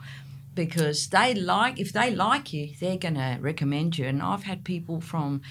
because 0.53 1.07
they 1.07 1.33
like 1.33 1.79
if 1.79 1.93
they 1.93 2.13
like 2.13 2.51
you 2.51 2.69
they're 2.79 2.97
going 2.97 3.15
to 3.15 3.37
recommend 3.39 3.97
you 3.97 4.05
and 4.05 4.21
i've 4.21 4.43
had 4.43 4.65
people 4.65 4.99
from 4.99 5.41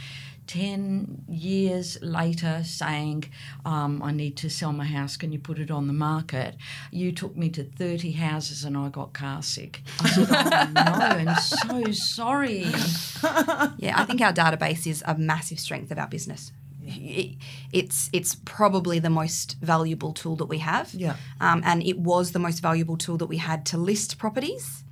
10 0.51 1.27
years 1.29 1.97
later 2.03 2.61
saying 2.65 3.23
um, 3.65 4.03
i 4.03 4.11
need 4.11 4.37
to 4.37 4.51
sell 4.51 4.73
my 4.73 4.85
house 4.85 5.17
can 5.17 5.31
you 5.31 5.39
put 5.39 5.59
it 5.61 5.71
on 5.71 5.87
the 5.87 5.93
market 5.93 6.57
you 6.91 7.13
took 7.13 7.37
me 7.37 7.49
to 7.51 7.63
30 7.63 8.11
houses 8.13 8.65
and 8.65 8.77
i 8.77 8.89
got 8.89 9.13
car 9.13 9.43
sick 9.43 9.83
i 10.01 10.09
said 10.09 10.27
oh 10.29 10.71
no 10.75 10.83
i'm 10.83 11.37
so 11.37 11.93
sorry 11.93 12.65
Yeah, 13.79 13.95
I 14.01 14.05
think 14.07 14.21
our 14.21 14.33
database 14.33 14.87
is 14.87 15.03
a 15.07 15.15
massive 15.17 15.61
strength 15.61 15.91
of 15.91 15.99
our 15.99 16.09
business. 16.09 16.53
It- 16.83 17.37
it's 17.73 18.09
it's 18.13 18.35
probably 18.35 18.99
the 18.99 19.11
most 19.11 19.57
valuable 19.61 20.13
tool 20.13 20.37
that 20.37 20.47
we 20.47 20.59
have. 20.59 20.93
Yeah. 20.95 21.17
Um, 21.41 21.63
and 21.65 21.83
it 21.83 21.99
was 21.99 22.33
the 22.33 22.39
most 22.39 22.61
valuable 22.61 22.97
tool 22.97 23.17
that 23.19 23.27
we 23.27 23.37
had 23.37 23.65
to 23.67 23.77
list 23.79 24.19
properties. 24.19 24.85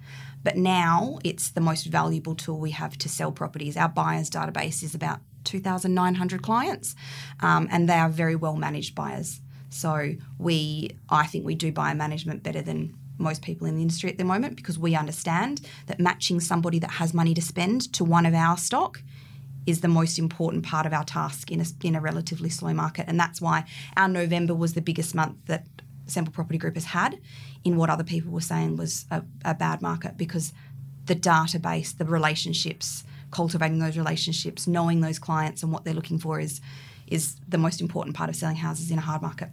But 0.45 0.57
now 0.57 1.19
it's 1.25 1.51
the 1.51 1.61
most 1.61 1.87
valuable 1.87 2.35
tool 2.35 2.59
we 2.61 2.71
have 2.71 2.97
to 2.99 3.09
sell 3.09 3.33
properties. 3.33 3.77
Our 3.77 3.89
buyers 3.89 4.31
database 4.31 4.83
is 4.83 4.95
about 4.95 5.19
2,900 5.45 6.43
clients, 6.43 6.95
um, 7.41 7.69
and 7.71 7.89
they 7.89 7.95
are 7.95 8.09
very 8.09 8.37
well 8.37 8.57
managed 8.57 8.95
buyers. 8.95 9.41
So 9.71 10.15
we, 10.39 10.91
I 11.09 11.27
think 11.27 11.45
we 11.45 11.55
do 11.55 11.73
buyer 11.73 11.95
management 11.95 12.43
better 12.43 12.63
than 12.63 12.95
most 13.19 13.43
people 13.43 13.67
in 13.67 13.75
the 13.75 13.83
industry 13.83 14.11
at 14.11 14.19
the 14.19 14.25
moment 14.25 14.57
because 14.57 14.79
we 14.79 14.95
understand 14.95 15.61
that 15.87 15.99
matching 15.99 16.41
somebody 16.41 16.79
that 16.79 16.93
has 16.93 17.13
money 17.13 17.35
to 17.35 17.43
spend 17.43 17.93
to 17.93 18.05
one 18.05 18.25
of 18.25 18.35
our 18.35 18.57
stock 18.57 19.03
is 19.67 19.81
the 19.81 19.89
most 19.89 20.19
important 20.19 20.65
part 20.65 20.87
of 20.87 20.93
our 20.93 21.05
task 21.05 21.51
in 21.51 21.61
a, 21.61 21.65
in 21.83 21.95
a 21.95 22.01
relatively 22.01 22.49
slow 22.49 22.73
market. 22.73 23.05
And 23.07 23.21
that's 23.21 23.41
why 23.41 23.65
our 23.97 24.09
November 24.09 24.55
was 24.55 24.75
the 24.75 24.81
biggest 24.81 25.15
month 25.15 25.37
that 25.47 25.67
Semple 26.07 26.33
Property 26.33 26.59
Group 26.59 26.75
has 26.75 26.87
had 26.87 27.21
in 27.65 27.77
what 27.77 27.91
other 27.91 28.05
people 28.05 28.31
were 28.31 28.41
saying 28.41 28.77
was 28.77 29.05
a, 29.11 29.23
a 29.45 29.55
bad 29.55 29.83
market 29.83 30.17
because 30.17 30.55
the 31.05 31.17
database, 31.17 31.97
the 31.97 32.05
relationships, 32.05 33.05
cultivating 33.31 33.79
those 33.79 33.97
relationships, 33.97 34.67
knowing 34.67 35.01
those 35.01 35.19
clients 35.19 35.63
and 35.63 35.73
what 35.73 35.85
they're 35.85 35.95
looking 35.95 36.19
for 36.19 36.41
is 36.41 36.61
is 37.07 37.37
the 37.49 37.57
most 37.59 37.81
important 37.81 38.15
part 38.15 38.29
of 38.29 38.37
selling 38.37 38.57
houses 38.57 38.91
in 38.91 38.99
a 38.99 39.01
hard 39.01 39.23
market. 39.23 39.49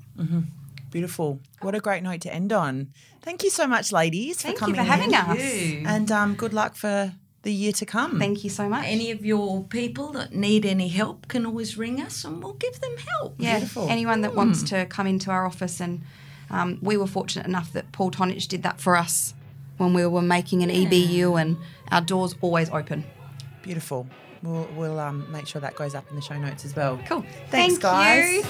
Beautiful. 0.92 1.40
What 1.62 1.76
a 1.76 1.80
great 1.80 2.04
note 2.04 2.22
to 2.22 2.34
end 2.34 2.54
on. 2.54 2.90
Thank 3.22 3.44
you 3.44 3.50
so 3.50 3.66
much, 3.68 3.92
ladies, 3.92 4.42
Thank 4.42 4.60
for 4.60 4.68
you 4.68 4.74
coming 4.76 4.86
for 4.86 4.92
having 4.92 5.10
in. 5.10 5.16
us. 5.16 5.94
And 5.94 6.12
um, 6.12 6.36
good 6.36 6.54
luck 6.54 6.76
for 6.76 7.14
the 7.44 7.54
year 7.54 7.72
to 7.74 7.86
come. 7.86 8.18
Thank 8.20 8.44
you 8.44 8.50
so 8.50 8.68
much. 8.70 8.86
any 8.88 9.12
of 9.12 9.26
your 9.26 9.64
people 9.66 10.12
that 10.14 10.34
need 10.34 10.66
any 10.66 10.88
help 10.88 11.28
can 11.28 11.46
always 11.46 11.78
ring 11.78 12.02
us 12.02 12.24
and 12.26 12.42
we'll 12.44 12.54
give 12.54 12.80
them 12.82 12.96
help 12.98 13.36
Yeah, 13.38 13.58
Beautiful. 13.60 13.88
anyone 13.90 14.22
that 14.22 14.36
wants 14.36 14.64
to 14.64 14.86
come 14.86 15.06
into 15.08 15.32
our 15.32 15.46
office, 15.46 15.80
and 15.80 16.02
um, 16.50 16.80
we 16.82 16.98
were 16.98 17.08
fortunate 17.08 17.46
enough 17.46 17.72
that 17.74 17.92
Paul 17.92 18.12
Tonich 18.12 18.48
did 18.48 18.64
that 18.64 18.80
for 18.80 18.96
us 18.96 19.34
when 19.78 19.94
we 19.94 20.06
were 20.08 20.22
making 20.22 20.64
an 20.64 20.70
EBU, 20.70 21.40
and 21.40 21.58
our 21.92 22.02
doors 22.02 22.36
always 22.42 22.70
open. 22.70 23.04
Beautiful. 23.66 24.06
We'll, 24.44 24.70
we'll 24.76 25.00
um, 25.00 25.30
make 25.32 25.48
sure 25.48 25.60
that 25.60 25.76
goes 25.76 25.96
up 25.96 26.08
in 26.12 26.16
the 26.16 26.22
show 26.22 26.38
notes 26.38 26.66
as 26.66 26.76
well. 26.76 27.00
Cool. 27.08 27.26
Thanks, 27.50 27.80
Thank 27.80 27.82
guys. 27.82 28.32
you. 28.36 28.44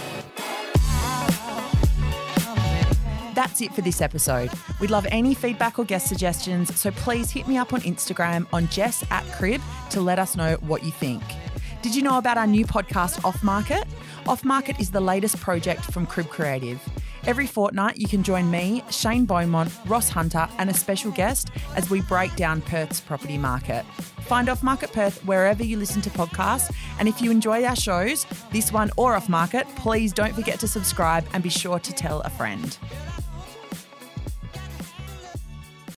That's 3.33 3.61
it 3.61 3.73
for 3.73 3.81
this 3.81 4.01
episode. 4.01 4.49
We'd 4.81 4.91
love 4.91 5.07
any 5.09 5.33
feedback 5.33 5.79
or 5.79 5.85
guest 5.85 6.07
suggestions, 6.07 6.77
so 6.77 6.91
please 6.91 7.31
hit 7.31 7.47
me 7.47 7.57
up 7.57 7.71
on 7.71 7.79
Instagram 7.81 8.45
on 8.51 8.67
Jess 8.67 9.05
at 9.09 9.23
Crib 9.33 9.61
to 9.91 10.01
let 10.01 10.19
us 10.19 10.35
know 10.35 10.55
what 10.61 10.83
you 10.83 10.91
think. 10.91 11.23
Did 11.81 11.95
you 11.95 12.01
know 12.01 12.17
about 12.17 12.37
our 12.37 12.47
new 12.47 12.65
podcast, 12.65 13.23
Off 13.23 13.41
Market? 13.41 13.85
Off 14.27 14.43
Market 14.43 14.79
is 14.81 14.91
the 14.91 14.99
latest 15.01 15.39
project 15.39 15.81
from 15.81 16.05
Crib 16.05 16.27
Creative. 16.27 16.81
Every 17.27 17.47
fortnight, 17.47 17.97
you 17.97 18.07
can 18.07 18.21
join 18.21 18.51
me, 18.51 18.83
Shane 18.91 19.25
Beaumont, 19.25 19.71
Ross 19.87 20.09
Hunter, 20.09 20.47
and 20.59 20.69
a 20.69 20.73
special 20.75 21.09
guest 21.09 21.49
as 21.75 21.89
we 21.89 22.01
break 22.01 22.35
down 22.35 22.61
Perth's 22.61 23.01
property 23.01 23.35
market. 23.35 23.83
Find 24.27 24.47
Off 24.47 24.61
Market 24.61 24.93
Perth 24.93 25.25
wherever 25.25 25.63
you 25.63 25.77
listen 25.77 26.03
to 26.03 26.11
podcasts. 26.11 26.71
And 26.99 27.07
if 27.07 27.23
you 27.23 27.31
enjoy 27.31 27.63
our 27.63 27.75
shows, 27.75 28.27
this 28.51 28.71
one 28.71 28.91
or 28.95 29.15
Off 29.15 29.27
Market, 29.27 29.67
please 29.75 30.13
don't 30.13 30.35
forget 30.35 30.59
to 30.59 30.67
subscribe 30.67 31.25
and 31.33 31.41
be 31.41 31.49
sure 31.49 31.79
to 31.79 31.93
tell 31.93 32.21
a 32.21 32.29
friend. 32.29 32.77